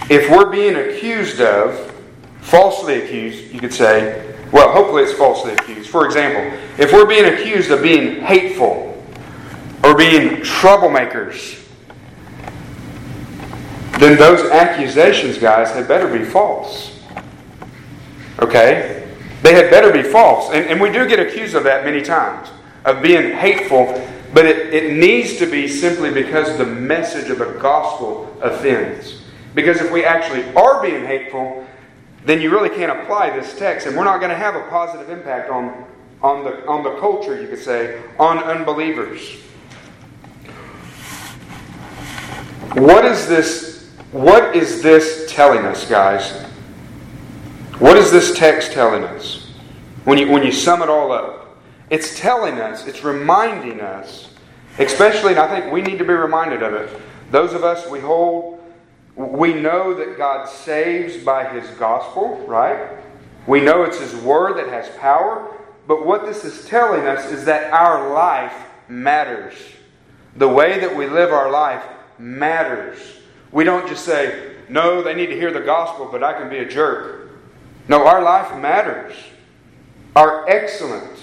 if 0.10 0.30
we're 0.30 0.50
being 0.50 0.76
accused 0.76 1.42
of, 1.42 1.94
falsely 2.42 3.04
accused, 3.04 3.54
you 3.54 3.60
could 3.60 3.74
say, 3.74 4.36
well, 4.52 4.72
hopefully 4.72 5.04
it's 5.04 5.14
falsely 5.14 5.54
accused. 5.54 5.90
For 5.90 6.06
example, 6.06 6.58
if 6.78 6.92
we're 6.92 7.06
being 7.06 7.26
accused 7.26 7.70
of 7.72 7.84
being 7.84 8.22
hateful 8.22 9.04
or 9.84 9.96
being 9.96 10.38
troublemakers, 10.38 11.56
then 14.00 14.18
those 14.18 14.50
accusations, 14.50 15.38
guys, 15.38 15.72
had 15.72 15.88
better 15.88 16.08
be 16.08 16.24
false. 16.24 16.99
Okay? 18.42 19.08
They 19.42 19.54
had 19.54 19.70
better 19.70 19.92
be 19.92 20.04
false. 20.04 20.52
And, 20.52 20.66
and 20.66 20.82
we 20.82 20.92
do 20.92 21.08
get 21.08 21.20
accused 21.20 21.56
of 21.56 21.64
that 21.64 21.86
many 21.86 22.02
times, 22.02 22.50
of 22.86 23.02
being 23.02 23.32
hateful, 23.32 24.06
but 24.34 24.46
it, 24.46 24.74
it 24.74 24.94
needs 24.94 25.38
to 25.38 25.46
be 25.46 25.68
simply 25.68 26.12
because 26.12 26.58
the 26.58 26.66
message 26.66 27.30
of 27.30 27.40
the 27.40 27.58
gospel 27.60 28.38
offends. 28.42 29.24
Because 29.56 29.82
if 29.82 29.92
we 29.92 30.06
actually 30.06 30.44
are 30.56 30.82
being 30.82 31.06
hateful, 31.06 31.66
then 32.26 32.42
you 32.42 32.52
really 32.52 32.70
can't 32.70 32.92
apply 33.02 33.30
this 33.32 33.58
text, 33.58 33.88
and 33.88 33.96
we're 33.96 34.04
not 34.04 34.20
going 34.20 34.30
to 34.30 34.36
have 34.36 34.56
a 34.56 34.68
positive 34.70 35.10
impact 35.10 35.50
on, 35.50 35.86
on, 36.22 36.44
the, 36.44 36.66
on 36.68 36.84
the 36.84 37.00
culture, 37.00 37.42
you 37.42 37.48
could 37.48 37.60
say, 37.60 38.02
on 38.20 38.38
unbelievers. 38.40 39.42
What 42.74 43.04
is 43.06 43.28
this? 43.28 43.90
What 44.12 44.56
is 44.56 44.82
this 44.82 45.32
telling 45.32 45.66
us, 45.66 45.90
guys? 45.90 46.49
What 47.80 47.96
is 47.96 48.12
this 48.12 48.38
text 48.38 48.74
telling 48.74 49.06
us? 49.06 49.54
When 50.04 50.18
you, 50.18 50.30
when 50.30 50.44
you 50.44 50.52
sum 50.52 50.82
it 50.82 50.90
all 50.90 51.14
up, 51.14 51.58
it's 51.90 52.20
telling 52.20 52.60
us, 52.60 52.86
it's 52.86 53.06
reminding 53.06 53.80
us, 53.80 54.34
especially, 54.80 55.32
and 55.32 55.40
I 55.40 55.48
think 55.48 55.72
we 55.72 55.82
need 55.82 55.98
to 56.00 56.04
be 56.04 56.12
reminded 56.12 56.62
of 56.62 56.74
it. 56.74 57.02
Those 57.32 57.54
of 57.54 57.64
us 57.64 57.90
we 57.90 58.02
hold, 58.02 58.62
we 59.16 59.54
know 59.54 59.94
that 59.94 60.18
God 60.18 60.50
saves 60.50 61.24
by 61.24 61.46
His 61.54 61.70
gospel, 61.78 62.44
right? 62.48 62.98
We 63.48 63.62
know 63.62 63.84
it's 63.84 64.00
His 64.00 64.14
word 64.14 64.58
that 64.58 64.68
has 64.68 64.90
power. 64.98 65.56
But 65.88 66.06
what 66.06 66.26
this 66.26 66.44
is 66.44 66.66
telling 66.66 67.08
us 67.08 67.32
is 67.32 67.46
that 67.46 67.72
our 67.72 68.14
life 68.14 68.54
matters. 68.90 69.54
The 70.36 70.50
way 70.50 70.82
that 70.82 70.94
we 70.94 71.08
live 71.08 71.32
our 71.32 71.50
life 71.50 71.84
matters. 72.18 72.98
We 73.54 73.64
don't 73.64 73.88
just 73.88 74.04
say, 74.04 74.58
no, 74.68 75.02
they 75.02 75.14
need 75.16 75.28
to 75.28 75.36
hear 75.36 75.54
the 75.54 75.62
gospel, 75.62 76.10
but 76.12 76.26
I 76.26 76.34
can 76.34 76.50
be 76.50 76.58
a 76.58 76.68
jerk. 76.68 77.19
No, 77.90 78.08
our 78.08 78.22
life 78.22 78.58
matters. 78.58 79.14
Our 80.16 80.50
excellent, 80.50 81.20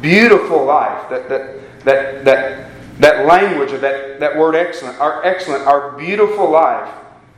beautiful 0.00 0.64
life, 0.64 1.10
that, 1.10 1.28
that, 1.28 1.84
that, 1.84 2.24
that, 2.24 2.70
that 2.98 3.26
language 3.26 3.72
of 3.72 3.82
that, 3.82 4.20
that 4.20 4.36
word 4.36 4.54
excellent, 4.54 4.98
our 4.98 5.22
excellent, 5.24 5.66
our 5.66 5.92
beautiful 5.98 6.50
life. 6.50 6.90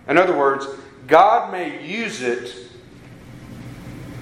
In 0.07 0.19
other 0.19 0.37
words, 0.37 0.67
God 1.09 1.51
may 1.51 1.85
use 1.85 2.23
it 2.23 2.65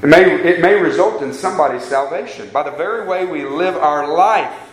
it 0.03 0.09
may, 0.09 0.35
it 0.35 0.61
may 0.61 0.75
result 0.75 1.23
in 1.23 1.33
somebody's 1.33 1.85
salvation 1.85 2.51
by 2.53 2.65
the 2.65 2.73
very 2.73 3.07
way 3.07 3.25
we 3.25 3.45
live 3.45 3.77
our 3.77 4.13
life. 4.13 4.73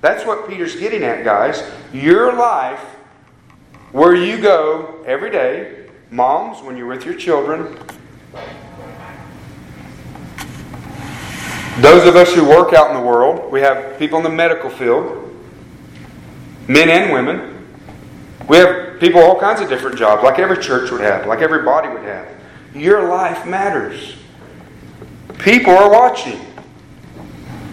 That's 0.00 0.26
what 0.26 0.48
Peter's 0.48 0.74
getting 0.74 1.04
at, 1.04 1.24
guys. 1.24 1.62
Your 1.92 2.32
life, 2.34 2.80
where 3.92 4.16
you 4.16 4.36
go 4.38 5.04
every 5.06 5.30
day, 5.30 5.86
moms, 6.10 6.60
when 6.60 6.76
you're 6.76 6.88
with 6.88 7.04
your 7.04 7.14
children, 7.14 7.78
those 11.78 12.06
of 12.06 12.14
us 12.14 12.32
who 12.32 12.48
work 12.48 12.72
out 12.72 12.90
in 12.90 12.96
the 12.96 13.02
world, 13.02 13.50
we 13.50 13.60
have 13.60 13.98
people 13.98 14.18
in 14.18 14.24
the 14.24 14.30
medical 14.30 14.70
field, 14.70 15.34
men 16.68 16.88
and 16.88 17.12
women. 17.12 17.66
We 18.48 18.58
have 18.58 19.00
people 19.00 19.20
all 19.20 19.40
kinds 19.40 19.60
of 19.60 19.68
different 19.68 19.96
jobs, 19.96 20.22
like 20.22 20.38
every 20.38 20.62
church 20.62 20.90
would 20.90 21.00
have, 21.00 21.26
like 21.26 21.40
every 21.40 21.62
body 21.62 21.88
would 21.88 22.04
have. 22.04 22.28
Your 22.74 23.08
life 23.08 23.46
matters. 23.46 24.16
People 25.38 25.72
are 25.72 25.90
watching. 25.90 26.40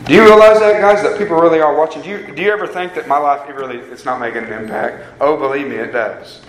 Do 0.06 0.14
you 0.14 0.24
realize 0.24 0.60
that, 0.60 0.82
guys? 0.82 1.04
That 1.04 1.18
people 1.18 1.38
really 1.38 1.60
are 1.60 1.76
watching. 1.76 2.02
Do 2.02 2.10
you, 2.10 2.34
do 2.34 2.41
you 2.41 2.52
ever 2.52 2.66
think 2.66 2.95
that 2.95 3.08
my 3.08 3.18
life 3.18 3.47
really 3.49 3.78
it's 3.78 4.04
not 4.04 4.20
making 4.20 4.43
an 4.43 4.54
impact? 4.54 5.06
Oh, 5.22 5.38
believe 5.38 5.68
me, 5.68 5.76
it 5.76 5.91
does. 5.91 6.41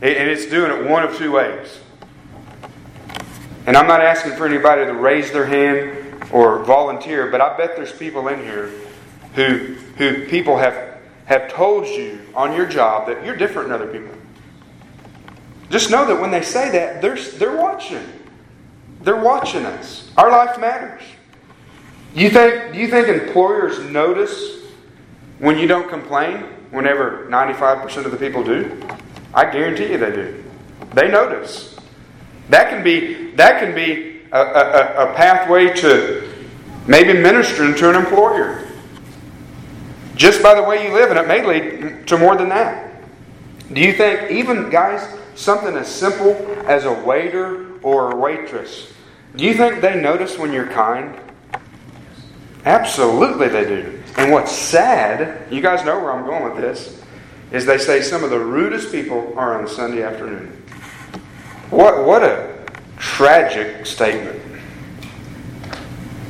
And 0.00 0.30
it's 0.30 0.46
doing 0.46 0.70
it 0.70 0.88
one 0.88 1.02
of 1.02 1.16
two 1.16 1.32
ways. 1.32 1.80
And 3.66 3.76
I'm 3.76 3.86
not 3.86 4.00
asking 4.00 4.36
for 4.36 4.46
anybody 4.46 4.84
to 4.84 4.92
raise 4.92 5.32
their 5.32 5.46
hand 5.46 6.03
or 6.30 6.64
volunteer, 6.64 7.30
but 7.30 7.40
I 7.40 7.56
bet 7.56 7.76
there's 7.76 7.92
people 7.92 8.28
in 8.28 8.40
here 8.40 8.72
who 9.34 9.74
who 9.96 10.26
people 10.26 10.58
have 10.58 10.98
have 11.26 11.52
told 11.52 11.86
you 11.86 12.20
on 12.34 12.54
your 12.54 12.66
job 12.66 13.06
that 13.06 13.24
you're 13.24 13.36
different 13.36 13.68
than 13.68 13.80
other 13.80 13.90
people. 13.90 14.14
Just 15.70 15.90
know 15.90 16.06
that 16.06 16.20
when 16.20 16.30
they 16.30 16.42
say 16.42 16.70
that, 16.70 17.00
they're 17.00 17.16
they're 17.16 17.56
watching. 17.56 18.04
They're 19.02 19.16
watching 19.16 19.66
us. 19.66 20.10
Our 20.16 20.30
life 20.30 20.58
matters. 20.58 21.02
You 22.14 22.30
think, 22.30 22.72
do 22.72 22.78
you 22.78 22.88
think 22.88 23.08
employers 23.08 23.78
notice 23.90 24.60
when 25.38 25.58
you 25.58 25.66
don't 25.66 25.88
complain 25.88 26.36
whenever 26.70 27.26
95% 27.28 28.04
of 28.04 28.12
the 28.12 28.16
people 28.16 28.44
do? 28.44 28.80
I 29.34 29.50
guarantee 29.50 29.90
you 29.90 29.98
they 29.98 30.12
do. 30.12 30.44
They 30.94 31.10
notice. 31.10 31.76
That 32.50 32.70
can 32.70 32.84
be, 32.84 33.32
that 33.32 33.60
can 33.60 33.74
be 33.74 34.13
a, 34.32 34.40
a, 34.40 35.10
a 35.10 35.14
pathway 35.14 35.72
to 35.74 36.32
maybe 36.86 37.12
ministering 37.12 37.74
to 37.76 37.90
an 37.90 37.96
employer. 37.96 38.68
Just 40.16 40.42
by 40.42 40.54
the 40.54 40.62
way 40.62 40.86
you 40.86 40.92
live, 40.92 41.10
and 41.10 41.18
it 41.18 41.26
may 41.26 41.44
lead 41.44 42.06
to 42.06 42.18
more 42.18 42.36
than 42.36 42.48
that. 42.50 43.02
Do 43.72 43.80
you 43.80 43.92
think, 43.92 44.30
even 44.30 44.70
guys, 44.70 45.06
something 45.34 45.74
as 45.76 45.88
simple 45.88 46.34
as 46.66 46.84
a 46.84 46.92
waiter 46.92 47.80
or 47.82 48.12
a 48.12 48.16
waitress 48.16 48.94
do 49.36 49.44
you 49.44 49.54
think 49.54 49.80
they 49.80 50.00
notice 50.00 50.38
when 50.38 50.52
you're 50.52 50.68
kind? 50.68 51.18
Absolutely 52.64 53.48
they 53.48 53.64
do. 53.64 54.02
And 54.16 54.30
what's 54.30 54.52
sad, 54.52 55.52
you 55.52 55.60
guys 55.60 55.84
know 55.84 55.98
where 55.98 56.12
I'm 56.12 56.24
going 56.24 56.44
with 56.44 56.56
this, 56.56 57.02
is 57.50 57.66
they 57.66 57.78
say 57.78 58.00
some 58.00 58.22
of 58.22 58.30
the 58.30 58.38
rudest 58.38 58.92
people 58.92 59.34
are 59.36 59.60
on 59.60 59.66
Sunday 59.66 60.02
afternoon. 60.04 60.50
What, 61.70 62.04
what 62.04 62.22
a 62.22 62.53
tragic 63.04 63.84
statement. 63.84 64.40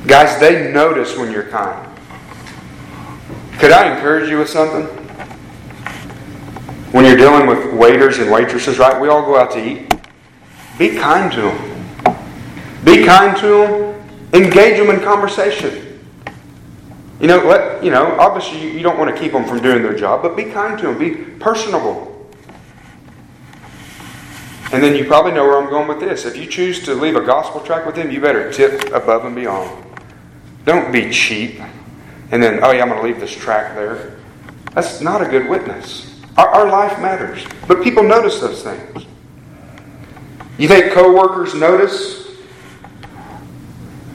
Guys, 0.07 0.39
they 0.41 0.73
notice 0.73 1.17
when 1.17 1.31
you're 1.31 1.45
kind. 1.49 1.89
Could 3.59 3.71
I 3.71 3.95
encourage 3.95 4.29
you 4.29 4.39
with 4.39 4.51
something? 4.51 4.85
When 6.93 7.05
you're 7.07 7.17
dealing 7.17 7.47
with 7.47 7.73
waiters 7.73 8.19
and 8.19 8.31
waitresses, 8.31 8.79
right? 8.79 9.01
We 9.01 9.09
all 9.09 9.23
go 9.23 9.39
out 9.39 9.53
to 9.53 9.67
eat. 9.67 9.95
Be 10.77 10.97
kind 10.97 11.33
to 11.33 11.43
them. 11.43 12.15
Be 12.85 13.05
kind 13.05 13.37
to 13.39 13.47
them. 13.47 14.09
Engage 14.35 14.77
them 14.77 14.91
in 14.91 15.01
conversation. 15.01 16.05
You 17.21 17.29
know, 17.29 17.39
let, 17.47 17.83
you 17.83 17.91
know, 17.91 18.17
obviously 18.19 18.61
you, 18.61 18.69
you 18.71 18.83
don't 18.83 18.99
want 18.99 19.15
to 19.15 19.19
keep 19.19 19.33
them 19.33 19.47
from 19.47 19.63
doing 19.63 19.83
their 19.83 19.97
job, 19.97 20.23
but 20.23 20.37
be 20.37 20.45
kind 20.45 20.79
to 20.81 20.89
them. 20.89 20.99
Be 20.99 21.13
personable. 21.15 22.14
And 24.75 24.83
then 24.83 24.97
you 24.97 25.05
probably 25.05 25.33
know 25.33 25.45
where 25.45 25.63
I'm 25.63 25.71
going 25.71 25.89
with 25.89 26.01
this. 26.01 26.25
If 26.25 26.37
you 26.37 26.47
choose 26.47 26.85
to 26.85 26.95
leave 26.95 27.17
a 27.17 27.21
gospel 27.21 27.61
track 27.61 27.87
with 27.87 27.95
them, 27.95 28.11
you 28.11 28.21
better 28.21 28.53
tip 28.53 28.93
above 28.93 29.25
and 29.25 29.35
beyond. 29.35 29.85
Don't 30.65 30.93
be 30.93 31.11
cheap. 31.11 31.61
And 32.31 32.43
then, 32.43 32.63
oh 32.63 32.73
yeah, 32.73 32.83
I'm 32.83 32.89
going 32.89 33.01
to 33.01 33.07
leave 33.07 33.21
this 33.21 33.35
track 33.35 33.75
there. 33.75 34.17
That's 34.73 35.01
not 35.01 35.23
a 35.23 35.27
good 35.27 35.49
witness. 35.49 36.21
Our, 36.37 36.49
our 36.49 36.69
life 36.69 37.01
matters. 37.01 37.45
But 37.69 37.83
people 37.83 38.03
notice 38.03 38.41
those 38.41 38.63
things. 38.63 39.07
You 40.59 40.69
think 40.69 40.93
coworkers 40.93 41.55
notice 41.55 42.25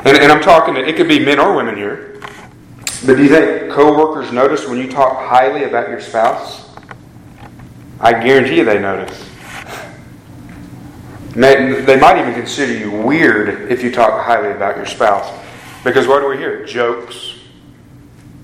and, 0.06 0.18
and 0.18 0.32
I'm 0.32 0.42
talking, 0.42 0.76
to, 0.76 0.88
it 0.88 0.96
could 0.96 1.10
be 1.10 1.20
men 1.20 1.40
or 1.40 1.56
women 1.56 1.76
here. 1.76 2.22
But 3.06 3.18
do 3.18 3.24
you 3.24 3.30
think 3.30 3.72
coworkers 3.72 4.32
notice 4.32 4.66
when 4.68 4.78
you 4.78 4.90
talk 4.90 5.18
highly 5.28 5.64
about 5.64 5.90
your 5.90 6.00
spouse? 6.00 6.70
I 8.00 8.14
guarantee 8.14 8.58
you 8.58 8.66
they 8.66 8.80
notice. 8.80 9.29
They 11.34 12.00
might 12.00 12.20
even 12.20 12.34
consider 12.34 12.74
you 12.74 12.92
weird 12.92 13.72
if 13.72 13.84
you 13.84 13.92
talk 13.92 14.26
highly 14.26 14.52
about 14.52 14.78
your 14.78 14.86
spouse. 14.86 15.32
Because 15.84 16.08
what 16.08 16.22
do 16.22 16.28
we 16.28 16.38
hear? 16.38 16.66
Jokes. 16.66 17.40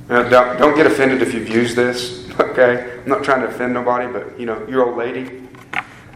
don't, 0.08 0.30
don't 0.30 0.76
get 0.76 0.86
offended 0.86 1.22
if 1.22 1.34
you've 1.34 1.50
used 1.50 1.76
this, 1.76 2.30
okay? 2.40 3.00
I'm 3.04 3.10
not 3.10 3.24
trying 3.24 3.42
to 3.42 3.48
offend 3.48 3.74
nobody, 3.74 4.12
but 4.12 4.40
you 4.40 4.46
know, 4.46 4.66
your 4.68 4.86
old 4.86 4.98
lady. 4.98 5.48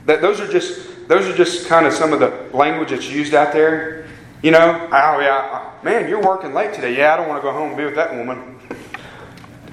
That, 0.05 0.21
those 0.21 0.39
are 0.39 0.47
just 0.47 1.07
those 1.07 1.27
are 1.27 1.35
just 1.35 1.67
kind 1.67 1.87
of 1.87 1.93
some 1.93 2.13
of 2.13 2.19
the 2.19 2.55
language 2.55 2.91
that's 2.91 3.09
used 3.09 3.33
out 3.33 3.51
there. 3.51 4.07
You 4.43 4.51
know, 4.51 4.87
oh 4.91 5.19
yeah, 5.19 5.71
man, 5.83 6.07
you're 6.07 6.21
working 6.21 6.53
late 6.53 6.73
today. 6.73 6.95
Yeah, 6.95 7.15
I 7.15 7.17
don't 7.17 7.27
want 7.27 7.41
to 7.41 7.43
go 7.43 7.51
home 7.51 7.69
and 7.69 7.77
be 7.77 7.83
with 7.83 7.95
that 7.95 8.15
woman. 8.15 8.59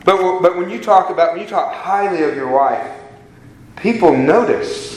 But, 0.07 0.41
but 0.41 0.57
when 0.57 0.71
you 0.71 0.81
talk 0.81 1.11
about, 1.11 1.33
when 1.33 1.43
you 1.43 1.49
talk 1.49 1.75
highly 1.75 2.23
of 2.23 2.37
your 2.37 2.49
wife, 2.49 2.89
people 3.75 4.17
notice. 4.17 4.96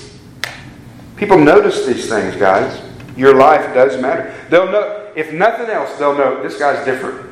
People 1.20 1.38
notice 1.38 1.86
these 1.86 2.10
things, 2.10 2.36
guys. 2.36 2.82
Your 3.16 3.36
life 3.36 3.74
does 3.74 4.02
matter. 4.02 4.34
They'll 4.50 4.72
know, 4.72 5.12
if 5.16 5.32
nothing 5.34 5.70
else, 5.70 5.94
they'll 6.00 6.18
know 6.18 6.42
this 6.42 6.58
guy's 6.58 6.84
different. 6.86 7.30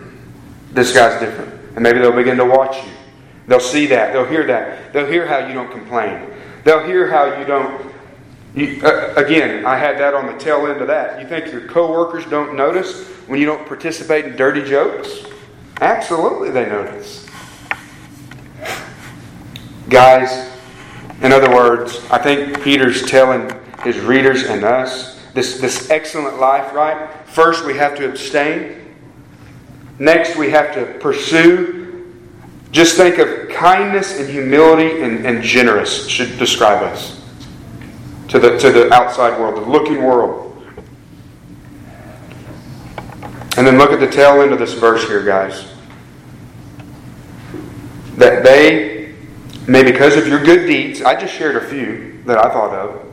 This 0.73 0.93
guy's 0.93 1.19
different. 1.19 1.53
And 1.75 1.81
maybe 1.81 1.99
they'll 1.99 2.11
begin 2.11 2.37
to 2.37 2.45
watch 2.45 2.85
you. 2.85 2.91
They'll 3.47 3.59
see 3.59 3.85
that. 3.87 4.11
They'll 4.11 4.25
hear 4.25 4.45
that. 4.45 4.91
They'll 4.91 5.07
hear 5.07 5.25
how 5.25 5.47
you 5.47 5.53
don't 5.53 5.71
complain. 5.71 6.29
They'll 6.65 6.85
hear 6.85 7.09
how 7.09 7.39
you 7.39 7.45
don't 7.45 7.87
you, 8.57 8.81
uh, 8.83 9.13
again, 9.15 9.67
I 9.67 9.77
had 9.77 9.99
that 9.99 10.15
on 10.15 10.25
the 10.25 10.33
tail 10.39 10.65
end 10.65 10.81
of 10.81 10.87
that. 10.87 11.21
You 11.21 11.27
think 11.27 11.51
your 11.51 11.67
coworkers 11.67 12.25
don't 12.25 12.55
notice 12.55 13.05
when 13.27 13.39
you 13.39 13.45
don't 13.45 13.67
participate 13.67 14.25
in 14.25 14.35
dirty 14.35 14.67
jokes? 14.67 15.25
Absolutely, 15.79 16.49
they 16.49 16.65
notice. 16.65 17.27
Guys, 19.89 20.51
in 21.21 21.31
other 21.31 21.53
words, 21.53 22.03
I 22.09 22.17
think 22.17 22.63
Peter's 22.63 23.03
telling 23.03 23.47
his 23.83 23.99
readers 23.99 24.43
and 24.43 24.63
us 24.63 25.17
this, 25.37 25.59
this 25.59 25.91
excellent 25.91 26.39
life, 26.39 26.73
right? 26.73 27.13
First, 27.27 27.63
we 27.63 27.77
have 27.77 27.95
to 27.97 28.09
abstain. 28.09 28.95
Next, 29.99 30.35
we 30.35 30.49
have 30.49 30.73
to 30.73 30.97
pursue. 30.99 32.11
Just 32.71 32.97
think 32.97 33.19
of 33.19 33.47
kindness 33.49 34.19
and 34.19 34.27
humility 34.27 35.03
and, 35.03 35.27
and 35.27 35.43
generous 35.43 36.07
should 36.07 36.39
describe 36.39 36.81
us 36.81 37.21
to 38.29 38.39
the, 38.39 38.57
to 38.57 38.71
the 38.71 38.91
outside 38.91 39.39
world, 39.39 39.63
the 39.63 39.69
looking 39.69 40.03
world. 40.03 40.43
And 43.57 43.65
then 43.65 43.77
look 43.77 43.91
at 43.91 43.99
the 43.99 44.09
tail 44.09 44.41
end 44.41 44.53
of 44.53 44.59
this 44.59 44.73
verse 44.73 45.07
here, 45.07 45.23
guys. 45.23 45.71
That 48.15 48.43
they 48.43 49.13
may, 49.67 49.83
because 49.83 50.15
of 50.15 50.27
your 50.27 50.43
good 50.43 50.65
deeds, 50.65 51.03
I 51.03 51.19
just 51.19 51.35
shared 51.35 51.55
a 51.55 51.67
few 51.67 52.23
that 52.25 52.39
I 52.43 52.49
thought 52.49 52.73
of, 52.73 53.06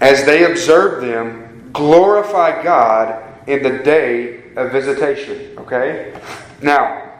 as 0.00 0.24
they 0.24 0.50
observe 0.50 1.02
them, 1.02 1.70
glorify 1.72 2.62
God 2.62 3.22
in 3.46 3.62
the 3.62 3.78
day 3.82 4.42
of 4.56 4.72
visitation. 4.72 5.56
Okay? 5.58 6.18
Now, 6.62 7.10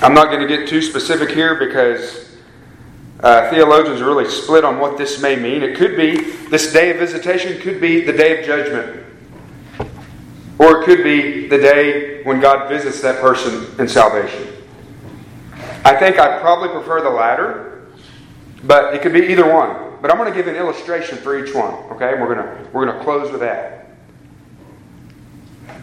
I'm 0.00 0.14
not 0.14 0.26
going 0.26 0.40
to 0.40 0.48
get 0.48 0.68
too 0.68 0.82
specific 0.82 1.30
here 1.30 1.54
because 1.54 2.36
uh, 3.20 3.48
theologians 3.50 4.00
are 4.00 4.06
really 4.06 4.28
split 4.28 4.64
on 4.64 4.78
what 4.78 4.98
this 4.98 5.20
may 5.20 5.36
mean. 5.36 5.62
It 5.62 5.76
could 5.76 5.96
be 5.96 6.20
this 6.48 6.72
day 6.72 6.90
of 6.90 6.98
visitation, 6.98 7.60
could 7.60 7.80
be 7.80 8.00
the 8.02 8.12
day 8.12 8.40
of 8.40 8.46
judgment. 8.46 9.04
Or 10.58 10.80
it 10.82 10.84
could 10.84 11.02
be 11.04 11.46
the 11.48 11.58
day 11.58 12.22
when 12.24 12.40
God 12.40 12.68
visits 12.68 13.00
that 13.02 13.20
person 13.20 13.66
in 13.80 13.88
salvation. 13.88 14.48
I 15.84 15.96
think 15.96 16.18
I 16.18 16.38
probably 16.40 16.68
prefer 16.68 17.00
the 17.00 17.10
latter. 17.10 17.72
But 18.64 18.94
it 18.94 19.02
could 19.02 19.12
be 19.12 19.26
either 19.26 19.52
one. 19.52 19.91
But 20.02 20.10
I'm 20.10 20.16
going 20.16 20.28
to 20.28 20.36
give 20.36 20.48
an 20.48 20.56
illustration 20.56 21.16
for 21.16 21.38
each 21.38 21.54
one, 21.54 21.74
okay? 21.92 22.20
we're 22.20 22.34
going 22.34 22.44
to 22.44 22.70
we're 22.72 22.84
going 22.84 22.98
to 22.98 23.04
close 23.04 23.30
with 23.30 23.40
that. 23.40 23.86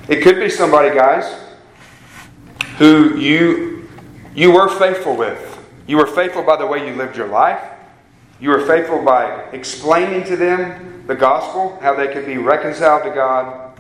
It 0.10 0.22
could 0.22 0.36
be 0.36 0.50
somebody, 0.50 0.94
guys, 0.94 1.40
who 2.78 3.18
you 3.18 3.90
you 4.36 4.52
were 4.52 4.68
faithful 4.68 5.16
with. 5.16 5.46
You 5.88 5.96
were 5.96 6.06
faithful 6.06 6.44
by 6.44 6.58
the 6.58 6.68
way 6.68 6.86
you 6.86 6.96
lived 6.96 7.16
your 7.16 7.30
life. 7.30 7.64
You 8.42 8.50
were 8.50 8.66
faithful 8.68 9.02
by 9.02 9.46
explaining 9.54 10.26
to 10.26 10.36
them 10.36 11.06
the 11.08 11.16
gospel, 11.16 11.80
how 11.82 11.96
they 11.96 12.12
could 12.14 12.26
be 12.26 12.38
reconciled 12.38 13.04
to 13.04 13.12
God. 13.12 13.80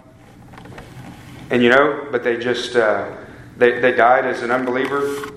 And 1.49 1.61
you 1.61 1.69
know, 1.69 2.07
but 2.11 2.23
they 2.23 2.37
just 2.37 2.77
uh, 2.77 3.13
they, 3.57 3.81
they 3.81 3.91
died 3.91 4.25
as 4.25 4.41
an 4.41 4.51
unbeliever. 4.51 5.33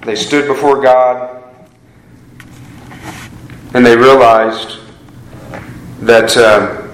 They 0.00 0.16
stood 0.16 0.48
before 0.48 0.82
God 0.82 1.41
and 3.74 3.84
they 3.86 3.96
realized 3.96 4.78
that, 6.00 6.36
um, 6.36 6.90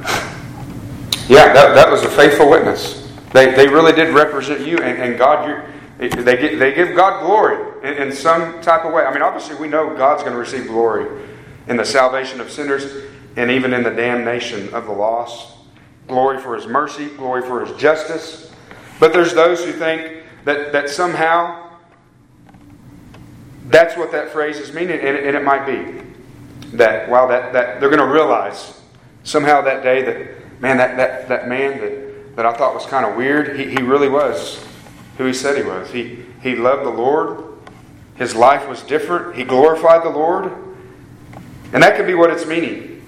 yeah, 1.29 1.53
that, 1.53 1.74
that 1.74 1.91
was 1.91 2.03
a 2.03 2.11
faithful 2.11 2.49
witness. 2.49 3.11
They, 3.33 3.55
they 3.55 3.66
really 3.66 3.93
did 3.93 4.14
represent 4.14 4.66
you, 4.66 4.79
and, 4.79 5.03
and 5.03 5.18
God, 5.18 5.66
they, 5.99 6.09
get, 6.09 6.59
they 6.59 6.72
give 6.72 6.95
God 6.95 7.24
glory 7.24 7.59
in, 7.83 8.09
in 8.09 8.12
some 8.12 8.61
type 8.62 8.85
of 8.85 8.93
way. 8.93 9.05
I 9.05 9.12
mean, 9.12 9.22
obviously, 9.22 9.57
we 9.57 9.68
know 9.68 9.95
God's 9.97 10.22
going 10.22 10.35
to 10.35 10.39
receive 10.39 10.68
glory 10.68 11.07
in 11.66 11.76
the 11.76 11.85
salvation 11.85 12.41
of 12.41 12.51
sinners 12.51 13.05
and 13.37 13.51
even 13.51 13.74
in 13.74 13.83
the 13.83 13.91
damnation 13.91 14.72
of 14.72 14.87
the 14.87 14.93
lost. 14.93 15.57
Glory 16.07 16.41
for 16.41 16.55
His 16.55 16.66
mercy, 16.66 17.09
glory 17.09 17.43
for 17.43 17.64
His 17.64 17.76
justice. 17.76 18.53
But 19.01 19.12
there's 19.12 19.35
those 19.35 19.64
who 19.64 19.72
think 19.72 20.22
that, 20.45 20.72
that 20.72 20.89
somehow 20.89 21.70
that's 23.66 23.97
what 23.97 24.11
that 24.12 24.31
phrase 24.31 24.59
is 24.59 24.72
meaning, 24.72 24.99
and, 25.01 25.16
and 25.16 25.37
it 25.37 25.45
might 25.45 25.66
be 25.66 26.07
that 26.73 27.09
wow, 27.09 27.27
that, 27.27 27.53
that 27.53 27.81
they're 27.81 27.91
going 27.91 28.07
to 28.07 28.12
realize 28.12 28.81
somehow 29.25 29.61
that 29.62 29.83
day 29.83 30.03
that 30.03 30.61
man, 30.61 30.77
that, 30.79 30.97
that, 30.97 31.29
that 31.29 31.49
man 31.49 31.81
that, 31.81 32.37
that 32.37 32.47
I 32.47 32.53
thought 32.55 32.75
was 32.75 32.87
kind 32.87 33.07
of 33.07 33.16
weird, 33.16 33.59
he, 33.59 33.71
he 33.71 33.83
really 33.83 34.09
was 34.09 34.64
who 35.16 35.25
he 35.25 35.33
said 35.33 35.57
he 35.57 35.64
was. 35.64 35.91
He, 35.91 36.25
he 36.43 36.55
loved 36.55 36.85
the 36.85 36.91
Lord. 36.91 37.45
His 38.14 38.35
life 38.35 38.69
was 38.69 38.83
different. 38.83 39.37
He 39.37 39.45
glorified 39.45 40.05
the 40.05 40.11
Lord. 40.11 40.53
And 41.73 41.83
that 41.83 41.97
could 41.97 42.07
be 42.07 42.14
what 42.14 42.31
it's 42.31 42.47
meaning. 42.47 43.07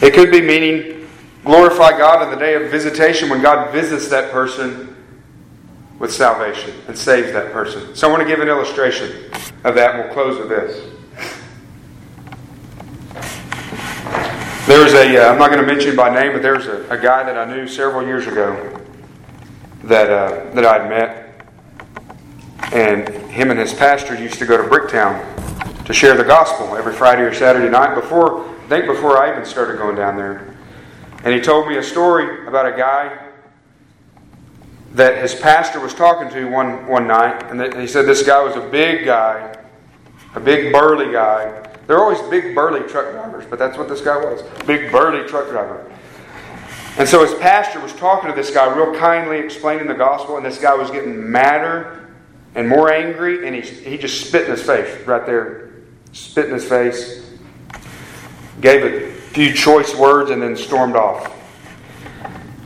It 0.00 0.14
could 0.14 0.30
be 0.30 0.40
meaning 0.40 1.08
glorify 1.44 1.96
God 1.96 2.22
in 2.22 2.30
the 2.30 2.36
day 2.36 2.54
of 2.54 2.70
visitation 2.70 3.28
when 3.28 3.42
God 3.42 3.72
visits 3.72 4.08
that 4.08 4.32
person 4.32 4.96
with 5.98 6.12
salvation 6.12 6.74
and 6.88 6.96
saves 6.96 7.32
that 7.32 7.52
person. 7.52 7.94
So 7.94 8.08
I 8.08 8.10
want 8.10 8.22
to 8.22 8.28
give 8.28 8.40
an 8.40 8.48
illustration 8.48 9.30
of 9.64 9.74
that, 9.74 9.94
we'll 9.94 10.12
close 10.12 10.38
with 10.38 10.48
this. 10.48 10.91
There's 14.64 14.92
a, 14.94 15.04
am 15.04 15.34
uh, 15.34 15.38
not 15.38 15.50
going 15.50 15.60
to 15.60 15.66
mention 15.66 15.96
by 15.96 16.08
name, 16.14 16.34
but 16.34 16.40
there's 16.40 16.68
a, 16.68 16.88
a, 16.88 16.96
guy 16.96 17.24
that 17.24 17.36
I 17.36 17.52
knew 17.52 17.66
several 17.66 18.06
years 18.06 18.28
ago 18.28 18.80
that, 19.82 20.08
uh, 20.08 20.54
that 20.54 20.64
I'd 20.64 20.88
met. 20.88 21.46
And 22.72 23.08
him 23.28 23.50
and 23.50 23.58
his 23.58 23.74
pastor 23.74 24.14
used 24.14 24.38
to 24.38 24.46
go 24.46 24.56
to 24.56 24.62
Bricktown 24.62 25.84
to 25.84 25.92
share 25.92 26.16
the 26.16 26.22
gospel 26.22 26.76
every 26.76 26.92
Friday 26.92 27.22
or 27.22 27.34
Saturday 27.34 27.68
night 27.68 27.96
before, 27.96 28.48
I 28.48 28.68
think 28.68 28.86
before 28.86 29.18
I 29.18 29.32
even 29.32 29.44
started 29.44 29.78
going 29.78 29.96
down 29.96 30.16
there. 30.16 30.56
And 31.24 31.34
he 31.34 31.40
told 31.40 31.66
me 31.66 31.78
a 31.78 31.82
story 31.82 32.46
about 32.46 32.72
a 32.72 32.76
guy 32.76 33.30
that 34.92 35.20
his 35.20 35.34
pastor 35.34 35.80
was 35.80 35.92
talking 35.92 36.30
to 36.30 36.48
one, 36.48 36.86
one 36.86 37.08
night. 37.08 37.50
And 37.50 37.80
he 37.80 37.88
said 37.88 38.06
this 38.06 38.22
guy 38.22 38.40
was 38.40 38.54
a 38.54 38.68
big 38.68 39.06
guy, 39.06 39.56
a 40.34 40.40
big 40.40 40.72
burly 40.72 41.12
guy 41.12 41.62
they're 41.86 42.00
always 42.00 42.20
big, 42.30 42.54
burly 42.54 42.88
truck 42.88 43.10
drivers, 43.12 43.44
but 43.44 43.58
that's 43.58 43.76
what 43.76 43.88
this 43.88 44.00
guy 44.00 44.16
was 44.16 44.42
big, 44.66 44.90
burly 44.92 45.28
truck 45.28 45.48
driver. 45.48 45.90
And 46.98 47.08
so 47.08 47.24
his 47.24 47.34
pastor 47.38 47.80
was 47.80 47.92
talking 47.94 48.30
to 48.30 48.36
this 48.36 48.50
guy 48.50 48.72
real 48.74 48.94
kindly, 48.98 49.38
explaining 49.38 49.86
the 49.86 49.94
gospel, 49.94 50.36
and 50.36 50.46
this 50.46 50.58
guy 50.58 50.74
was 50.74 50.90
getting 50.90 51.30
madder 51.30 52.08
and 52.54 52.68
more 52.68 52.92
angry, 52.92 53.46
and 53.46 53.56
he, 53.56 53.62
he 53.62 53.98
just 53.98 54.26
spit 54.26 54.44
in 54.44 54.50
his 54.52 54.62
face 54.62 55.06
right 55.06 55.24
there. 55.26 55.70
Spit 56.12 56.46
in 56.46 56.52
his 56.52 56.64
face. 56.64 57.30
Gave 58.60 58.84
a 58.84 59.10
few 59.10 59.52
choice 59.52 59.94
words 59.96 60.30
and 60.30 60.40
then 60.40 60.56
stormed 60.56 60.94
off. 60.94 61.30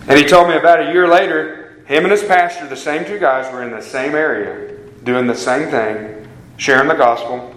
And 0.09 0.19
he 0.19 0.25
told 0.25 0.49
me 0.49 0.57
about 0.57 0.81
a 0.89 0.93
year 0.93 1.09
later, 1.09 1.83
him 1.87 2.05
and 2.05 2.11
his 2.11 2.25
pastor, 2.25 2.67
the 2.67 2.77
same 2.77 3.05
two 3.05 3.19
guys, 3.19 3.53
were 3.53 3.63
in 3.63 3.71
the 3.71 3.81
same 3.81 4.15
area, 4.15 4.77
doing 5.05 5.27
the 5.27 5.35
same 5.35 5.71
thing, 5.71 6.29
sharing 6.59 6.89
the 6.89 6.95
gospel. 6.95 7.56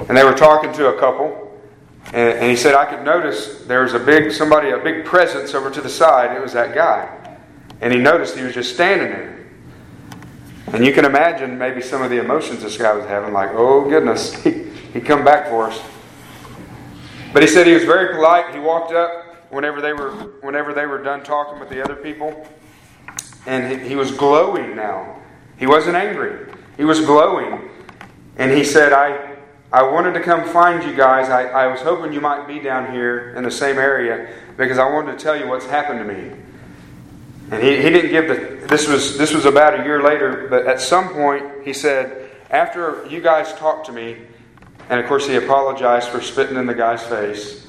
And 0.00 0.16
they 0.16 0.24
were 0.24 0.34
talking 0.34 0.72
to 0.74 0.88
a 0.88 0.98
couple, 0.98 1.44
and, 2.06 2.38
and 2.38 2.50
he 2.50 2.56
said, 2.56 2.74
I 2.74 2.84
could 2.84 3.04
notice 3.04 3.64
there 3.66 3.82
was 3.82 3.94
a 3.94 3.98
big 3.98 4.32
somebody, 4.32 4.70
a 4.70 4.78
big 4.78 5.04
presence 5.04 5.54
over 5.54 5.70
to 5.70 5.80
the 5.80 5.88
side. 5.88 6.36
It 6.36 6.40
was 6.40 6.52
that 6.52 6.74
guy. 6.74 7.38
And 7.80 7.92
he 7.92 7.98
noticed 7.98 8.36
he 8.36 8.42
was 8.42 8.54
just 8.54 8.74
standing 8.74 9.08
there. 9.08 9.46
And 10.68 10.84
you 10.84 10.92
can 10.92 11.04
imagine 11.04 11.58
maybe 11.58 11.80
some 11.80 12.02
of 12.02 12.10
the 12.10 12.18
emotions 12.18 12.62
this 12.62 12.76
guy 12.76 12.92
was 12.94 13.06
having, 13.06 13.32
like, 13.32 13.50
oh 13.52 13.88
goodness, 13.88 14.34
he, 14.42 14.64
he 14.92 15.00
come 15.00 15.24
back 15.24 15.48
for 15.48 15.70
us. 15.70 15.80
But 17.32 17.42
he 17.42 17.48
said 17.48 17.66
he 17.66 17.74
was 17.74 17.84
very 17.84 18.14
polite. 18.14 18.54
He 18.54 18.60
walked 18.60 18.92
up 18.92 19.50
whenever 19.50 19.80
they 19.80 19.92
were 19.92 20.10
whenever 20.40 20.72
they 20.72 20.86
were 20.86 21.02
done 21.02 21.22
talking 21.22 21.58
with 21.58 21.68
the 21.68 21.82
other 21.82 21.96
people. 21.96 22.46
And 23.46 23.80
he, 23.80 23.88
he 23.90 23.96
was 23.96 24.10
glowing 24.12 24.74
now. 24.76 25.20
He 25.58 25.66
wasn't 25.66 25.96
angry. 25.96 26.52
He 26.76 26.84
was 26.84 27.00
glowing. 27.00 27.68
And 28.36 28.50
he 28.50 28.64
said, 28.64 28.92
I 28.92 29.33
I 29.74 29.82
wanted 29.82 30.14
to 30.14 30.20
come 30.20 30.48
find 30.50 30.84
you 30.84 30.94
guys. 30.94 31.28
I, 31.28 31.46
I 31.46 31.66
was 31.66 31.80
hoping 31.80 32.12
you 32.12 32.20
might 32.20 32.46
be 32.46 32.60
down 32.60 32.92
here 32.92 33.34
in 33.34 33.42
the 33.42 33.50
same 33.50 33.76
area 33.76 34.32
because 34.56 34.78
I 34.78 34.88
wanted 34.88 35.18
to 35.18 35.24
tell 35.24 35.36
you 35.36 35.48
what's 35.48 35.66
happened 35.66 35.98
to 35.98 36.04
me. 36.04 36.30
And 37.50 37.60
he, 37.60 37.82
he 37.82 37.90
didn't 37.90 38.12
give 38.12 38.28
the 38.28 38.68
this 38.68 38.86
was 38.86 39.18
this 39.18 39.34
was 39.34 39.46
about 39.46 39.80
a 39.80 39.82
year 39.82 40.00
later, 40.00 40.46
but 40.48 40.68
at 40.68 40.80
some 40.80 41.08
point 41.08 41.64
he 41.64 41.72
said, 41.72 42.30
after 42.50 43.04
you 43.06 43.20
guys 43.20 43.52
talked 43.54 43.86
to 43.86 43.92
me, 43.92 44.18
and 44.90 45.00
of 45.00 45.08
course 45.08 45.26
he 45.26 45.34
apologized 45.34 46.08
for 46.08 46.20
spitting 46.20 46.56
in 46.56 46.66
the 46.66 46.74
guy's 46.74 47.02
face. 47.02 47.66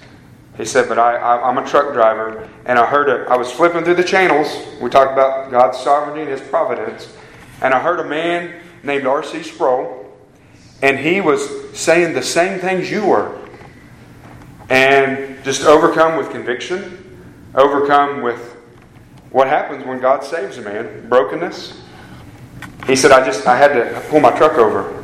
He 0.57 0.65
said, 0.65 0.87
but 0.87 0.99
I, 0.99 1.15
I 1.15 1.49
am 1.49 1.57
a 1.57 1.67
truck 1.67 1.91
driver, 1.91 2.47
and 2.67 2.77
I 2.77 2.85
heard 2.85 3.09
a, 3.09 3.27
I 3.31 3.35
was 3.35 3.51
flipping 3.51 3.83
through 3.83 3.95
the 3.95 4.03
channels. 4.03 4.47
We 4.79 4.91
talked 4.91 5.11
about 5.11 5.49
God's 5.49 5.79
sovereignty 5.79 6.21
and 6.21 6.29
His 6.29 6.41
providence, 6.41 7.11
and 7.63 7.73
I 7.73 7.79
heard 7.79 7.99
a 7.99 8.07
man 8.07 8.61
named 8.83 9.07
R.C. 9.07 9.41
Sproul 9.41 10.04
and 10.81 10.99
he 10.99 11.21
was 11.21 11.49
saying 11.77 12.13
the 12.13 12.23
same 12.23 12.59
things 12.59 12.89
you 12.89 13.05
were. 13.05 13.39
And 14.69 15.43
just 15.43 15.63
overcome 15.63 16.17
with 16.17 16.31
conviction, 16.31 17.19
overcome 17.53 18.21
with 18.21 18.55
what 19.31 19.47
happens 19.47 19.85
when 19.85 19.99
God 19.99 20.23
saves 20.23 20.57
a 20.57 20.61
man 20.61 21.07
brokenness. 21.09 21.81
He 22.87 22.95
said, 22.95 23.11
I 23.11 23.25
just 23.25 23.45
I 23.47 23.57
had 23.57 23.73
to 23.73 24.01
pull 24.09 24.19
my 24.19 24.31
truck 24.37 24.53
over. 24.53 25.03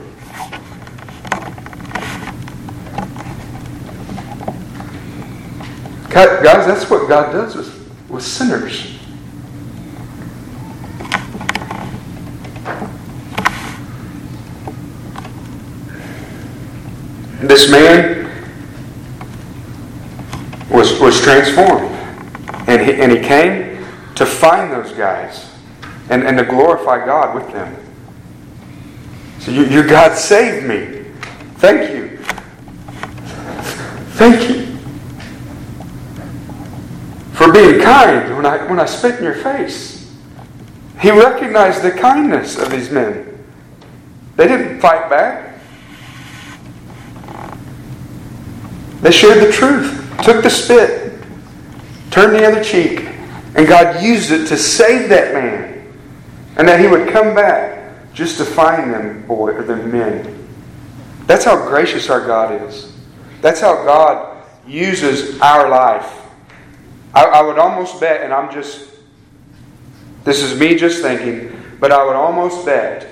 Guys, 6.09 6.65
that's 6.67 6.89
what 6.89 7.07
God 7.07 7.31
does 7.31 7.55
with, 7.55 8.09
with 8.09 8.23
sinners. 8.23 8.90
This 17.49 17.69
man 17.69 18.29
was, 20.69 20.99
was 20.99 21.21
transformed. 21.21 21.89
And 22.67 22.81
he, 22.81 22.93
and 23.01 23.11
he 23.11 23.19
came 23.19 23.83
to 24.15 24.25
find 24.25 24.71
those 24.71 24.91
guys 24.93 25.51
and, 26.09 26.23
and 26.23 26.37
to 26.37 26.43
glorify 26.43 27.05
God 27.05 27.35
with 27.35 27.51
them. 27.53 27.75
So 29.39 29.51
you, 29.51 29.65
your 29.65 29.87
God 29.87 30.15
saved 30.15 30.67
me. 30.67 31.05
Thank 31.55 31.93
you. 31.93 32.17
Thank 34.17 34.49
you 34.49 34.77
for 37.33 37.51
being 37.51 37.81
kind 37.81 38.35
when 38.35 38.45
I, 38.45 38.69
when 38.69 38.79
I 38.79 38.85
spit 38.85 39.17
in 39.17 39.23
your 39.23 39.33
face. 39.33 40.15
He 40.99 41.09
recognized 41.09 41.81
the 41.81 41.91
kindness 41.91 42.59
of 42.59 42.69
these 42.69 42.91
men. 42.91 43.27
They 44.35 44.47
didn't 44.47 44.79
fight 44.79 45.09
back. 45.09 45.50
They 49.01 49.11
shared 49.11 49.45
the 49.45 49.51
truth, 49.51 50.15
took 50.23 50.43
the 50.43 50.49
spit, 50.49 51.13
turned 52.11 52.35
the 52.35 52.45
other 52.45 52.63
cheek, 52.63 52.99
and 53.55 53.67
God 53.67 54.01
used 54.03 54.31
it 54.31 54.47
to 54.47 54.57
save 54.57 55.09
that 55.09 55.33
man. 55.33 55.69
And 56.57 56.67
that 56.67 56.79
he 56.79 56.87
would 56.87 57.09
come 57.09 57.33
back 57.33 58.13
just 58.13 58.37
to 58.37 58.45
find 58.45 58.93
them 58.93 59.25
boy 59.25 59.51
or 59.51 59.63
them 59.63 59.91
men. 59.91 60.47
That's 61.25 61.45
how 61.45 61.67
gracious 61.67 62.09
our 62.09 62.25
God 62.25 62.61
is. 62.67 62.95
That's 63.41 63.61
how 63.61 63.83
God 63.83 64.45
uses 64.67 65.39
our 65.41 65.69
life. 65.69 66.19
I, 67.13 67.23
I 67.25 67.41
would 67.41 67.57
almost 67.57 67.99
bet, 67.99 68.21
and 68.21 68.33
I'm 68.33 68.51
just 68.53 68.91
this 70.23 70.43
is 70.43 70.59
me 70.59 70.75
just 70.75 71.01
thinking, 71.01 71.51
but 71.79 71.91
I 71.91 72.05
would 72.05 72.15
almost 72.15 72.65
bet 72.65 73.07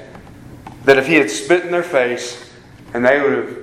that 0.85 0.97
if 0.97 1.07
he 1.07 1.15
had 1.15 1.29
spit 1.29 1.65
in 1.65 1.71
their 1.71 1.83
face 1.83 2.51
and 2.93 3.03
they 3.03 3.19
would 3.21 3.33
have 3.33 3.57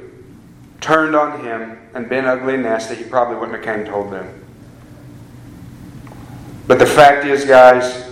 turned 0.86 1.16
on 1.16 1.40
him 1.44 1.76
and 1.94 2.08
been 2.08 2.26
ugly 2.26 2.54
and 2.54 2.62
nasty, 2.62 2.94
he 2.94 3.02
probably 3.02 3.34
wouldn't 3.34 3.56
have 3.56 3.64
came 3.64 3.80
and 3.80 3.88
told 3.88 4.12
them. 4.12 4.44
But 6.68 6.78
the 6.78 6.86
fact 6.86 7.26
is, 7.26 7.44
guys, 7.44 8.04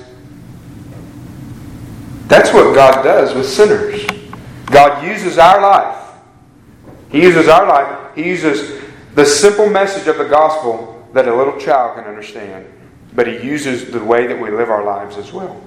that's 2.27 2.53
what 2.53 2.75
God 2.75 3.03
does 3.03 3.33
with 3.33 3.49
sinners. 3.49 4.05
God 4.67 5.07
uses 5.07 5.39
our 5.39 5.61
life. 5.61 6.15
He 7.13 7.23
uses 7.23 7.47
our 7.47 7.69
life. 7.69 8.13
He 8.17 8.25
uses 8.25 8.83
the 9.15 9.25
simple 9.25 9.71
message 9.71 10.09
of 10.09 10.19
the 10.19 10.25
gospel 10.25 11.09
that 11.13 11.29
a 11.29 11.35
little 11.35 11.57
child 11.61 11.95
can 11.95 12.05
understand. 12.05 12.67
But 13.15 13.29
He 13.29 13.47
uses 13.47 13.93
the 13.93 14.03
way 14.03 14.27
that 14.27 14.41
we 14.41 14.51
live 14.51 14.69
our 14.69 14.85
lives 14.85 15.17
as 15.17 15.33
well. 15.33 15.63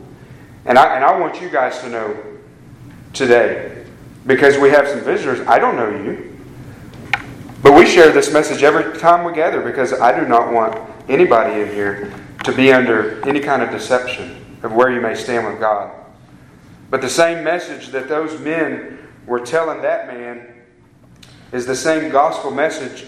And 0.66 0.78
I, 0.78 0.96
and 0.96 1.06
I 1.06 1.18
want 1.18 1.40
you 1.40 1.50
guys 1.50 1.80
to 1.80 1.90
know 1.90 2.18
today, 3.14 3.86
because 4.26 4.58
we 4.58 4.72
have 4.72 4.90
some 4.90 5.00
visitors, 5.06 5.40
I 5.48 5.58
don't 5.58 5.78
know 5.78 5.90
you. 5.90 6.37
But 7.62 7.74
we 7.74 7.86
share 7.86 8.12
this 8.12 8.32
message 8.32 8.64
every 8.64 8.98
time 9.00 9.26
we 9.26 9.34
gather 9.34 9.62
because 9.62 9.94
I 9.94 10.18
do 10.18 10.28
not 10.28 10.54
want 10.54 10.80
anybody 11.10 11.62
in 11.62 11.70
here 11.70 12.14
to 12.44 12.52
be 12.52 12.72
under 12.72 13.28
any 13.28 13.40
kind 13.40 13.62
of 13.62 13.72
deception 13.72 14.46
of 14.64 14.74
where 14.74 14.92
you 14.92 15.02
may 15.02 15.16
stand 15.16 15.48
with 15.48 15.60
God. 15.60 15.92
But 16.90 17.02
the 17.02 17.10
same 17.10 17.44
message 17.44 17.88
that 17.88 18.08
those 18.08 18.40
men 18.40 19.00
were 19.26 19.40
telling 19.40 19.82
that 19.82 20.08
man 20.08 20.48
is 21.52 21.66
the 21.66 21.76
same 21.76 22.12
gospel 22.12 22.52
message 22.52 23.06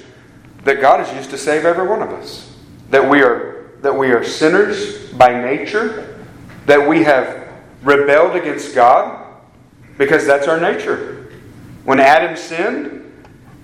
that 0.64 0.82
God 0.82 1.06
has 1.06 1.16
used 1.16 1.30
to 1.30 1.38
save 1.38 1.66
every 1.66 1.88
one 1.88 2.02
of 2.02 2.10
us. 2.10 2.54
That 2.89 3.08
we 3.08 3.22
are, 3.22 3.72
that 3.82 3.95
we 3.95 4.12
are 4.12 4.24
sinners 4.24 5.10
by 5.14 5.39
nature, 5.41 6.20
that 6.66 6.88
we 6.88 7.04
have 7.04 7.47
rebelled 7.84 8.36
against 8.36 8.76
God, 8.76 9.26
because 9.97 10.26
that's 10.26 10.47
our 10.47 10.60
nature. 10.60 11.32
When 11.86 12.00
Adam 12.00 12.36
sinned, 12.36 12.99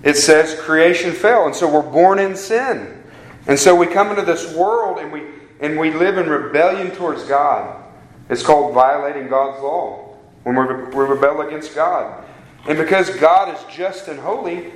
it 0.06 0.16
says 0.16 0.54
creation 0.60 1.10
fell, 1.12 1.46
and 1.46 1.54
so 1.54 1.68
we're 1.68 1.82
born 1.82 2.20
in 2.20 2.36
sin. 2.36 3.02
And 3.48 3.58
so 3.58 3.74
we 3.74 3.88
come 3.88 4.10
into 4.10 4.22
this 4.22 4.54
world 4.54 4.98
and 4.98 5.10
we 5.10 5.24
and 5.58 5.76
we 5.76 5.92
live 5.92 6.16
in 6.16 6.28
rebellion 6.28 6.92
towards 6.92 7.24
God. 7.24 7.82
It's 8.28 8.42
called 8.42 8.72
violating 8.72 9.26
God's 9.26 9.60
law 9.60 10.16
when 10.44 10.54
we, 10.54 10.64
we 10.64 11.04
rebel 11.04 11.40
against 11.40 11.74
God. 11.74 12.24
And 12.68 12.78
because 12.78 13.10
God 13.16 13.52
is 13.52 13.74
just 13.74 14.06
and 14.06 14.20
holy, 14.20 14.72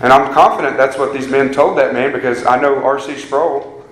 and 0.00 0.12
I'm 0.12 0.34
confident 0.34 0.76
that's 0.76 0.98
what 0.98 1.12
these 1.12 1.28
men 1.28 1.52
told 1.52 1.78
that 1.78 1.92
man 1.92 2.12
because 2.12 2.44
I 2.44 2.60
know 2.60 2.82
R.C. 2.82 3.16
Sproul. 3.18 3.86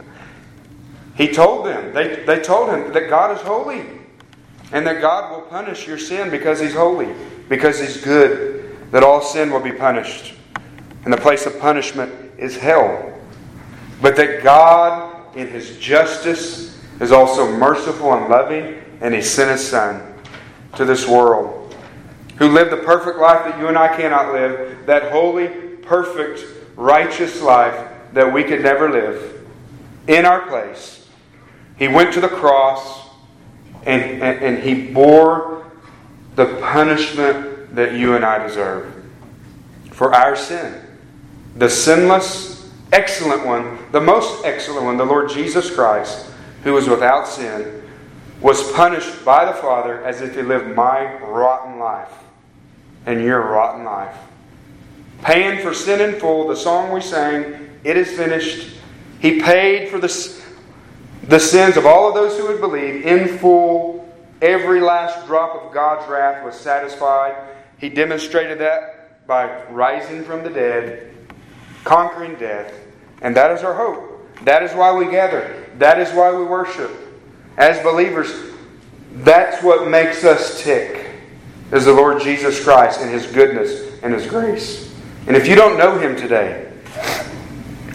He 1.15 1.29
told 1.29 1.65
them, 1.65 1.95
they, 1.95 2.25
they 2.25 2.41
told 2.41 2.71
him 2.71 2.93
that 2.93 3.09
God 3.09 3.37
is 3.37 3.43
holy 3.43 3.85
and 4.73 4.85
that 4.85 5.01
God 5.01 5.31
will 5.31 5.43
punish 5.43 5.87
your 5.87 5.99
sin 5.99 6.29
because 6.31 6.59
He's 6.59 6.75
holy, 6.75 7.15
because 7.49 7.79
He's 7.79 8.03
good, 8.03 8.62
that 8.93 9.03
all 9.03 9.21
sin 9.21 9.51
will 9.51 9.61
be 9.61 9.73
punished. 9.73 10.35
And 11.05 11.13
the 11.13 11.19
place 11.19 11.47
of 11.47 11.59
punishment 11.59 12.13
is 12.39 12.57
hell. 12.57 13.19
But 14.01 14.15
that 14.17 14.45
God, 14.45 15.37
in 15.37 15.49
His 15.49 15.79
justice, 15.79 16.79
is 17.01 17.11
also 17.11 17.51
merciful 17.51 18.13
and 18.13 18.29
loving, 18.29 18.81
and 19.01 19.13
He 19.13 19.23
sent 19.23 19.51
His 19.51 19.67
Son 19.67 20.15
to 20.77 20.85
this 20.85 21.09
world, 21.09 21.75
who 22.37 22.49
lived 22.49 22.71
the 22.71 22.77
perfect 22.79 23.19
life 23.19 23.45
that 23.45 23.59
you 23.59 23.67
and 23.67 23.77
I 23.77 23.97
cannot 23.97 24.33
live, 24.33 24.87
that 24.87 25.11
holy, 25.11 25.49
perfect, 25.83 26.45
righteous 26.77 27.43
life 27.43 27.91
that 28.13 28.31
we 28.31 28.45
could 28.45 28.63
never 28.63 28.91
live, 28.91 29.47
in 30.07 30.25
our 30.25 30.47
place. 30.49 31.09
He 31.79 31.89
went 31.89 32.13
to 32.15 32.21
the 32.21 32.29
cross 32.29 33.09
and, 33.85 34.23
and, 34.23 34.45
and 34.45 34.59
He 34.63 34.93
bore 34.93 35.71
the 36.37 36.47
punishment 36.61 37.52
that 37.73 37.95
you 37.95 38.15
and 38.15 38.25
I 38.25 38.47
deserve 38.47 39.03
for 39.91 40.15
our 40.15 40.37
sin. 40.37 40.81
The 41.57 41.69
sinless, 41.69 42.71
excellent 42.93 43.47
one, 43.47 43.79
the 43.93 44.01
most 44.01 44.45
excellent 44.45 44.85
one, 44.85 44.97
the 44.97 45.05
Lord 45.05 45.31
Jesus 45.31 45.73
Christ, 45.75 46.31
who 46.65 46.73
was 46.73 46.89
without 46.89 47.29
sin, 47.29 47.83
was 48.41 48.73
punished 48.73 49.25
by 49.25 49.45
the 49.45 49.53
Father 49.53 50.05
as 50.05 50.21
if 50.21 50.35
he 50.35 50.43
lived 50.43 50.75
my 50.75 51.19
rotten 51.21 51.79
life 51.79 52.13
and 53.07 53.23
your 53.23 53.41
rotten 53.41 53.85
life. 53.85 54.17
Paying 55.23 55.63
for 55.63 55.73
sin 55.73 56.01
in 56.01 56.19
full, 56.19 56.49
the 56.49 56.57
song 56.57 56.93
we 56.93 57.01
sang, 57.01 57.71
It 57.85 57.97
is 57.97 58.11
finished. 58.11 58.77
He 59.21 59.41
paid 59.41 59.89
for 59.89 60.01
the, 60.01 60.43
the 61.29 61.39
sins 61.39 61.77
of 61.77 61.87
all 61.87 62.09
of 62.09 62.15
those 62.15 62.37
who 62.37 62.49
would 62.49 62.61
believe 62.61 63.07
in 63.07 63.39
full. 63.39 64.01
Every 64.41 64.81
last 64.81 65.29
drop 65.29 65.63
of 65.63 65.73
God's 65.73 66.11
wrath 66.11 66.45
was 66.45 66.57
satisfied. 66.57 67.37
He 67.83 67.89
demonstrated 67.89 68.61
that 68.61 69.27
by 69.27 69.65
rising 69.65 70.23
from 70.23 70.45
the 70.45 70.51
dead, 70.51 71.13
conquering 71.83 72.37
death. 72.37 72.73
And 73.23 73.37
that 73.37 73.51
is 73.51 73.65
our 73.65 73.75
hope. 73.75 74.25
That 74.45 74.63
is 74.63 74.73
why 74.73 74.93
we 74.93 75.11
gather. 75.11 75.67
That 75.79 75.99
is 75.99 76.09
why 76.13 76.31
we 76.31 76.45
worship. 76.45 76.93
As 77.59 77.83
believers, 77.83 78.53
that's 79.15 79.65
what 79.65 79.89
makes 79.89 80.23
us 80.23 80.63
tick, 80.63 81.11
is 81.73 81.85
the 81.85 81.93
Lord 81.93 82.23
Jesus 82.23 82.63
Christ 82.63 83.01
and 83.01 83.11
His 83.11 83.27
goodness 83.27 84.01
and 84.05 84.15
His 84.15 84.29
grace. 84.29 84.95
And 85.27 85.35
if 85.35 85.49
you 85.49 85.57
don't 85.57 85.77
know 85.77 85.99
Him 85.99 86.15
today, 86.15 86.73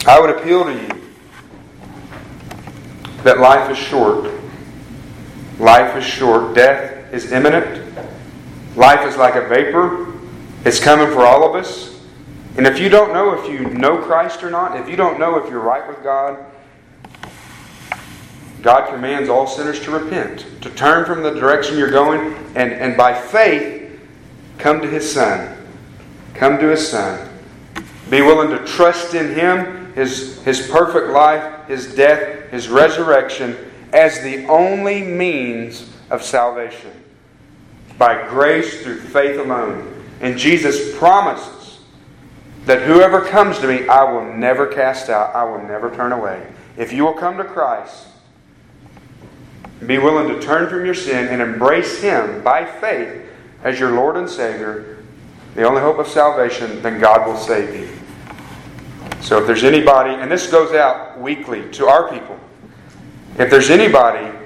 I 0.05 0.19
would 0.19 0.31
appeal 0.31 0.65
to 0.65 0.73
you 0.73 0.89
that 3.23 3.39
life 3.39 3.71
is 3.71 3.77
short. 3.77 4.29
Life 5.59 5.95
is 5.95 6.03
short. 6.03 6.55
Death 6.55 7.13
is 7.13 7.31
imminent. 7.31 7.85
Life 8.77 9.07
is 9.07 9.17
like 9.17 9.33
a 9.33 9.47
vapor. 9.47 10.13
It's 10.63 10.79
coming 10.79 11.07
for 11.07 11.25
all 11.25 11.49
of 11.49 11.55
us. 11.55 11.99
And 12.57 12.67
if 12.67 12.77
you 12.77 12.89
don't 12.89 13.11
know 13.11 13.33
if 13.33 13.49
you 13.49 13.71
know 13.71 13.97
Christ 13.97 14.43
or 14.43 14.51
not, 14.51 14.79
if 14.79 14.87
you 14.87 14.95
don't 14.95 15.19
know 15.19 15.43
if 15.43 15.49
you're 15.49 15.59
right 15.59 15.87
with 15.87 16.03
God, 16.03 16.37
God 18.61 18.87
commands 18.87 19.29
all 19.29 19.47
sinners 19.47 19.79
to 19.79 19.89
repent, 19.89 20.45
to 20.61 20.69
turn 20.69 21.05
from 21.05 21.23
the 21.23 21.31
direction 21.31 21.75
you're 21.75 21.89
going, 21.89 22.35
and, 22.55 22.71
and 22.71 22.95
by 22.95 23.19
faith, 23.19 23.99
come 24.59 24.79
to 24.81 24.87
His 24.87 25.11
Son. 25.11 25.57
Come 26.35 26.59
to 26.59 26.67
His 26.67 26.87
Son. 26.87 27.27
Be 28.11 28.21
willing 28.21 28.51
to 28.51 28.63
trust 28.63 29.15
in 29.15 29.33
Him, 29.33 29.91
His, 29.93 30.39
His 30.43 30.67
perfect 30.69 31.07
life, 31.07 31.67
His 31.67 31.95
death, 31.95 32.51
His 32.51 32.69
resurrection, 32.69 33.57
as 33.91 34.21
the 34.21 34.45
only 34.45 35.01
means 35.01 35.89
of 36.11 36.21
salvation. 36.21 36.91
By 37.97 38.27
grace 38.27 38.81
through 38.83 38.99
faith 38.99 39.39
alone. 39.39 40.03
And 40.21 40.37
Jesus 40.37 40.97
promises 40.97 41.79
that 42.65 42.83
whoever 42.83 43.21
comes 43.21 43.59
to 43.59 43.67
me, 43.67 43.87
I 43.87 44.03
will 44.03 44.33
never 44.33 44.67
cast 44.67 45.09
out, 45.09 45.35
I 45.35 45.43
will 45.43 45.63
never 45.63 45.93
turn 45.95 46.11
away. 46.11 46.45
If 46.75 46.91
you 46.91 47.05
will 47.05 47.13
come 47.13 47.37
to 47.37 47.43
Christ, 47.43 48.07
be 49.85 49.97
willing 49.97 50.27
to 50.27 50.41
turn 50.41 50.69
from 50.69 50.85
your 50.85 50.93
sin 50.93 51.27
and 51.27 51.41
embrace 51.41 52.01
Him 52.01 52.43
by 52.43 52.65
faith 52.65 53.23
as 53.63 53.79
your 53.79 53.91
Lord 53.91 54.17
and 54.17 54.29
Savior, 54.29 54.97
the 55.55 55.63
only 55.63 55.81
hope 55.81 55.97
of 55.97 56.07
salvation, 56.07 56.81
then 56.81 56.99
God 56.99 57.25
will 57.25 57.37
save 57.37 57.73
you. 57.73 57.89
So 59.21 59.39
if 59.39 59.47
there's 59.47 59.63
anybody, 59.63 60.11
and 60.11 60.31
this 60.31 60.51
goes 60.51 60.73
out 60.73 61.19
weekly 61.19 61.69
to 61.71 61.87
our 61.87 62.09
people, 62.11 62.39
if 63.37 63.49
there's 63.49 63.69
anybody 63.69 64.36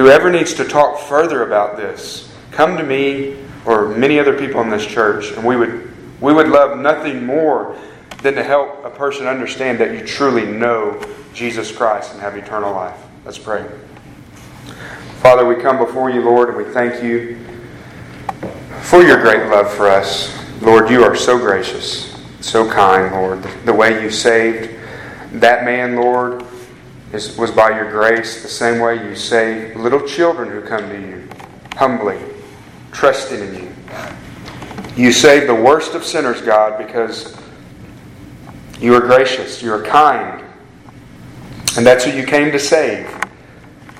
who 0.00 0.08
ever 0.08 0.30
needs 0.30 0.54
to 0.54 0.64
talk 0.64 0.98
further 0.98 1.42
about 1.42 1.76
this, 1.76 2.32
come 2.52 2.78
to 2.78 2.82
me 2.82 3.36
or 3.66 3.86
many 3.90 4.18
other 4.18 4.38
people 4.38 4.62
in 4.62 4.70
this 4.70 4.86
church, 4.86 5.30
and 5.32 5.44
we 5.44 5.56
would 5.56 5.92
we 6.22 6.32
would 6.32 6.48
love 6.48 6.78
nothing 6.78 7.26
more 7.26 7.76
than 8.22 8.34
to 8.34 8.42
help 8.42 8.82
a 8.82 8.88
person 8.88 9.26
understand 9.26 9.78
that 9.78 9.92
you 9.92 10.06
truly 10.06 10.46
know 10.46 10.98
Jesus 11.34 11.70
Christ 11.70 12.12
and 12.12 12.20
have 12.22 12.34
eternal 12.34 12.72
life. 12.72 12.98
Let's 13.26 13.36
pray. 13.36 13.62
Father, 15.20 15.44
we 15.44 15.56
come 15.56 15.76
before 15.76 16.08
you, 16.08 16.22
Lord, 16.22 16.48
and 16.48 16.56
we 16.56 16.64
thank 16.64 17.02
you 17.02 17.38
for 18.80 19.02
your 19.02 19.20
great 19.20 19.50
love 19.50 19.70
for 19.70 19.86
us. 19.86 20.34
Lord, 20.62 20.88
you 20.88 21.04
are 21.04 21.14
so 21.14 21.38
gracious, 21.38 22.18
so 22.40 22.66
kind, 22.70 23.12
Lord. 23.12 23.42
The 23.66 23.74
way 23.74 24.02
you 24.02 24.10
saved 24.10 24.78
that 25.32 25.66
man, 25.66 25.96
Lord, 25.96 26.42
is, 27.12 27.36
was 27.36 27.50
by 27.50 27.70
your 27.70 27.90
grace, 27.90 28.42
the 28.42 28.48
same 28.48 28.80
way 28.80 29.02
you 29.02 29.14
save 29.14 29.76
little 29.76 30.06
children 30.06 30.48
who 30.48 30.62
come 30.62 30.88
to 30.88 31.00
you, 31.00 31.28
humbly, 31.74 32.18
trusting 32.92 33.40
in 33.40 33.54
you. 33.54 33.72
You 34.96 35.12
save 35.12 35.46
the 35.46 35.54
worst 35.54 35.94
of 35.94 36.04
sinners, 36.04 36.40
God, 36.42 36.78
because 36.78 37.36
you 38.80 38.94
are 38.94 39.00
gracious, 39.00 39.62
you 39.62 39.72
are 39.72 39.82
kind, 39.82 40.44
and 41.76 41.86
that's 41.86 42.04
who 42.04 42.10
you 42.10 42.26
came 42.26 42.50
to 42.52 42.58
save. 42.58 43.08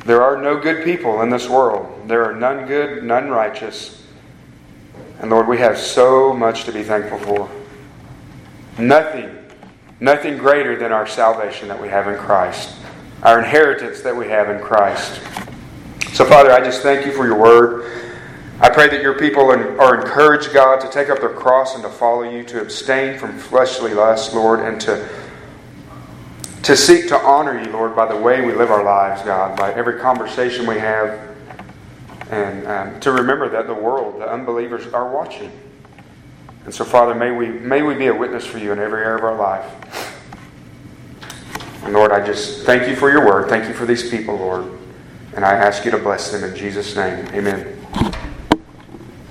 There 0.04 0.22
are 0.22 0.40
no 0.40 0.58
good 0.58 0.84
people 0.84 1.22
in 1.22 1.30
this 1.30 1.48
world. 1.48 2.08
There 2.08 2.24
are 2.24 2.34
none 2.34 2.66
good, 2.66 3.04
none 3.04 3.28
righteous. 3.28 4.02
And 5.20 5.30
Lord, 5.30 5.46
we 5.46 5.58
have 5.58 5.78
so 5.78 6.32
much 6.32 6.64
to 6.64 6.72
be 6.72 6.82
thankful 6.82 7.18
for. 7.18 7.50
Nothing, 8.78 9.36
nothing 10.00 10.38
greater 10.38 10.76
than 10.76 10.92
our 10.92 11.06
salvation 11.06 11.68
that 11.68 11.80
we 11.80 11.88
have 11.88 12.08
in 12.08 12.16
Christ, 12.16 12.74
our 13.22 13.38
inheritance 13.38 14.00
that 14.00 14.16
we 14.16 14.28
have 14.28 14.48
in 14.50 14.60
Christ. 14.62 15.20
So, 16.14 16.24
Father, 16.24 16.50
I 16.50 16.60
just 16.60 16.82
thank 16.82 17.06
you 17.06 17.12
for 17.12 17.26
your 17.26 17.38
word. 17.38 18.10
I 18.60 18.68
pray 18.68 18.88
that 18.88 19.00
your 19.00 19.18
people 19.18 19.50
are 19.50 20.00
encouraged, 20.00 20.52
God, 20.52 20.80
to 20.80 20.90
take 20.90 21.08
up 21.08 21.20
their 21.20 21.32
cross 21.32 21.74
and 21.74 21.82
to 21.82 21.88
follow 21.88 22.22
you, 22.22 22.44
to 22.44 22.60
abstain 22.60 23.18
from 23.18 23.38
fleshly 23.38 23.94
lusts, 23.94 24.34
Lord, 24.34 24.60
and 24.60 24.80
to, 24.82 25.08
to 26.64 26.76
seek 26.76 27.08
to 27.08 27.18
honor 27.18 27.58
you, 27.62 27.70
Lord, 27.70 27.96
by 27.96 28.06
the 28.06 28.20
way 28.20 28.44
we 28.44 28.52
live 28.52 28.70
our 28.70 28.84
lives, 28.84 29.22
God, 29.22 29.56
by 29.56 29.72
every 29.72 29.98
conversation 29.98 30.66
we 30.66 30.78
have, 30.78 31.26
and 32.30 32.66
um, 32.66 33.00
to 33.00 33.12
remember 33.12 33.48
that 33.48 33.66
the 33.66 33.74
world, 33.74 34.20
the 34.20 34.30
unbelievers, 34.30 34.86
are 34.92 35.10
watching. 35.10 35.50
And 36.64 36.74
so, 36.74 36.84
Father, 36.84 37.14
may 37.14 37.30
we, 37.30 37.48
may 37.48 37.82
we 37.82 37.94
be 37.94 38.08
a 38.08 38.14
witness 38.14 38.44
for 38.44 38.58
you 38.58 38.72
in 38.72 38.78
every 38.78 39.02
area 39.02 39.16
of 39.16 39.24
our 39.24 39.36
life. 39.36 40.09
And 41.82 41.92
Lord, 41.94 42.12
I 42.12 42.24
just 42.24 42.64
thank 42.64 42.88
you 42.88 42.96
for 42.96 43.10
your 43.10 43.26
word. 43.26 43.48
Thank 43.48 43.66
you 43.68 43.74
for 43.74 43.86
these 43.86 44.10
people, 44.10 44.36
Lord. 44.36 44.70
And 45.34 45.44
I 45.44 45.52
ask 45.52 45.84
you 45.84 45.90
to 45.92 45.98
bless 45.98 46.30
them 46.30 46.44
in 46.44 46.54
Jesus' 46.56 46.94
name. 46.96 47.26
Amen. 47.34 48.29